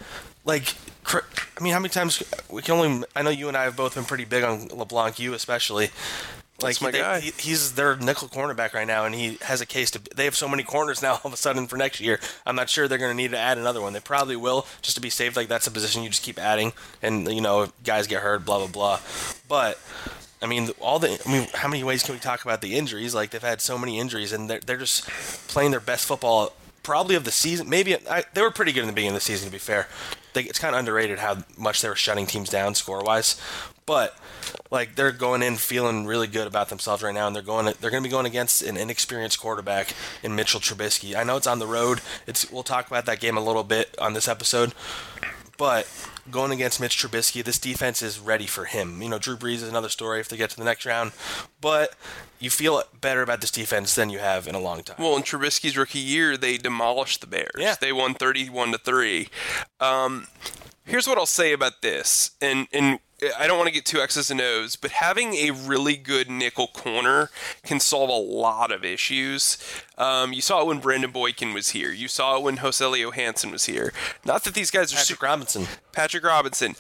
like. 0.46 0.74
I 1.12 1.64
mean, 1.64 1.74
how 1.74 1.80
many 1.80 1.90
times 1.90 2.22
we 2.50 2.62
can 2.62 2.76
only? 2.76 3.04
I 3.16 3.24
know 3.24 3.32
you 3.32 3.48
and 3.48 3.58
I 3.58 3.64
have 3.64 3.76
both 3.76 3.96
been 3.96 4.06
pretty 4.06 4.26
big 4.26 4.44
on 4.44 4.68
LeBlanc, 4.68 5.18
you 5.18 5.34
especially. 5.34 5.90
Like 6.64 6.82
my 6.82 6.92
they- 6.92 7.00
guy. 7.00 7.20
he- 7.20 7.34
he's 7.38 7.74
their 7.76 7.96
nickel 7.96 8.28
cornerback 8.28 8.74
right 8.74 8.88
now, 8.88 9.06
and 9.06 9.14
he 9.16 9.38
has 9.42 9.62
a 9.62 9.66
case 9.66 9.92
to. 9.92 10.02
They 10.16 10.26
have 10.26 10.36
so 10.36 10.48
many 10.48 10.64
corners 10.64 11.02
now. 11.02 11.14
All 11.16 11.22
of 11.26 11.34
a 11.34 11.38
sudden, 11.38 11.68
for 11.68 11.78
next 11.78 12.00
year, 12.00 12.20
I'm 12.46 12.56
not 12.56 12.70
sure 12.70 12.88
they're 12.88 12.98
going 12.98 13.12
to 13.12 13.16
need 13.16 13.32
to 13.32 13.38
add 13.38 13.58
another 13.58 13.82
one. 13.82 13.94
They 13.94 14.00
probably 14.00 14.36
will, 14.36 14.66
just 14.82 14.96
to 14.96 15.02
be 15.02 15.10
safe. 15.10 15.36
Like 15.36 15.48
that's 15.48 15.68
a 15.68 15.72
position 15.72 16.04
you 16.04 16.10
just 16.10 16.24
keep 16.24 16.40
adding, 16.40 16.74
and 17.02 17.32
you 17.32 17.42
know, 17.42 17.68
guys 17.84 18.08
get 18.08 18.22
hurt, 18.22 18.46
blah 18.46 18.58
blah 18.60 18.68
blah. 18.68 19.00
But 19.48 19.80
I 20.42 20.48
mean, 20.48 20.70
all 20.80 21.00
the. 21.00 21.22
I 21.26 21.32
mean, 21.32 21.48
how 21.54 21.68
many 21.68 21.84
ways 21.84 22.04
can 22.04 22.14
we 22.16 22.20
talk 22.20 22.44
about 22.44 22.62
the 22.62 22.76
injuries? 22.78 23.14
Like 23.16 23.32
they've 23.32 23.42
had 23.42 23.62
so 23.62 23.78
many 23.78 24.00
injuries, 24.00 24.32
and 24.34 24.50
they're 24.50 24.60
they're 24.60 24.78
just 24.78 25.08
playing 25.48 25.72
their 25.72 25.80
best 25.80 26.06
football. 26.06 26.54
Probably 26.82 27.16
of 27.16 27.26
the 27.26 27.32
season. 27.32 27.70
Maybe 27.70 27.96
I, 28.10 28.24
they 28.34 28.42
were 28.42 28.50
pretty 28.52 28.72
good 28.72 28.82
in 28.82 28.88
the 28.88 28.94
beginning 28.94 29.16
of 29.16 29.22
the 29.22 29.26
season. 29.26 29.48
To 29.48 29.52
be 29.52 29.60
fair, 29.60 29.88
they, 30.34 30.44
it's 30.44 30.58
kind 30.58 30.74
of 30.74 30.80
underrated 30.80 31.20
how 31.20 31.40
much 31.58 31.82
they 31.82 31.90
were 31.90 31.96
shutting 31.96 32.26
teams 32.26 32.50
down 32.50 32.74
score 32.74 33.04
wise. 33.04 33.40
But 33.90 34.16
like 34.70 34.96
they're 34.96 35.12
going 35.12 35.42
in 35.42 35.56
feeling 35.56 36.06
really 36.06 36.28
good 36.28 36.46
about 36.46 36.70
themselves 36.70 37.02
right 37.02 37.14
now, 37.14 37.26
and 37.26 37.36
they're 37.36 37.42
going 37.42 37.66
they're 37.82 37.90
going 37.90 38.04
to 38.04 38.08
be 38.08 38.12
going 38.12 38.28
against 38.28 38.62
an 38.62 38.78
inexperienced 38.78 39.40
quarterback 39.40 39.96
in 40.22 40.36
Mitchell 40.36 40.60
Trubisky. 40.60 41.16
I 41.16 41.24
know 41.24 41.38
it's 41.38 41.48
on 41.48 41.58
the 41.58 41.66
road. 41.66 42.02
It's 42.28 42.52
we'll 42.52 42.62
talk 42.62 42.86
about 42.86 43.08
that 43.08 43.20
game 43.20 43.36
a 43.36 43.42
little 43.42 43.64
bit 43.64 43.96
on 43.98 44.14
this 44.14 44.28
episode, 44.28 44.76
but 45.58 45.88
going 46.30 46.52
against 46.52 46.80
Mitch 46.80 47.00
Trubisky, 47.02 47.44
this 47.44 47.58
defense 47.58 48.04
is 48.04 48.20
ready 48.20 48.46
for 48.46 48.66
him. 48.66 49.02
You 49.02 49.10
know, 49.10 49.18
Drew 49.18 49.36
Brees 49.36 49.56
is 49.56 49.70
another 49.70 49.90
story 49.90 50.20
if 50.20 50.30
they 50.30 50.38
get 50.38 50.52
to 50.52 50.58
the 50.58 50.66
next 50.66 50.86
round, 50.86 51.12
but 51.60 51.96
you 52.38 52.52
feel 52.52 52.84
better 53.02 53.24
about 53.24 53.42
this 53.42 53.50
defense 53.50 53.96
than 53.96 54.12
you 54.12 54.20
have 54.20 54.48
in 54.48 54.54
a 54.54 54.60
long 54.60 54.84
time. 54.84 54.98
Well, 55.00 55.18
in 55.18 55.24
Trubisky's 55.24 55.76
rookie 55.76 55.98
year, 55.98 56.38
they 56.38 56.58
demolished 56.58 57.22
the 57.22 57.28
Bears. 57.28 57.58
Yeah. 57.58 57.74
They 57.82 57.92
won 57.92 58.14
thirty-one 58.14 58.72
to 58.72 58.78
three. 58.78 59.30
Um, 59.80 60.28
here's 60.86 61.08
what 61.08 61.18
I'll 61.18 61.26
say 61.26 61.54
about 61.54 61.82
this, 61.82 62.38
and 62.40 62.68
and 62.72 63.00
I 63.38 63.48
don't 63.48 63.58
want 63.58 63.68
to 63.68 63.74
get 63.74 63.86
too 63.86 64.00
X's 64.00 64.32
and 64.32 64.40
O's, 64.40 64.76
but 64.76 64.92
having 64.92 65.34
a 65.34 65.52
really 65.52 65.98
good 65.98 66.30
nickel 66.30 66.68
corner 66.68 67.30
can 67.64 67.80
solve 67.80 68.10
a 68.10 68.14
lot 68.14 68.72
of 68.72 68.86
issues. 68.86 69.58
Um, 69.98 70.32
you 70.34 70.42
saw 70.42 70.62
it 70.62 70.68
when 70.68 70.80
Brandon 70.80 71.12
Boykin 71.12 71.54
was 71.54 71.70
here. 71.70 71.92
You 71.92 72.08
saw 72.08 72.38
it 72.38 72.44
when 72.44 72.58
Joselio 72.58 73.14
Hanson 73.14 73.52
was 73.52 73.66
here. 73.66 73.94
Not 74.26 74.44
that 74.46 74.54
these 74.54 74.72
guys 74.72 74.94
are 74.94 74.96
Patrick 74.96 75.18
super, 75.18 75.26
Robinson. 75.26 75.68
Patrick 75.92 76.24
Robinson. 76.24 76.76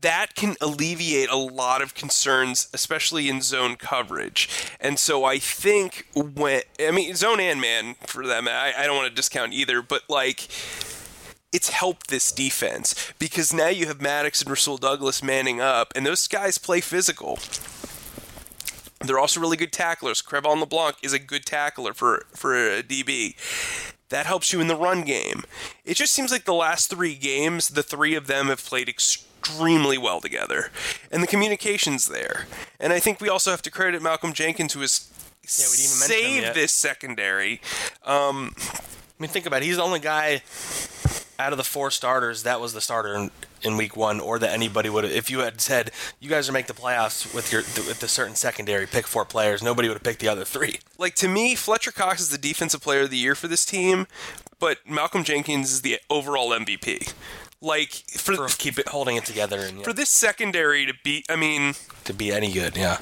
That 0.00 0.34
can 0.34 0.56
alleviate 0.62 1.28
a 1.28 1.36
lot 1.36 1.82
of 1.82 1.94
concerns, 1.94 2.68
especially 2.72 3.28
in 3.28 3.42
zone 3.42 3.76
coverage. 3.76 4.48
And 4.80 4.98
so 4.98 5.24
I 5.24 5.38
think 5.38 6.06
when 6.14 6.62
I 6.80 6.90
mean 6.90 7.14
zone 7.14 7.38
and 7.38 7.60
man 7.60 7.96
for 8.06 8.26
them, 8.26 8.48
I, 8.48 8.72
I 8.76 8.86
don't 8.86 8.96
want 8.96 9.10
to 9.10 9.14
discount 9.14 9.52
either, 9.52 9.82
but 9.82 10.02
like 10.08 10.48
it's 11.52 11.70
helped 11.70 12.08
this 12.08 12.30
defense 12.32 13.12
because 13.18 13.52
now 13.52 13.68
you 13.68 13.86
have 13.86 14.00
Maddox 14.00 14.40
and 14.42 14.50
Rasul 14.50 14.76
Douglas 14.76 15.22
manning 15.22 15.60
up, 15.60 15.92
and 15.96 16.06
those 16.06 16.26
guys 16.28 16.58
play 16.58 16.80
physical. 16.80 17.38
They're 19.00 19.18
also 19.18 19.40
really 19.40 19.56
good 19.56 19.72
tacklers. 19.72 20.20
Cre'Von 20.22 20.60
LeBlanc 20.60 20.96
is 21.02 21.12
a 21.12 21.18
good 21.18 21.46
tackler 21.46 21.94
for 21.94 22.26
for 22.34 22.54
a 22.54 22.82
DB. 22.82 23.34
That 24.10 24.26
helps 24.26 24.52
you 24.52 24.60
in 24.60 24.66
the 24.68 24.76
run 24.76 25.02
game. 25.02 25.44
It 25.84 25.94
just 25.94 26.12
seems 26.12 26.32
like 26.32 26.44
the 26.44 26.52
last 26.52 26.90
three 26.90 27.14
games, 27.14 27.68
the 27.68 27.82
three 27.82 28.14
of 28.14 28.26
them 28.26 28.48
have 28.48 28.64
played 28.64 28.88
extremely 28.88 29.96
well 29.96 30.20
together, 30.20 30.70
and 31.10 31.22
the 31.22 31.26
communication's 31.28 32.06
there. 32.06 32.46
And 32.78 32.92
I 32.92 33.00
think 33.00 33.20
we 33.20 33.28
also 33.28 33.50
have 33.50 33.62
to 33.62 33.70
credit 33.70 34.02
Malcolm 34.02 34.32
Jenkins, 34.32 34.74
who 34.74 34.80
has 34.80 35.08
Yeah, 35.58 35.66
we 35.70 35.76
didn't 35.76 35.86
even 35.86 35.98
mention 36.00 36.16
him 36.16 36.44
saved 36.44 36.56
this 36.56 36.72
secondary. 36.72 37.60
Um, 38.04 38.54
I 38.58 39.22
mean, 39.22 39.30
think 39.30 39.46
about 39.46 39.62
it. 39.62 39.66
He's 39.66 39.76
the 39.76 39.82
only 39.82 40.00
guy 40.00 40.42
out 41.40 41.52
of 41.52 41.56
the 41.56 41.64
four 41.64 41.90
starters 41.90 42.42
that 42.42 42.60
was 42.60 42.72
the 42.72 42.80
starter 42.80 43.14
in, 43.14 43.30
in 43.62 43.76
week 43.76 43.96
one, 43.96 44.20
or 44.20 44.38
that 44.38 44.50
anybody 44.50 44.88
would 44.88 45.04
have. 45.04 45.12
If 45.12 45.30
you 45.30 45.40
had 45.40 45.60
said 45.60 45.90
you 46.20 46.28
guys 46.28 46.48
are 46.48 46.52
make 46.52 46.66
the 46.66 46.74
playoffs 46.74 47.34
with 47.34 47.50
your 47.50 47.62
with 47.62 48.00
the 48.00 48.08
certain 48.08 48.36
secondary, 48.36 48.86
pick 48.86 49.06
four 49.06 49.24
players, 49.24 49.62
nobody 49.62 49.88
would 49.88 49.94
have 49.94 50.02
picked 50.02 50.20
the 50.20 50.28
other 50.28 50.44
three. 50.44 50.78
like 50.98 51.14
to 51.16 51.28
me, 51.28 51.54
Fletcher 51.54 51.92
Cox 51.92 52.20
is 52.20 52.30
the 52.30 52.38
defensive 52.38 52.82
player 52.82 53.02
of 53.02 53.10
the 53.10 53.16
year 53.16 53.34
for 53.34 53.48
this 53.48 53.64
team, 53.64 54.06
but 54.58 54.78
Malcolm 54.88 55.24
Jenkins 55.24 55.72
is 55.72 55.82
the 55.82 55.98
overall 56.08 56.50
MVP. 56.50 57.12
Like 57.62 57.92
for 57.92 58.34
For 58.34 58.48
keep 58.56 58.78
it 58.78 58.88
holding 58.88 59.16
it 59.16 59.24
together 59.24 59.60
and 59.60 59.78
yeah, 59.78 59.84
for 59.84 59.92
this 59.92 60.08
secondary 60.08 60.86
to 60.86 60.94
be, 61.04 61.24
I 61.28 61.36
mean, 61.36 61.74
to 62.04 62.14
be 62.14 62.32
any 62.32 62.52
good. 62.52 62.76
Yeah, 62.76 63.00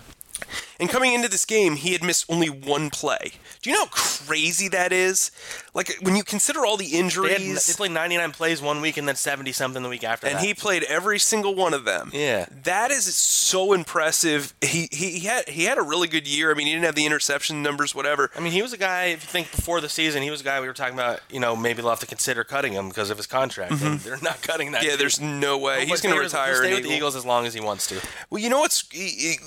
And 0.81 0.89
coming 0.89 1.13
into 1.13 1.29
this 1.29 1.45
game, 1.45 1.75
he 1.77 1.93
had 1.93 2.03
missed 2.05 2.25
only 2.29 2.49
one 2.49 2.91
play. 2.91 3.33
Do 3.63 3.71
you 3.71 3.77
know 3.77 3.87
how 3.87 3.91
crazy 3.91 4.69
that 4.69 4.93
is? 4.93 5.31
Like 5.75 5.97
when 6.03 6.15
you 6.17 6.23
consider 6.23 6.65
all 6.65 6.77
the 6.77 6.85
They, 6.87 6.97
had, 6.97 7.05
injuries, 7.05 7.67
they 7.67 7.73
played 7.73 7.91
99 7.91 8.31
plays 8.33 8.63
one 8.63 8.81
week 8.81 8.97
and 8.97 9.09
then 9.09 9.17
70 9.17 9.51
something 9.53 9.83
the 9.83 9.89
week 9.89 10.05
after 10.05 10.27
and 10.29 10.37
that. 10.37 10.45
he 10.45 10.55
played 10.55 10.85
every 10.85 11.19
single 11.19 11.55
one 11.55 11.75
of 11.75 11.85
them. 11.85 12.11
Yeah. 12.13 12.47
that 12.65 12.91
is 12.93 13.05
so 13.17 13.73
impressive. 13.73 14.55
He, 14.61 14.89
he 14.93 15.11
he 15.19 15.27
had 15.27 15.49
he 15.49 15.65
had 15.65 15.79
a 15.79 15.83
really 15.83 16.07
good 16.09 16.29
year. 16.29 16.51
I 16.51 16.55
mean, 16.55 16.67
he 16.67 16.73
didn't 16.73 16.85
have 16.85 16.95
the 16.95 17.07
interception 17.07 17.63
numbers, 17.63 17.95
whatever. 17.95 18.31
I 18.37 18.41
mean, 18.41 18.53
he 18.53 18.63
was 18.63 18.73
a 18.73 18.79
guy. 18.79 19.07
If 19.07 19.23
you 19.25 19.29
think 19.29 19.51
before 19.51 19.81
the 19.81 19.89
season, 19.89 20.23
he 20.23 20.31
was 20.31 20.41
a 20.43 20.45
guy 20.45 20.61
we 20.61 20.67
were 20.69 20.73
talking 20.75 20.95
about. 20.95 21.21
You 21.31 21.41
know, 21.41 21.57
maybe 21.57 21.81
they'll 21.83 21.91
have 21.91 22.01
to 22.01 22.07
consider 22.07 22.45
cutting 22.45 22.73
him 22.73 22.89
because 22.89 23.11
of 23.11 23.17
his 23.17 23.27
contract. 23.27 23.73
And 23.83 23.99
they're 24.01 24.19
not 24.23 24.43
cutting 24.43 24.73
that. 24.73 24.79
Mm-hmm. 24.79 24.85
Yeah, 24.87 24.91
dude. 24.93 25.01
there's 25.01 25.21
no 25.21 25.59
way 25.59 25.87
he's 25.87 26.01
going 26.01 26.15
to 26.15 26.21
with- 26.23 26.31
he'll 26.33 26.41
retire. 26.41 26.57
Stay 26.63 26.75
with 26.75 26.85
the 26.85 26.91
Eagles 26.91 27.17
as 27.17 27.25
long 27.27 27.47
as 27.47 27.55
he 27.55 27.61
wants 27.61 27.87
to. 27.89 28.01
Well, 28.31 28.41
you 28.41 28.49
know 28.51 28.61
what's 28.61 28.89
he- 28.91 29.09
he- 29.09 29.39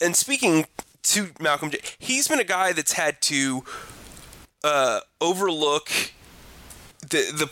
and 0.00 0.16
speaking 0.16 0.66
to 1.04 1.30
Malcolm, 1.40 1.70
J, 1.70 1.78
he's 1.98 2.28
been 2.28 2.40
a 2.40 2.44
guy 2.44 2.72
that's 2.72 2.92
had 2.92 3.20
to 3.22 3.64
uh, 4.64 5.00
overlook 5.20 5.90
the 7.00 7.32
the 7.32 7.50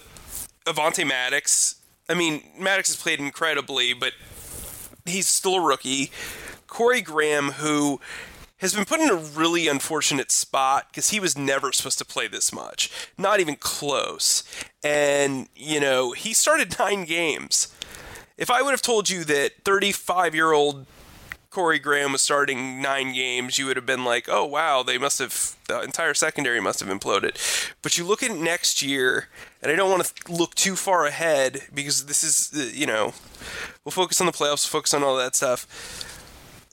Avonte 0.71 1.07
Maddox. 1.07 1.77
I 2.09 2.15
mean, 2.15 2.43
Maddox 2.59 2.89
has 2.95 3.03
played 3.03 3.19
incredibly, 3.19 3.93
but 3.93 4.13
he's 5.05 5.29
still 5.29 5.57
a 5.57 5.61
rookie. 5.61 6.11
Corey 6.67 7.01
Graham, 7.01 7.53
who 7.53 8.01
has 8.59 8.75
been 8.75 8.85
put 8.85 9.01
in 9.01 9.11
a 9.11 9.15
really 9.15 9.69
unfortunate 9.69 10.31
spot 10.31 10.87
because 10.91 11.11
he 11.11 11.21
was 11.21 11.37
never 11.37 11.73
supposed 11.73 11.99
to 11.99 12.05
play 12.05 12.27
this 12.27 12.53
much, 12.53 12.91
not 13.19 13.41
even 13.41 13.57
close. 13.57 14.43
And 14.83 15.49
you 15.55 15.81
know, 15.81 16.13
he 16.13 16.33
started 16.35 16.79
nine 16.79 17.05
games. 17.05 17.75
If 18.37 18.51
I 18.51 18.63
would 18.63 18.73
have 18.73 18.83
told 18.83 19.09
you 19.09 19.25
that 19.25 19.65
35 19.65 20.35
year 20.35 20.53
old 20.53 20.87
Corey 21.57 21.79
Graham 21.79 22.13
was 22.13 22.21
starting 22.21 22.83
nine 22.83 23.15
games, 23.15 23.59
you 23.59 23.65
would 23.65 23.77
have 23.77 23.87
been 23.87 24.05
like, 24.05 24.29
oh, 24.29 24.45
wow, 24.45 24.83
they 24.83 24.99
must 24.99 25.19
have, 25.21 25.57
the 25.69 25.81
entire 25.81 26.13
secondary 26.13 26.61
must 26.61 26.81
have 26.81 26.89
imploded. 26.91 27.35
But 27.81 27.97
you 27.97 28.05
look 28.05 28.23
at 28.23 28.37
next 28.37 28.83
year, 28.83 29.29
and 29.63 29.73
I 29.73 29.75
don't 29.75 29.91
want 29.91 30.05
to 30.05 30.31
look 30.31 30.55
too 30.55 30.77
far 30.77 31.07
ahead 31.07 31.63
because 31.73 32.05
this 32.05 32.23
is, 32.23 32.53
uh, 32.55 32.71
you 32.75 32.87
know, 32.87 33.15
we'll 33.87 33.91
focus 33.91 34.21
on 34.21 34.27
the 34.27 34.35
playoffs, 34.35 34.69
focus 34.69 34.93
on 34.93 35.03
all 35.03 35.17
that 35.17 35.35
stuff. 35.35 35.67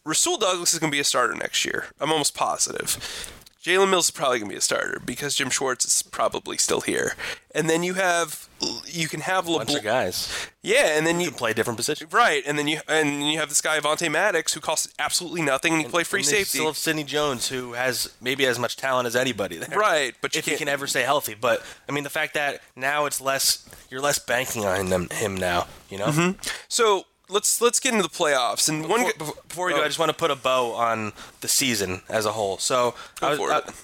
Rasul 0.04 0.36
Douglas 0.36 0.74
is 0.74 0.80
going 0.80 0.92
to 0.92 0.96
be 0.96 1.00
a 1.00 1.06
starter 1.06 1.34
next 1.34 1.64
year. 1.64 1.86
I'm 2.02 2.12
almost 2.12 2.36
positive. 2.36 3.32
Jalen 3.64 3.90
Mills 3.90 4.06
is 4.06 4.12
probably 4.12 4.40
going 4.40 4.50
to 4.50 4.54
be 4.56 4.58
a 4.58 4.62
starter 4.62 5.02
because 5.06 5.36
Jim 5.36 5.50
Schwartz 5.50 5.86
is 5.86 6.04
probably 6.04 6.58
still 6.58 6.82
here. 6.82 7.16
And 7.56 7.70
then 7.70 7.82
you 7.82 7.94
have, 7.94 8.50
you 8.86 9.08
can 9.08 9.22
have 9.22 9.48
a 9.48 9.58
Bunch 9.58 9.70
of 9.70 9.76
LeBlanc. 9.76 9.84
guys 9.84 10.50
Yeah, 10.62 10.98
and 10.98 11.08
then 11.08 11.22
you, 11.22 11.28
can 11.30 11.38
play 11.38 11.54
different 11.54 11.78
positions. 11.78 12.12
Right, 12.12 12.44
and 12.46 12.60
then 12.60 12.68
you 12.68 12.82
and 12.90 13.32
you 13.32 13.40
have 13.40 13.48
this 13.48 13.62
guy 13.62 13.80
Avonte 13.80 14.12
Maddox 14.12 14.54
who 14.54 14.60
costs 14.60 14.94
absolutely 15.00 15.44
nothing 15.44 15.72
and 15.74 15.82
you 15.82 15.86
can 15.86 15.92
play 15.92 16.04
free 16.04 16.20
And 16.20 16.28
safety. 16.28 16.58
Still 16.58 16.66
have 16.66 16.78
Sidney 16.78 17.06
Jones, 17.06 17.48
who 17.48 17.72
has 17.74 18.14
maybe 18.20 18.46
as 18.46 18.60
much 18.60 18.76
talent 18.76 19.08
as 19.08 19.16
anybody 19.16 19.56
there. 19.58 19.78
Right, 19.78 20.14
but 20.22 20.36
you 20.36 20.40
if 20.40 20.46
he 20.46 20.58
can 20.58 20.68
ever 20.68 20.86
stay 20.86 21.04
healthy. 21.04 21.34
But 21.34 21.64
I 21.88 21.94
mean, 21.94 22.04
the 22.04 22.10
fact 22.10 22.34
that 22.34 22.62
now 22.76 23.06
it's 23.06 23.22
less, 23.22 23.70
you're 23.90 24.02
less 24.02 24.20
banking 24.20 24.66
on 24.66 24.90
them, 24.90 25.08
him 25.10 25.36
now. 25.36 25.68
You 25.90 26.00
know. 26.00 26.08
Mm-hmm. 26.08 26.42
So 26.68 27.06
let's 27.30 27.62
let's 27.62 27.80
get 27.80 27.94
into 27.94 28.04
the 28.04 28.10
playoffs 28.10 28.70
and 28.70 28.88
one. 28.88 29.04
Before, 29.06 29.34
gu- 29.34 29.40
before 29.48 29.66
we 29.68 29.74
go, 29.74 29.80
oh, 29.82 29.84
I 29.84 29.88
just 29.88 30.00
want 30.00 30.10
to 30.10 30.18
put 30.18 30.32
a 30.32 30.36
bow 30.36 30.72
on 30.74 31.14
the 31.42 31.48
season 31.48 32.02
as 32.10 32.26
a 32.26 32.32
whole. 32.32 32.58
So 32.58 32.96
I 33.22 33.36
was, 33.36 33.40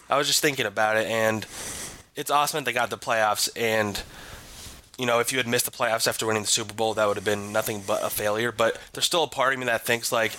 I. 0.10 0.14
I 0.16 0.18
was 0.18 0.28
just 0.28 0.42
thinking 0.42 0.66
about 0.66 0.98
it, 0.98 1.08
and 1.08 1.46
it's 2.16 2.32
awesome 2.32 2.60
that 2.60 2.66
they 2.66 2.74
got 2.74 2.90
the 2.90 2.98
playoffs. 2.98 3.50
And 3.56 4.02
you 5.00 5.06
know, 5.06 5.20
if 5.20 5.32
you 5.32 5.38
had 5.38 5.48
missed 5.48 5.64
the 5.64 5.72
playoffs 5.72 6.08
after 6.08 6.26
winning 6.26 6.44
the 6.44 6.48
Super 6.48 6.74
Bowl, 6.74 6.94
that 6.94 7.08
would 7.08 7.16
have 7.16 7.24
been 7.26 7.54
nothing 7.54 7.82
but 7.88 8.04
a 8.04 8.10
failure. 8.10 8.52
But 8.52 8.78
there's 8.92 9.06
still 9.06 9.24
a 9.24 9.28
part 9.28 9.54
of 9.54 9.60
me 9.60 9.66
that 9.66 9.86
thinks 9.86 10.12
like 10.12 10.34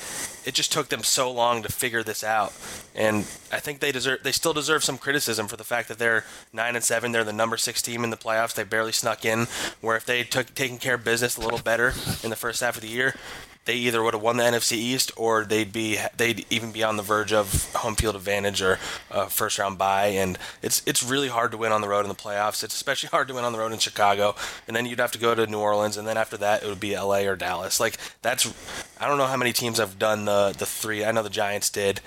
it 0.44 0.52
just 0.52 0.70
took 0.70 0.90
them 0.90 1.02
so 1.02 1.32
long 1.32 1.62
to 1.62 1.72
figure 1.72 2.02
this 2.02 2.22
out, 2.22 2.52
and 2.94 3.20
I 3.50 3.58
think 3.58 3.80
they 3.80 3.90
deserve, 3.90 4.22
they 4.22 4.32
still 4.32 4.52
deserve 4.52 4.84
some 4.84 4.98
criticism 4.98 5.48
for 5.48 5.56
the 5.56 5.64
fact 5.64 5.88
that 5.88 5.98
they're 5.98 6.24
nine 6.52 6.76
and 6.76 6.84
seven. 6.84 7.12
They're 7.12 7.24
the 7.24 7.32
number 7.32 7.56
six 7.56 7.80
team 7.80 8.04
in 8.04 8.10
the 8.10 8.16
playoffs. 8.16 8.54
They 8.54 8.64
barely 8.64 8.92
snuck 8.92 9.24
in. 9.24 9.46
Where 9.80 9.96
if 9.96 10.04
they 10.04 10.22
took 10.24 10.54
taken 10.54 10.76
care 10.76 10.94
of 10.94 11.04
business 11.04 11.38
a 11.38 11.40
little 11.40 11.58
better 11.58 11.94
in 12.22 12.28
the 12.28 12.36
first 12.36 12.60
half 12.60 12.76
of 12.76 12.82
the 12.82 12.88
year, 12.88 13.14
they 13.66 13.74
either 13.74 14.02
would 14.02 14.14
have 14.14 14.22
won 14.22 14.36
the 14.38 14.42
NFC 14.42 14.72
East 14.72 15.12
or 15.16 15.44
they'd 15.44 15.72
be 15.72 15.98
they'd 16.16 16.44
even 16.50 16.72
be 16.72 16.82
on 16.82 16.96
the 16.96 17.02
verge 17.02 17.32
of 17.32 17.70
home 17.74 17.94
field 17.94 18.16
advantage 18.16 18.60
or 18.62 18.78
a 19.10 19.28
first 19.28 19.58
round 19.58 19.78
bye. 19.78 20.06
And 20.06 20.38
it's 20.62 20.82
it's 20.86 21.02
really 21.02 21.28
hard 21.28 21.52
to 21.52 21.58
win 21.58 21.70
on 21.70 21.80
the 21.80 21.88
road 21.88 22.00
in 22.00 22.08
the 22.08 22.14
playoffs. 22.14 22.64
It's 22.64 22.74
especially 22.74 23.10
hard 23.10 23.28
to 23.28 23.34
win 23.34 23.44
on 23.44 23.52
the 23.52 23.58
road 23.58 23.72
in 23.72 23.78
Chicago. 23.78 24.34
And 24.66 24.74
then 24.74 24.86
you'd 24.86 24.98
have 24.98 25.12
to 25.12 25.18
go 25.18 25.34
to 25.34 25.46
New 25.46 25.58
Orleans, 25.60 25.96
and 25.96 26.08
then 26.08 26.16
after 26.16 26.36
that 26.38 26.62
it 26.62 26.68
would 26.68 26.80
be 26.80 26.96
LA 26.96 27.20
or 27.20 27.36
Dallas. 27.36 27.78
Like 27.78 27.96
that's 28.22 28.52
I 28.98 29.06
don't 29.06 29.18
know 29.18 29.26
how 29.26 29.36
many 29.36 29.52
teams 29.52 29.78
have 29.78 29.98
done 29.98 30.24
the 30.24 30.54
the 30.56 30.66
three. 30.66 31.04
I 31.04 31.12
know 31.12 31.22
the 31.22 31.30
Giants 31.30 31.70
did. 31.70 32.00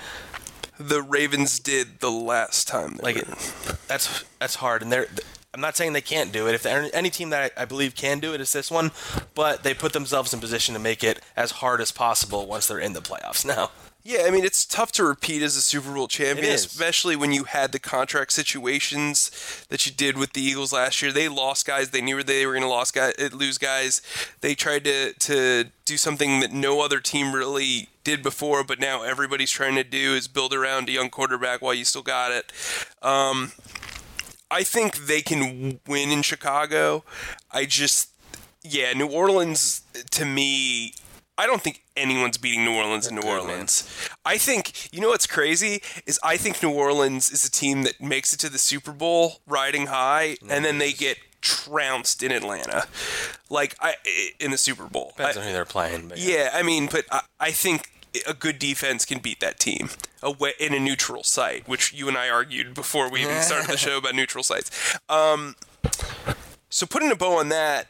the 0.80 1.02
Ravens 1.04 1.60
did 1.60 2.00
the 2.00 2.10
last 2.12 2.68
time. 2.68 3.00
Like 3.02 3.16
were- 3.16 3.78
that's 3.88 4.24
that's 4.40 4.56
hard, 4.56 4.82
and 4.82 4.92
they're. 4.92 5.08
I'm 5.54 5.62
not 5.62 5.78
saying 5.78 5.94
they 5.94 6.02
can't 6.02 6.32
do 6.32 6.48
it. 6.48 6.56
If 6.56 6.66
any 6.66 7.10
team 7.10 7.30
that 7.30 7.54
I, 7.58 7.62
I 7.62 7.66
believe 7.66 7.96
can 7.96 8.20
do 8.20 8.34
it 8.34 8.42
is 8.42 8.52
this 8.54 8.72
one, 8.72 8.92
but 9.36 9.64
they 9.64 9.74
put 9.74 9.94
themselves 9.94 10.34
in 10.34 10.40
position 10.40 10.74
to 10.74 10.80
make 10.80 11.04
it 11.04 11.22
as 11.38 11.52
hard 11.52 11.80
as 11.80 11.92
possible 11.92 12.48
once 12.48 12.68
they're 12.68 12.80
in 12.80 12.94
the 12.94 13.02
playoffs 13.02 13.46
now. 13.46 13.70
yeah, 14.04 14.24
I 14.26 14.32
mean 14.32 14.44
it's 14.44 14.66
tough 14.66 14.92
to 14.94 15.04
repeat 15.04 15.42
as 15.44 15.56
a 15.56 15.62
Super 15.62 15.94
Bowl 15.94 16.08
champion, 16.08 16.52
especially 16.54 17.16
when 17.16 17.32
you 17.32 17.46
had 17.46 17.72
the 17.72 17.80
contract 17.80 18.34
situations 18.34 19.66
that 19.70 19.86
you 19.86 19.92
did 19.92 20.18
with 20.18 20.34
the 20.34 20.42
Eagles 20.42 20.74
last 20.74 21.02
year. 21.02 21.12
They 21.12 21.30
lost 21.30 21.66
guys. 21.68 21.92
They 21.92 22.02
knew 22.02 22.22
they 22.24 22.46
were 22.46 22.54
going 22.54 22.64
to 22.64 22.76
lose 22.76 22.92
guys. 22.92 23.14
Lose 23.32 23.58
guys. 23.58 24.02
They 24.42 24.56
tried 24.56 24.84
to 24.86 25.14
to 25.14 25.66
do 25.86 25.98
something 25.98 26.40
that 26.40 26.52
no 26.52 26.82
other 26.82 27.00
team 27.00 27.34
really 27.34 27.90
did 28.04 28.22
before, 28.22 28.64
but 28.64 28.80
now 28.80 29.04
everybody's 29.04 29.52
trying 29.52 29.76
to 29.76 29.84
do 29.84 30.16
is 30.16 30.28
build 30.28 30.54
around 30.54 30.90
a 30.90 30.92
young 30.92 31.10
quarterback 31.10 31.62
while 31.62 31.74
you 31.74 31.86
still 31.86 32.02
got 32.02 32.32
it. 32.32 32.52
Um, 33.02 33.54
I 34.54 34.64
think 34.64 35.08
they 35.08 35.22
can 35.24 35.80
win 35.88 36.12
in 36.12 36.22
Chicago. 36.22 37.04
I 37.52 37.66
just, 37.66 38.10
yeah, 38.62 38.94
New 38.94 39.08
Orleans 39.08 39.82
to 40.12 40.26
me, 40.26 40.94
I 41.40 41.48
don't 41.48 41.62
think 41.62 41.82
anyone's 41.98 42.38
beating 42.38 42.64
New 42.64 42.76
Orleans 42.76 43.08
in 43.08 43.16
New 43.16 43.28
Orleans. 43.28 43.84
I 44.24 44.38
think, 44.38 44.94
you 44.94 45.02
know 45.02 45.10
what's 45.10 45.26
crazy 45.26 45.82
is 46.06 46.20
I 46.24 46.38
think 46.38 46.62
New 46.62 46.70
Orleans 46.72 47.32
is 47.32 47.44
a 47.44 47.50
team 47.52 47.82
that 47.84 48.00
makes 48.00 48.32
it 48.32 48.40
to 48.42 48.50
the 48.50 48.60
Super 48.60 48.92
Bowl 48.92 49.42
riding 49.48 49.88
high, 49.88 50.38
and 50.48 50.64
then 50.64 50.78
they 50.78 50.94
get 50.94 51.18
trounced 51.42 52.22
in 52.22 52.32
Atlanta, 52.32 52.86
like 53.50 53.76
I 53.82 53.96
in 54.40 54.52
the 54.52 54.58
Super 54.58 54.86
Bowl. 54.86 55.14
Depends 55.18 55.36
I- 55.38 55.42
on 55.42 55.48
who 55.48 55.54
they're 55.54 55.66
playing. 55.66 56.08
But 56.10 56.20
yeah, 56.20 56.52
I 56.54 56.62
mean, 56.62 56.88
but 56.92 57.06
I, 57.12 57.22
I 57.40 57.52
think 57.52 57.90
a 58.28 58.34
good 58.34 58.60
defense 58.60 59.06
can 59.06 59.20
beat 59.20 59.40
that 59.40 59.60
team 59.60 59.90
away 60.22 60.54
in 60.60 60.74
a 60.74 60.80
neutral 60.80 61.24
site, 61.24 61.68
which 61.68 61.94
you 61.94 62.08
and 62.08 62.18
I 62.18 62.30
argued 62.30 62.74
before 62.74 63.10
we 63.10 63.22
even 63.22 63.42
started 63.42 63.70
the 63.70 63.78
show 63.78 63.98
about 64.00 64.16
neutral 64.16 64.44
sites. 64.44 64.98
Um, 65.10 65.56
so 66.70 66.86
putting 66.86 67.12
a 67.12 67.16
bow 67.16 67.40
on 67.40 67.50
that, 67.50 67.88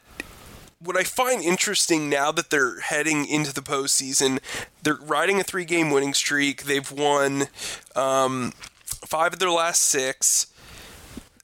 what 0.79 0.97
I 0.97 1.03
find 1.03 1.41
interesting 1.41 2.09
now 2.09 2.31
that 2.31 2.49
they're 2.49 2.79
heading 2.81 3.25
into 3.25 3.53
the 3.53 3.61
postseason, 3.61 4.39
they're 4.81 4.95
riding 4.95 5.39
a 5.39 5.43
three-game 5.43 5.91
winning 5.91 6.13
streak. 6.13 6.63
They've 6.63 6.91
won 6.91 7.47
um, 7.95 8.51
five 8.85 9.33
of 9.33 9.39
their 9.39 9.49
last 9.49 9.81
six. 9.81 10.47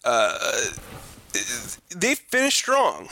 Uh, 0.04 0.62
they've 1.96 2.18
finished 2.18 2.58
strong, 2.58 3.10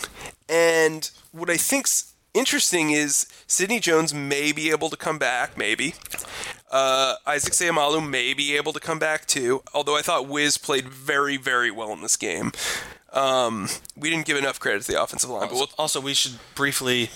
and 0.50 1.10
what 1.32 1.50
I 1.50 1.58
think's 1.58 2.14
interesting 2.38 2.92
is 2.92 3.28
Sidney 3.48 3.80
Jones 3.80 4.14
may 4.14 4.52
be 4.52 4.70
able 4.72 4.90
to 4.90 4.98
come 4.98 5.18
back, 5.18 5.58
maybe. 5.58 5.96
Uh, 6.72 7.16
Isaac 7.26 7.54
Seumalo 7.54 8.08
may 8.08 8.34
be 8.34 8.56
able 8.58 8.74
to 8.74 8.80
come 8.80 9.00
back 9.00 9.26
too, 9.26 9.64
although 9.74 9.98
I 9.98 10.02
thought 10.02 10.28
Wiz 10.28 10.58
played 10.58 10.88
very, 10.90 11.38
very 11.38 11.72
well 11.72 11.94
in 11.94 12.02
this 12.02 12.18
game. 12.18 12.52
Um, 13.14 13.70
we 13.96 14.10
didn't 14.10 14.26
give 14.26 14.38
enough 14.38 14.60
credit 14.60 14.84
to 14.84 14.92
the 14.92 15.02
offensive 15.02 15.30
line, 15.30 15.48
but 15.48 15.54
we'll, 15.54 15.70
Also, 15.78 16.02
we 16.02 16.14
should 16.14 16.38
briefly 16.56 17.10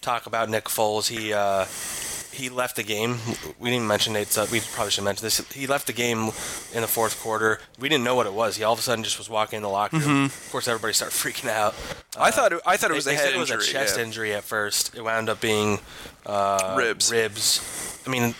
talk 0.00 0.26
about 0.26 0.48
Nick 0.48 0.64
Foles. 0.64 1.08
He 1.08 1.32
uh, 1.34 1.66
he 2.34 2.48
left 2.48 2.76
the 2.76 2.82
game. 2.82 3.18
We 3.58 3.70
didn't 3.70 3.86
mention 3.86 4.16
it. 4.16 4.28
So 4.28 4.46
we 4.50 4.60
probably 4.60 4.90
should 4.90 5.04
mention 5.04 5.24
this. 5.24 5.38
He 5.52 5.66
left 5.66 5.86
the 5.86 5.92
game 5.92 6.30
in 6.72 6.80
the 6.80 6.86
fourth 6.86 7.20
quarter. 7.20 7.60
We 7.78 7.88
didn't 7.88 8.04
know 8.04 8.14
what 8.14 8.26
it 8.26 8.34
was. 8.34 8.56
He 8.56 8.64
all 8.64 8.72
of 8.72 8.78
a 8.78 8.82
sudden 8.82 9.04
just 9.04 9.18
was 9.18 9.30
walking 9.30 9.58
in 9.58 9.62
the 9.62 9.68
locker 9.68 9.98
room. 9.98 10.26
Of 10.26 10.48
course, 10.50 10.68
everybody 10.68 10.92
started 10.92 11.14
freaking 11.16 11.48
out. 11.48 11.74
I 12.18 12.30
thought 12.30 12.52
it, 12.52 12.60
I 12.66 12.76
thought 12.76 12.90
it 12.90 12.94
was 12.94 13.04
they, 13.04 13.14
a 13.14 13.16
head 13.16 13.26
said 13.26 13.34
it 13.34 13.38
was 13.38 13.50
injury. 13.50 13.68
a 13.68 13.72
chest 13.72 13.96
yeah. 13.96 14.04
injury 14.04 14.34
at 14.34 14.44
first. 14.44 14.94
It 14.94 15.02
wound 15.02 15.28
up 15.28 15.40
being 15.40 15.78
uh, 16.26 16.74
Ribs. 16.76 17.10
Ribs. 17.10 18.02
I 18.06 18.10
mean, 18.10 18.34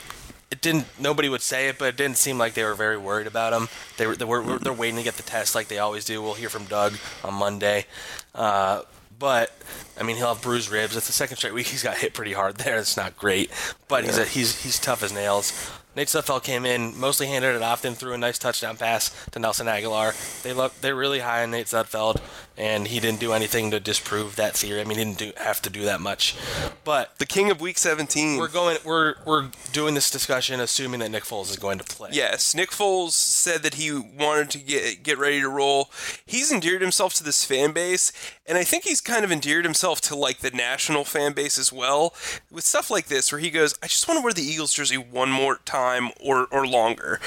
it 0.51 0.61
didn't. 0.61 0.87
Nobody 0.99 1.29
would 1.29 1.43
say 1.43 1.69
it, 1.69 1.79
but 1.79 1.87
it 1.87 1.97
didn't 1.97 2.17
seem 2.17 2.39
like 2.39 2.55
they 2.55 2.65
were 2.65 2.75
very 2.75 2.99
worried 2.99 3.27
about 3.27 3.53
him. 3.53 3.69
They 3.97 4.07
were. 4.07 4.17
They 4.17 4.25
were 4.25 4.59
they're 4.59 4.73
waiting 4.73 4.97
to 4.97 5.03
get 5.03 5.15
the 5.15 5.23
test 5.23 5.55
like 5.55 5.69
they 5.69 5.79
always 5.79 6.05
do. 6.05 6.23
We'll 6.23 6.35
hear 6.35 6.49
from 6.49 6.65
Doug 6.65 6.95
on 7.23 7.35
Monday. 7.35 7.87
Uh, 8.35 8.83
but 9.19 9.51
I 9.99 10.03
mean, 10.03 10.17
he'll 10.17 10.35
have 10.35 10.43
bruised 10.43 10.71
ribs. 10.71 10.97
It's 10.97 11.07
the 11.07 11.13
second 11.13 11.37
straight 11.37 11.55
week 11.55 11.67
he's 11.75 11.83
got 11.83 11.99
hit 11.99 12.15
pretty 12.15 12.33
hard 12.33 12.57
there. 12.57 12.79
It's 12.79 12.97
not 12.97 13.17
great, 13.17 13.51
but 13.89 14.05
he's 14.05 14.19
a, 14.19 14.25
he's 14.25 14.63
he's 14.63 14.79
tough 14.79 15.03
as 15.03 15.13
nails. 15.13 15.53
Nate 15.97 16.09
Sudfeld 16.09 16.43
came 16.43 16.67
in, 16.67 16.99
mostly 16.99 17.29
handed 17.29 17.55
it 17.55 17.63
off, 17.63 17.83
then 17.83 17.95
threw 17.95 18.13
a 18.15 18.19
nice 18.19 18.37
touchdown 18.37 18.77
pass 18.77 19.15
to 19.31 19.39
Nelson 19.39 19.69
Agholor. 19.69 20.43
They 20.43 20.53
love, 20.53 20.77
they're 20.81 20.97
really 20.97 21.21
high 21.21 21.45
on 21.45 21.53
Nate 21.53 21.67
Sudfeld, 21.67 22.21
and 22.57 22.89
he 22.89 22.99
didn't 22.99 23.21
do 23.21 23.33
anything 23.33 23.71
to 23.71 23.79
disprove 23.79 24.35
that 24.35 24.57
theory. 24.57 24.81
I 24.81 24.85
mean, 24.85 24.99
he 24.99 25.05
didn't 25.05 25.19
do, 25.19 25.33
have 25.37 25.63
to 25.63 25.71
do 25.71 25.85
that 25.85 26.01
much. 26.01 26.35
But 26.83 27.17
The 27.19 27.27
king 27.27 27.49
of 27.49 27.61
week 27.61 27.79
17. 27.79 28.39
we're 28.39 28.49
going, 28.49 28.79
we're 28.85 29.15
we're 29.25 29.51
doing 29.73 29.95
this 29.95 30.11
discussion 30.11 30.59
assuming 30.59 30.99
that 30.99 31.11
Nick 31.11 31.23
Foles 31.23 31.49
is 31.51 31.57
going 31.57 31.79
to 31.79 31.85
play. 31.85 32.11
Yes, 32.13 32.57
Nick 32.57 32.71
Foles 32.71 33.13
said 33.13 33.63
that 33.63 33.75
he 33.75 33.93
wanted 33.93 34.51
to 34.51 34.59
get 34.59 35.05
get 35.05 35.17
ready 35.17 35.41
to 35.41 35.49
roll. 35.49 35.91
He's 36.27 36.51
endeared 36.51 36.83
himself 36.83 37.15
to 37.15 37.23
this 37.25 37.45
fan 37.45 37.71
base, 37.71 38.13
and 38.47 38.59
I 38.59 38.65
think 38.65 38.83
he's 38.83 39.01
kind 39.01 39.25
of 39.25 39.31
endeared 39.31 39.65
himself 39.65 39.84
to 40.03 40.17
like 40.17 40.39
the 40.39 40.51
national 40.51 41.05
fan 41.05 41.33
base 41.33 41.59
as 41.59 41.73
well 41.73 42.15
with 42.51 42.65
stuff 42.65 42.91
like 42.91 43.07
this, 43.07 43.31
where 43.31 43.41
he 43.41 43.51
goes, 43.51 43.75
"I 43.83 43.87
just 43.87 44.09
want 44.09 44.19
to 44.19 44.23
wear 44.23 44.33
the 44.33 44.43
Eagles 44.43 44.73
jersey 44.73 44.97
one 44.97 45.31
more 45.31 45.59
time 45.65 46.11
or 46.21 46.47
or 46.51 46.67
longer." 46.67 47.21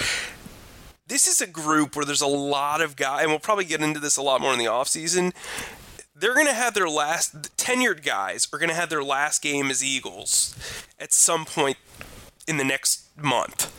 This 1.07 1.27
is 1.27 1.39
a 1.39 1.47
group 1.47 1.95
where 1.95 2.03
there's 2.03 2.21
a 2.21 2.27
lot 2.27 2.81
of 2.81 2.97
guys, 2.97 3.21
and 3.21 3.31
we'll 3.31 3.39
probably 3.39 3.63
get 3.65 3.81
into 3.81 3.99
this 3.99 4.17
a 4.17 4.21
lot 4.21 4.41
more 4.41 4.51
in 4.51 4.59
the 4.59 4.65
offseason. 4.65 5.33
They're 6.13 6.33
going 6.33 6.47
to 6.47 6.53
have 6.53 6.73
their 6.73 6.89
last, 6.89 7.55
tenured 7.57 8.03
guys 8.03 8.47
are 8.51 8.57
going 8.57 8.69
to 8.69 8.75
have 8.75 8.89
their 8.89 9.03
last 9.03 9.41
game 9.41 9.69
as 9.69 9.83
Eagles 9.83 10.55
at 10.99 11.13
some 11.13 11.45
point 11.45 11.77
in 12.47 12.57
the 12.57 12.63
next 12.63 13.07
month 13.15 13.71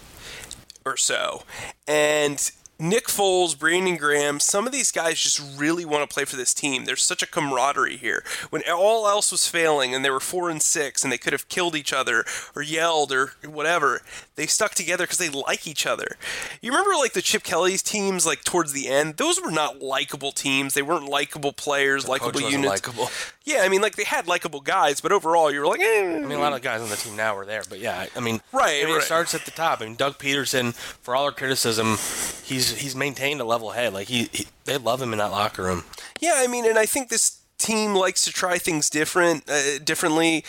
or 0.87 0.97
so. 0.97 1.43
And 1.87 2.51
Nick 2.81 3.09
Foles, 3.09 3.59
Brandon 3.59 3.97
Graham, 3.97 4.39
some 4.39 4.65
of 4.65 4.73
these 4.73 4.93
guys 4.93 5.19
just 5.19 5.43
really 5.59 5.85
want 5.85 6.09
to 6.09 6.15
play 6.15 6.25
for 6.25 6.37
this 6.37 6.55
team. 6.55 6.85
There's 6.85 7.03
such 7.03 7.25
a 7.25 7.27
camaraderie 7.27 7.97
here. 7.97 8.23
When 8.51 8.63
all 8.73 9.09
else 9.09 9.33
was 9.33 9.49
failing 9.49 9.97
and 9.97 10.05
they 10.05 10.11
were 10.11 10.21
four 10.21 10.49
and 10.49 10.63
six 10.63 11.03
and 11.03 11.13
they 11.13 11.19
could 11.19 11.33
have 11.33 11.49
killed 11.49 11.75
each 11.75 11.93
other 11.93 12.25
or 12.55 12.63
yelled 12.63 13.11
or 13.11 13.33
whatever, 13.45 14.03
they 14.39 14.47
stuck 14.47 14.75
together 14.75 15.05
because 15.05 15.19
they 15.19 15.29
like 15.29 15.67
each 15.67 15.85
other. 15.85 16.17
You 16.63 16.71
remember 16.71 16.95
like 16.97 17.13
the 17.13 17.21
Chip 17.21 17.43
Kelly's 17.43 17.83
teams, 17.83 18.25
like 18.25 18.45
towards 18.45 18.73
the 18.73 18.89
end, 18.89 19.17
those 19.17 19.43
were 19.43 19.51
not 19.51 19.83
likable 19.83 20.31
teams. 20.33 20.75
They 20.75 20.83
weren't 20.83 21.09
likable 21.09 21.53
players, 21.53 22.09
likable 22.09 22.41
units. 22.41 22.69
likable. 22.69 23.11
Yeah, 23.45 23.63
I 23.63 23.69
mean, 23.69 23.83
like 23.83 23.97
they 23.97 24.05
had 24.05 24.27
likable 24.29 24.61
guys, 24.61 25.01
but 25.01 25.11
overall, 25.11 25.51
you 25.51 25.61
were 25.61 25.67
like, 25.67 25.81
eh. 25.81 26.17
I 26.17 26.21
mean, 26.21 26.33
a 26.33 26.39
lot 26.39 26.53
of 26.53 26.63
guys 26.63 26.81
on 26.81 26.89
the 26.89 26.97
team 26.97 27.17
now 27.17 27.37
are 27.37 27.45
there, 27.45 27.63
but 27.69 27.81
yeah, 27.81 28.07
I 28.17 28.21
mean, 28.21 28.41
Right, 28.53 28.83
I 28.83 28.85
mean, 28.87 28.95
right. 28.95 29.03
it 29.03 29.07
starts 29.07 29.35
at 29.35 29.45
the 29.45 29.51
top. 29.51 29.81
I 29.81 29.87
mean, 29.87 29.97
Doug 29.97 30.19
Pederson, 30.19 30.73
for 30.75 31.17
all 31.17 31.25
our 31.25 31.33
criticism, 31.33 31.97
he's 32.45 32.79
he's 32.79 32.95
maintained 32.95 33.41
a 33.41 33.45
level 33.45 33.71
head. 33.73 33.93
Like 33.93 34.09
he, 34.09 34.29
he 34.33 34.47
they 34.65 34.79
love 34.79 35.03
him 35.03 35.13
in 35.13 35.19
that 35.19 35.33
locker 35.33 35.65
room. 35.65 35.85
Yeah, 36.21 36.35
I 36.37 36.47
mean, 36.47 36.65
and 36.65 36.79
I 36.79 36.87
think 36.87 37.09
this 37.09 37.41
team 37.59 37.95
likes 37.95 38.25
to 38.25 38.33
try 38.33 38.59
things 38.59 38.89
different, 38.89 39.49
uh, 39.51 39.79
differently 39.85 40.45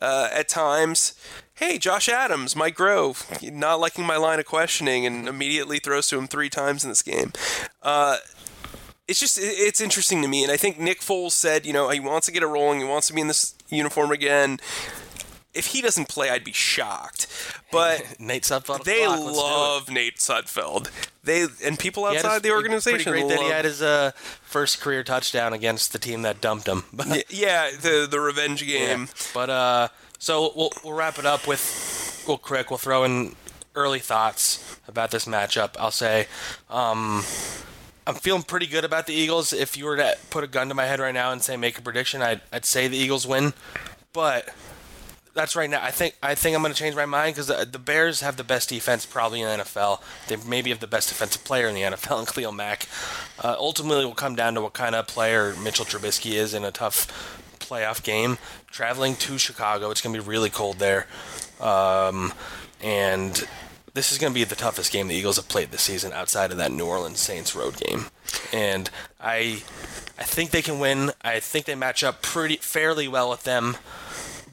uh, 0.00 0.28
at 0.32 0.48
times. 0.48 1.14
Hey, 1.56 1.78
Josh 1.78 2.08
Adams, 2.08 2.56
Mike 2.56 2.76
Groh, 2.76 3.14
not 3.52 3.78
liking 3.78 4.04
my 4.04 4.16
line 4.16 4.40
of 4.40 4.44
questioning, 4.44 5.06
and 5.06 5.28
immediately 5.28 5.78
throws 5.78 6.08
to 6.08 6.18
him 6.18 6.26
three 6.26 6.50
times 6.50 6.82
in 6.82 6.90
this 6.90 7.02
game. 7.02 7.32
Uh, 7.80 8.16
it's 9.06 9.20
just 9.20 9.38
it's 9.40 9.80
interesting 9.80 10.20
to 10.22 10.28
me, 10.28 10.42
and 10.42 10.50
I 10.50 10.56
think 10.56 10.80
Nick 10.80 11.00
Foles 11.00 11.32
said, 11.32 11.64
you 11.64 11.72
know, 11.72 11.90
he 11.90 12.00
wants 12.00 12.26
to 12.26 12.32
get 12.32 12.42
it 12.42 12.46
rolling, 12.46 12.80
he 12.80 12.84
wants 12.86 13.06
to 13.08 13.12
be 13.12 13.20
in 13.20 13.28
this 13.28 13.54
uniform 13.68 14.10
again. 14.10 14.58
If 15.52 15.66
he 15.66 15.80
doesn't 15.80 16.08
play, 16.08 16.30
I'd 16.30 16.42
be 16.42 16.52
shocked. 16.52 17.28
But 17.70 18.16
Nate 18.18 18.42
Sudfeld. 18.42 18.82
they 18.82 19.04
clock, 19.04 19.20
let's 19.20 19.24
do 19.24 19.28
it. 19.30 19.36
love 19.36 19.90
Nate 19.90 20.16
Sudfeld. 20.16 20.90
They 21.22 21.46
and 21.64 21.78
people 21.78 22.04
outside 22.04 22.32
his- 22.34 22.42
the 22.42 22.50
organization. 22.50 23.12
Pretty 23.12 23.26
great 23.28 23.36
that 23.36 23.44
he 23.44 23.50
had 23.50 23.64
his 23.64 23.80
uh, 23.80 24.10
first 24.42 24.80
career 24.80 25.04
touchdown 25.04 25.52
against 25.52 25.92
the 25.92 26.00
team 26.00 26.22
that 26.22 26.40
dumped 26.40 26.66
him. 26.66 26.82
Yeah, 27.30 27.70
the 27.80 28.08
the 28.10 28.18
revenge 28.18 28.62
yeah. 28.64 28.78
game. 28.78 29.08
but 29.32 29.48
uh, 29.50 29.88
so 30.24 30.50
we'll 30.56 30.72
we'll 30.82 30.94
wrap 30.94 31.18
it 31.18 31.26
up 31.26 31.46
with 31.46 32.24
real 32.26 32.38
quick. 32.38 32.70
We'll 32.70 32.78
throw 32.78 33.04
in 33.04 33.36
early 33.74 33.98
thoughts 33.98 34.80
about 34.88 35.10
this 35.10 35.26
matchup. 35.26 35.76
I'll 35.78 35.90
say. 35.90 36.28
Um, 36.70 37.22
I'm 38.06 38.14
feeling 38.14 38.42
pretty 38.42 38.66
good 38.66 38.84
about 38.84 39.06
the 39.06 39.12
Eagles. 39.12 39.52
If 39.52 39.76
you 39.76 39.84
were 39.84 39.96
to 39.96 40.16
put 40.30 40.44
a 40.44 40.46
gun 40.46 40.68
to 40.68 40.74
my 40.74 40.84
head 40.86 41.00
right 41.00 41.14
now 41.14 41.30
and 41.30 41.42
say 41.42 41.56
make 41.56 41.78
a 41.78 41.82
prediction, 41.82 42.22
I'd, 42.22 42.40
I'd 42.52 42.64
say 42.64 42.86
the 42.86 42.96
Eagles 42.96 43.26
win. 43.26 43.54
But 44.12 44.48
that's 45.34 45.56
right 45.56 45.68
now. 45.68 45.82
I 45.82 45.90
think 45.90 46.16
I 46.22 46.34
think 46.34 46.56
I'm 46.56 46.62
going 46.62 46.72
to 46.72 46.78
change 46.78 46.96
my 46.96 47.06
mind 47.06 47.34
because 47.34 47.48
the, 47.48 47.66
the 47.70 47.78
Bears 47.78 48.20
have 48.20 48.36
the 48.36 48.44
best 48.44 48.70
defense 48.70 49.04
probably 49.04 49.42
in 49.42 49.58
the 49.58 49.64
NFL. 49.64 50.00
They 50.28 50.36
maybe 50.36 50.70
have 50.70 50.80
the 50.80 50.86
best 50.86 51.10
defensive 51.10 51.44
player 51.44 51.68
in 51.68 51.74
the 51.74 51.82
NFL, 51.82 52.20
in 52.20 52.26
Khalil 52.26 52.52
Mack. 52.52 52.88
Uh, 53.42 53.56
ultimately, 53.58 54.06
will 54.06 54.14
come 54.14 54.36
down 54.36 54.54
to 54.54 54.62
what 54.62 54.72
kind 54.72 54.94
of 54.94 55.06
player 55.06 55.54
Mitchell 55.62 55.84
Trubisky 55.84 56.32
is 56.32 56.54
in 56.54 56.64
a 56.64 56.72
tough 56.72 57.42
playoff 57.54 58.02
game. 58.02 58.38
Traveling 58.70 59.16
to 59.16 59.38
Chicago, 59.38 59.90
it's 59.90 60.00
going 60.00 60.14
to 60.14 60.20
be 60.22 60.28
really 60.28 60.50
cold 60.50 60.78
there, 60.78 61.06
um, 61.60 62.32
and 62.82 63.46
this 63.94 64.10
is 64.10 64.18
going 64.18 64.32
to 64.32 64.34
be 64.34 64.44
the 64.44 64.56
toughest 64.56 64.92
game 64.92 65.08
the 65.08 65.14
Eagles 65.14 65.36
have 65.36 65.48
played 65.48 65.70
this 65.70 65.82
season 65.82 66.12
outside 66.12 66.50
of 66.50 66.56
that 66.56 66.72
New 66.72 66.84
Orleans 66.84 67.20
Saints 67.20 67.54
road 67.54 67.76
game. 67.76 68.06
And 68.52 68.90
I, 69.20 69.62
I 70.18 70.24
think 70.24 70.50
they 70.50 70.62
can 70.62 70.80
win. 70.80 71.12
I 71.22 71.38
think 71.40 71.66
they 71.66 71.76
match 71.76 72.02
up 72.02 72.20
pretty 72.20 72.56
fairly 72.56 73.06
well 73.06 73.30
with 73.30 73.44
them, 73.44 73.76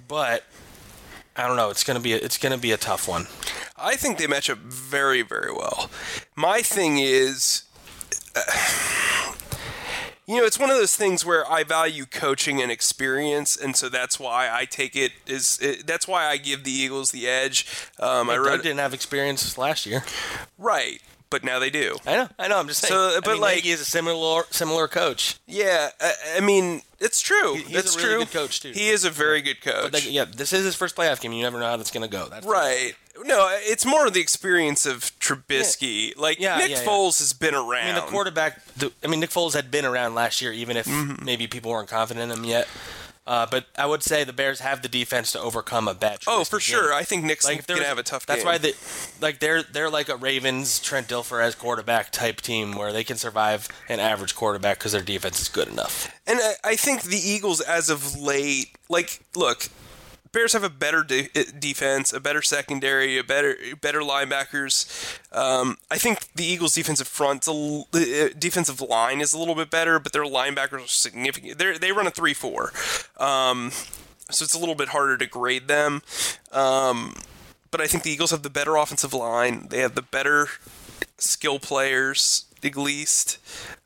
but 0.08 0.44
I 1.36 1.48
don't 1.48 1.58
know. 1.58 1.70
It's 1.72 1.84
gonna 1.84 2.00
be 2.00 2.14
a, 2.14 2.18
it's 2.18 2.38
gonna 2.38 2.58
be 2.58 2.72
a 2.72 2.78
tough 2.78 3.08
one. 3.08 3.28
I 3.78 3.96
think 3.96 4.20
they 4.20 4.28
match 4.28 4.50
up 4.50 4.60
very, 4.60 5.24
very 5.24 5.52
well. 5.52 5.90
My 6.36 6.62
thing 6.62 7.00
is, 7.00 7.64
uh, 8.36 8.42
you 10.28 10.38
know, 10.38 10.46
it's 10.46 10.60
one 10.60 10.70
of 10.70 10.78
those 10.78 10.96
things 10.96 11.26
where 11.26 11.50
I 11.52 11.64
value 11.64 12.06
coaching 12.06 12.62
and 12.62 12.72
experience, 12.72 13.56
and 13.58 13.76
so 13.76 13.90
that's 13.90 14.20
why 14.20 14.50
I 14.52 14.66
take 14.66 14.96
it 14.96 15.12
is 15.28 15.58
it, 15.62 15.88
that's 15.88 16.08
why 16.08 16.26
I 16.26 16.38
give 16.38 16.64
the 16.64 16.72
Eagles 16.72 17.12
the 17.12 17.28
edge. 17.28 17.66
Um, 18.00 18.30
I 18.30 18.38
read 18.38 18.62
didn't 18.62 18.80
have 18.80 18.94
experience 18.94 19.58
last 19.58 19.86
year. 19.86 20.04
right, 20.58 21.02
but 21.30 21.44
now 21.44 21.60
they 21.60 21.70
do. 21.70 21.96
I 22.06 22.12
know. 22.16 22.30
I 22.38 22.48
know. 22.48 22.60
I'm 22.60 22.68
just 22.68 22.82
saying. 22.82 22.92
So, 22.92 23.18
I 23.18 23.20
but 23.24 23.34
mean, 23.34 23.42
like- 23.42 23.56
Nagy 23.58 23.70
is 23.70 23.82
a 23.82 23.86
similar 23.86 24.44
similar 24.52 24.88
coach. 24.88 25.40
Yeah, 25.48 25.90
I, 26.00 26.14
I 26.38 26.40
mean, 26.40 26.82
it's 27.00 27.20
true. 27.22 27.56
He- 27.56 27.64
he's 27.64 27.74
that's 27.74 27.96
a 27.96 28.00
really 28.00 28.10
true. 28.10 28.20
good 28.26 28.32
coach, 28.32 28.60
too. 28.62 28.72
He 28.74 28.90
is 28.90 29.04
a 29.06 29.10
very 29.10 29.42
good 29.42 29.62
coach. 29.62 29.84
But 29.84 29.94
like, 29.94 30.12
yeah, 30.12 30.26
this 30.26 30.54
is 30.54 30.64
his 30.66 30.76
first 30.76 30.96
playoff 30.96 31.20
game. 31.22 31.34
You 31.34 31.42
never 31.44 31.60
know 31.60 31.66
how 31.66 31.78
that's 31.78 31.92
gonna 31.92 32.08
go. 32.08 32.28
That's 32.30 32.46
Right. 32.46 32.94
No, 33.24 33.50
it's 33.52 33.86
more 33.86 34.10
the 34.10 34.22
experience 34.22 34.86
of 34.86 35.18
Trubisky. 35.36 36.18
Like 36.18 36.40
Yeah, 36.40 36.58
Nick 36.58 36.72
yeah, 36.72 36.80
yeah. 36.82 36.86
Foles 36.88 37.20
has 37.20 37.34
been 37.34 37.54
around. 37.56 37.84
I 37.84 37.86
mean, 37.94 37.96
the 37.96 38.02
quarterback. 38.12 38.64
The, 38.76 38.92
I 39.04 39.08
mean, 39.08 39.20
Nick 39.20 39.30
Foles 39.30 39.54
had 39.54 39.72
been 39.72 39.86
around 39.86 40.16
last 40.16 40.42
year, 40.42 40.52
even 40.52 40.78
if 40.78 40.86
Mm-hmm. 40.86 41.24
maybe 41.26 41.48
people 41.48 41.72
weren't 41.72 41.90
confident 41.90 42.32
in 42.32 42.38
him 42.40 42.46
yet. 42.46 42.68
Uh, 43.28 43.46
but 43.50 43.66
I 43.78 43.86
would 43.86 44.02
say 44.02 44.24
the 44.24 44.34
Bears 44.34 44.62
have 44.62 44.82
the 44.82 44.88
defense 44.90 45.32
to 45.34 45.40
overcome 45.40 45.88
a 45.88 45.94
bad. 45.94 46.20
Oh, 46.28 46.40
Trubisky 46.42 46.50
for 46.50 46.58
game. 46.58 46.62
sure. 46.62 46.94
I 46.94 47.04
think 47.04 47.24
Nick's 47.24 47.46
there 47.46 47.62
gonna 47.68 47.84
have 47.86 48.00
a 48.00 48.04
tough 48.04 48.26
That's 48.26 48.40
game. 48.40 48.48
why 48.48 48.58
they, 48.58 48.74
like 49.22 49.40
they're 49.40 49.62
they're 49.62 49.92
like 49.92 50.10
a 50.10 50.16
Ravens 50.16 50.80
Trent 50.80 51.08
Dilfer 51.08 51.42
as 51.42 51.54
quarterback 51.54 52.12
type 52.12 52.42
team 52.42 52.74
where 52.76 52.92
they 52.92 53.04
can 53.04 53.18
survive 53.18 53.68
an 53.88 54.00
average 54.00 54.36
quarterback 54.36 54.80
because 54.80 54.92
their 54.94 55.04
defense 55.04 55.40
is 55.40 55.50
good 55.50 55.68
enough. 55.68 56.12
And 56.26 56.40
I, 56.42 56.54
I 56.72 56.76
think 56.76 57.04
the 57.04 57.18
Eagles, 57.18 57.62
as 57.62 57.90
of 57.92 58.20
late, 58.20 58.76
like, 58.90 59.22
look, 59.36 59.70
Bears 60.34 60.54
have 60.54 60.64
a 60.64 60.70
better 60.70 61.04
de- 61.04 61.30
defense, 61.60 62.14
a 62.14 62.20
better 62.20 62.42
secondary, 62.42 63.18
a 63.18 63.24
better 63.24 63.58
better 63.82 64.00
linebackers. 64.00 65.20
Um, 65.36 65.78
I 65.90 65.98
think 65.98 66.32
the 66.34 66.46
Eagles' 66.46 66.74
defensive 66.74 67.08
front, 67.08 67.48
uh, 67.48 68.30
defensive 68.40 68.80
line 68.80 69.20
is 69.20 69.34
a 69.34 69.38
little 69.38 69.56
bit 69.56 69.70
better, 69.70 70.00
but 70.00 70.14
their 70.14 70.24
linebackers 70.24 70.86
are 70.86 70.88
significant. 70.88 71.58
They 71.58 71.78
they 71.78 71.92
run 71.92 72.08
a 72.08 72.12
three 72.12 72.34
four, 72.34 72.72
um, 73.18 73.72
so 74.30 74.44
it's 74.44 74.54
a 74.54 74.60
little 74.60 74.76
bit 74.76 74.90
harder 74.90 75.18
to 75.18 75.26
grade 75.26 75.68
them. 75.68 76.02
Um, 76.52 77.16
but 77.70 77.82
I 77.82 77.88
think 77.88 78.04
the 78.04 78.12
Eagles 78.12 78.32
have 78.32 78.44
the 78.44 78.50
better 78.50 78.76
offensive 78.78 79.14
line. 79.14 79.68
They 79.70 79.80
have 79.80 79.96
the 79.96 80.02
better 80.02 80.48
skill 81.18 81.60
players, 81.60 82.46
at 82.64 82.76
least. 82.78 83.38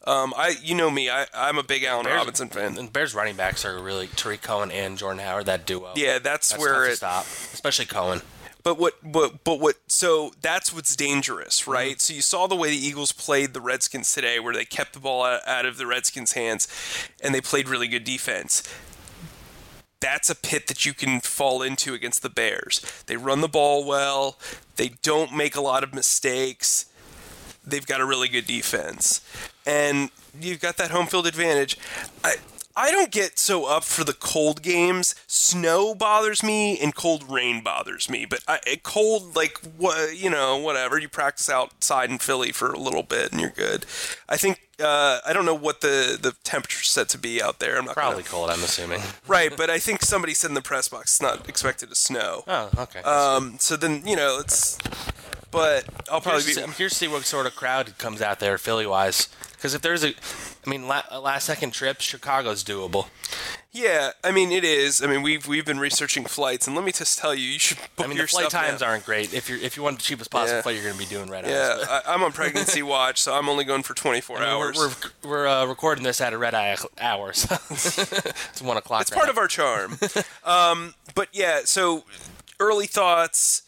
Um, 0.08 0.34
I, 0.38 0.56
you 0.62 0.76
know 0.76 0.92
me, 0.92 1.10
I, 1.10 1.26
I'm 1.34 1.58
a 1.58 1.64
big 1.64 1.84
Allen 1.84 2.04
Bears- 2.06 2.18
Robinson 2.18 2.50
fan. 2.50 2.78
And 2.78 2.94
Bears 2.94 3.16
running 3.16 3.36
backs 3.36 3.66
are 3.66 3.82
really 3.82 4.08
Tarik 4.08 4.42
Cohen 4.44 4.70
and 4.72 4.98
Jordan 4.98 5.20
Howard. 5.24 5.48
That 5.48 5.66
duo. 5.66 5.94
Yeah, 5.96 6.20
that's, 6.20 6.50
That's 6.50 6.62
where 6.62 6.86
it. 6.86 6.98
stop, 6.98 7.24
especially 7.26 7.86
Cohen. 7.86 8.22
But 8.62 8.80
what, 8.80 8.94
but, 9.04 9.44
but 9.44 9.60
what? 9.60 9.76
So 9.88 10.32
that's 10.42 10.74
what's 10.74 10.96
dangerous, 10.96 11.62
Mm-hmm. 11.62 11.72
right? 11.72 12.02
So 12.02 12.14
you 12.14 12.22
saw 12.22 12.46
the 12.48 12.56
way 12.56 12.70
the 12.70 12.78
Eagles 12.78 13.12
played 13.12 13.54
the 13.54 13.62
Redskins 13.62 14.14
today, 14.14 14.40
where 14.40 14.54
they 14.54 14.66
kept 14.66 14.94
the 14.94 15.00
ball 15.00 15.24
out, 15.24 15.42
out 15.48 15.66
of 15.66 15.78
the 15.78 15.86
Redskins' 15.88 16.34
hands, 16.34 16.68
and 17.24 17.34
they 17.34 17.42
played 17.42 17.68
really 17.68 17.88
good 17.88 18.04
defense. 18.04 18.62
That's 20.00 20.30
a 20.30 20.36
pit 20.36 20.68
that 20.68 20.86
you 20.86 20.94
can 20.94 21.20
fall 21.20 21.62
into 21.64 21.94
against 21.96 22.22
the 22.22 22.30
Bears. 22.30 22.82
They 23.08 23.18
run 23.18 23.42
the 23.42 23.48
ball 23.48 23.86
well. 23.86 24.38
They 24.76 24.90
don't 25.02 25.34
make 25.36 25.56
a 25.56 25.62
lot 25.62 25.84
of 25.84 25.94
mistakes. 25.96 26.86
They've 27.66 27.86
got 27.86 28.02
a 28.02 28.06
really 28.06 28.28
good 28.28 28.46
defense, 28.46 29.22
and 29.66 30.10
you've 30.40 30.62
got 30.62 30.78
that 30.78 30.92
home 30.92 31.08
field 31.08 31.28
advantage. 31.28 31.78
I, 32.24 32.36
I 32.78 32.92
don't 32.92 33.12
get 33.12 33.40
so 33.40 33.66
up 33.66 33.86
for 33.86 34.04
the 34.04 34.14
cold 34.14 34.62
games. 34.62 35.16
Snow 35.28 35.96
bothers 35.96 36.44
me, 36.44 36.78
and 36.78 36.94
cold 36.94 37.30
rain 37.32 37.64
bothers 37.64 38.10
me. 38.10 38.26
But 38.26 38.42
I, 38.48 38.60
cold, 38.84 39.36
like 39.36 39.60
what 39.78 40.18
you 40.18 40.30
know, 40.30 40.58
whatever. 40.58 41.00
You 41.00 41.08
practice 41.08 41.50
outside 41.50 42.10
in 42.10 42.18
Philly 42.18 42.52
for 42.52 42.72
a 42.72 42.78
little 42.78 43.04
bit, 43.04 43.32
and 43.32 43.40
you're 43.40 43.50
good. 43.50 43.86
I 44.28 44.36
think 44.36 44.60
uh, 44.84 45.20
I 45.26 45.32
don't 45.32 45.46
know 45.46 45.56
what 45.56 45.80
the 45.80 46.18
the 46.22 46.34
temperature's 46.44 46.90
set 46.90 47.08
to 47.10 47.18
be 47.18 47.42
out 47.42 47.60
there. 47.60 47.78
I'm 47.78 47.86
not 47.86 47.96
Probably 47.96 48.24
gonna, 48.24 48.30
cold, 48.30 48.50
I'm 48.50 48.64
assuming. 48.64 49.02
right, 49.28 49.56
but 49.56 49.70
I 49.70 49.80
think 49.80 50.02
somebody 50.02 50.34
said 50.34 50.50
in 50.50 50.54
the 50.54 50.62
press 50.62 50.90
box 50.90 51.14
it's 51.14 51.22
not 51.22 51.48
expected 51.48 51.90
to 51.90 51.96
snow. 51.96 52.44
Oh, 52.46 52.70
okay. 52.78 53.00
Um, 53.02 53.56
so 53.60 53.78
then 53.78 54.06
you 54.06 54.18
know 54.18 54.40
it's. 54.40 54.78
But 55.56 55.86
I'll 56.12 56.22
probably 56.22 56.44
be. 56.44 56.54
see- 56.54 56.62
I'm 56.62 56.72
curious 56.74 56.94
to 56.94 57.00
see 57.00 57.08
what 57.08 57.24
sort 57.26 57.46
of 57.48 57.56
crowd 57.56 57.98
comes 57.98 58.22
out 58.22 58.40
there 58.40 58.58
Philly 58.58 58.86
wise. 58.86 59.30
Because 59.54 59.74
if 59.74 59.82
there's 59.82 60.04
a, 60.04 60.10
I 60.66 60.70
mean, 60.70 60.88
la- 60.88 61.04
a 61.10 61.20
last 61.20 61.46
second 61.46 61.72
trip, 61.72 62.00
Chicago's 62.02 62.64
doable. 62.64 63.08
Yeah, 63.72 64.12
I 64.24 64.32
mean 64.32 64.52
it 64.54 64.64
is. 64.64 65.02
I 65.04 65.08
mean 65.08 65.22
we've 65.22 65.46
we've 65.48 65.66
been 65.66 65.80
researching 65.80 66.24
flights, 66.24 66.66
and 66.68 66.76
let 66.78 66.86
me 66.86 66.94
just 66.94 67.20
tell 67.20 67.34
you, 67.36 67.42
you 67.42 67.60
should 67.60 67.78
book 67.98 68.06
I 68.06 68.08
mean, 68.08 68.16
your 68.16 68.26
the 68.26 68.32
flight 68.32 68.50
stuff 68.50 68.62
times 68.64 68.80
now. 68.82 68.88
aren't 68.88 69.06
great. 69.06 69.34
If 69.34 69.50
you 69.50 69.56
are 69.56 69.60
if 69.60 69.76
you 69.76 69.84
want 69.84 69.98
the 69.98 70.04
cheapest 70.04 70.32
possible 70.32 70.58
Yeah. 70.58 70.62
flight, 70.62 70.76
you're 70.76 70.84
going 70.86 70.94
to 70.94 71.00
be 71.00 71.06
doing 71.14 71.30
red 71.30 71.46
Yeah. 71.46 71.80
I, 71.90 72.14
I'm 72.14 72.24
on 72.24 72.32
pregnancy 72.42 72.84
watch, 72.84 73.20
so 73.22 73.34
I'm 73.34 73.50
only 73.50 73.66
going 73.66 73.84
for 73.84 73.94
24 73.94 74.38
I 74.38 74.40
mean, 74.40 74.50
hours. 74.50 74.78
We're, 74.78 74.88
we're, 75.24 75.30
we're 75.30 75.48
uh, 75.48 75.66
recording 75.66 76.04
this 76.06 76.22
at 76.22 76.32
a 76.32 76.38
red 76.38 76.54
eye 76.54 76.78
hours. 77.02 77.46
it's 77.70 78.62
one 78.62 78.78
o'clock. 78.78 79.02
it's 79.02 79.10
part 79.10 79.28
of 79.30 79.38
our 79.38 79.48
charm. 79.50 79.98
um, 80.46 80.94
but 81.14 81.28
yeah, 81.34 81.62
so 81.66 82.04
early 82.62 82.88
thoughts. 82.88 83.64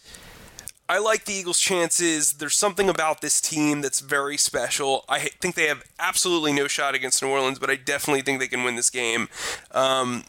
I 0.89 0.99
like 0.99 1.25
the 1.25 1.33
Eagles' 1.33 1.59
chances. 1.59 2.33
There's 2.33 2.55
something 2.55 2.87
about 2.87 3.19
this 3.19 3.41
team 3.41 3.81
that's 3.81 3.99
very 3.99 4.37
special. 4.37 5.03
I 5.09 5.19
think 5.19 5.55
they 5.55 5.67
have 5.67 5.83
absolutely 5.99 6.53
no 6.53 6.67
shot 6.67 6.95
against 6.95 7.21
New 7.21 7.29
Orleans, 7.29 7.59
but 7.59 7.69
I 7.69 7.75
definitely 7.75 8.21
think 8.21 8.39
they 8.39 8.47
can 8.47 8.63
win 8.63 8.75
this 8.75 8.89
game. 8.89 9.27
Um, 9.71 10.23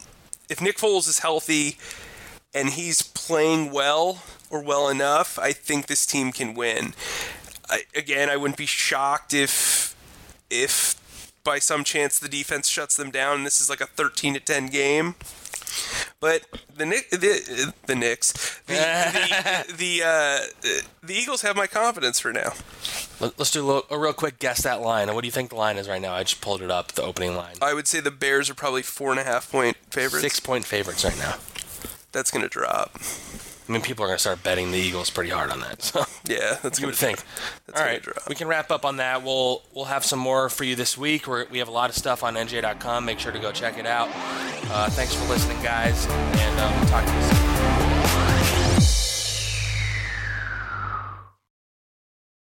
if 0.49 0.61
Nick 0.61 0.77
Foles 0.77 1.07
is 1.07 1.19
healthy 1.19 1.77
and 2.53 2.71
he's 2.71 3.01
playing 3.01 3.71
well 3.71 4.21
or 4.49 4.61
well 4.61 4.89
enough, 4.89 5.39
I 5.39 5.53
think 5.53 5.87
this 5.87 6.05
team 6.05 6.33
can 6.33 6.53
win. 6.53 6.93
I, 7.69 7.83
again, 7.95 8.29
I 8.29 8.35
wouldn't 8.35 8.57
be 8.57 8.65
shocked 8.65 9.33
if 9.33 9.95
if 10.49 10.99
by 11.43 11.59
some 11.59 11.83
chance 11.83 12.19
the 12.19 12.27
defense 12.27 12.67
shuts 12.67 12.97
them 12.97 13.11
down 13.11 13.37
and 13.37 13.45
this 13.45 13.61
is 13.61 13.69
like 13.69 13.81
a 13.81 13.85
13 13.85 14.33
to 14.33 14.39
10 14.39 14.67
game. 14.67 15.15
But 16.19 16.45
the 16.75 16.85
Knick, 16.85 17.09
the 17.11 17.73
the 17.85 17.95
Knicks, 17.95 18.59
the 18.65 18.73
the 18.73 19.73
the, 19.77 20.03
uh, 20.03 20.79
the 21.03 21.13
Eagles 21.13 21.41
have 21.41 21.55
my 21.55 21.67
confidence 21.67 22.19
for 22.19 22.33
now. 22.33 22.53
Let, 23.19 23.39
us 23.39 23.51
do 23.51 23.63
a, 23.63 23.65
little, 23.65 23.85
a 23.89 23.99
real 23.99 24.13
quick 24.13 24.39
guess 24.39 24.61
that 24.63 24.81
line. 24.81 25.13
What 25.13 25.21
do 25.21 25.27
you 25.27 25.31
think 25.31 25.49
the 25.49 25.55
line 25.55 25.77
is 25.77 25.89
right 25.89 26.01
now? 26.01 26.13
I 26.13 26.23
just 26.23 26.41
pulled 26.41 26.61
it 26.61 26.71
up, 26.71 26.93
the 26.93 27.03
opening 27.03 27.35
line. 27.35 27.55
I 27.61 27.73
would 27.73 27.87
say 27.87 27.99
the 27.99 28.11
Bears 28.11 28.49
are 28.49 28.53
probably 28.55 28.81
four 28.81 29.11
and 29.11 29.19
a 29.19 29.23
half 29.23 29.51
point 29.51 29.77
favorites. 29.91 30.21
Six 30.21 30.39
point 30.39 30.65
favorites 30.65 31.03
right 31.03 31.17
now. 31.17 31.35
That's 32.11 32.31
going 32.31 32.43
to 32.43 32.49
drop. 32.49 32.97
I 33.69 33.71
mean, 33.71 33.83
people 33.83 34.03
are 34.03 34.07
going 34.07 34.17
to 34.17 34.21
start 34.21 34.41
betting 34.41 34.71
the 34.71 34.79
Eagles 34.79 35.11
pretty 35.11 35.29
hard 35.29 35.51
on 35.51 35.59
that. 35.61 35.81
So 35.89 36.03
Yeah, 36.25 36.57
that's 36.61 36.79
you 36.79 36.87
would 36.87 36.95
to 36.95 36.99
think. 36.99 37.23
That's 37.67 37.79
All 37.79 37.99
drop. 37.99 38.27
we 38.27 38.35
can 38.35 38.47
wrap 38.47 38.71
up 38.71 38.83
on 38.83 38.97
that. 38.97 39.23
We'll 39.23 39.63
we'll 39.73 39.85
have 39.85 40.03
some 40.03 40.19
more 40.19 40.49
for 40.49 40.63
you 40.63 40.75
this 40.75 40.97
week. 40.97 41.27
We're, 41.27 41.45
we 41.49 41.59
have 41.59 41.67
a 41.67 41.71
lot 41.71 41.89
of 41.89 41.95
stuff 41.95 42.23
on 42.23 42.35
NJ.com. 42.35 43.05
Make 43.05 43.19
sure 43.19 43.31
to 43.31 43.39
go 43.39 43.51
check 43.51 43.77
it 43.77 43.85
out. 43.85 44.09
Uh, 44.71 44.89
thanks 44.89 45.15
for 45.15 45.27
listening, 45.29 45.61
guys, 45.63 46.05
and 46.07 46.59
uh, 46.59 46.73
we'll 46.77 46.89
talk 46.89 47.05
to 47.05 47.13
you 47.13 47.21
soon. 47.21 47.58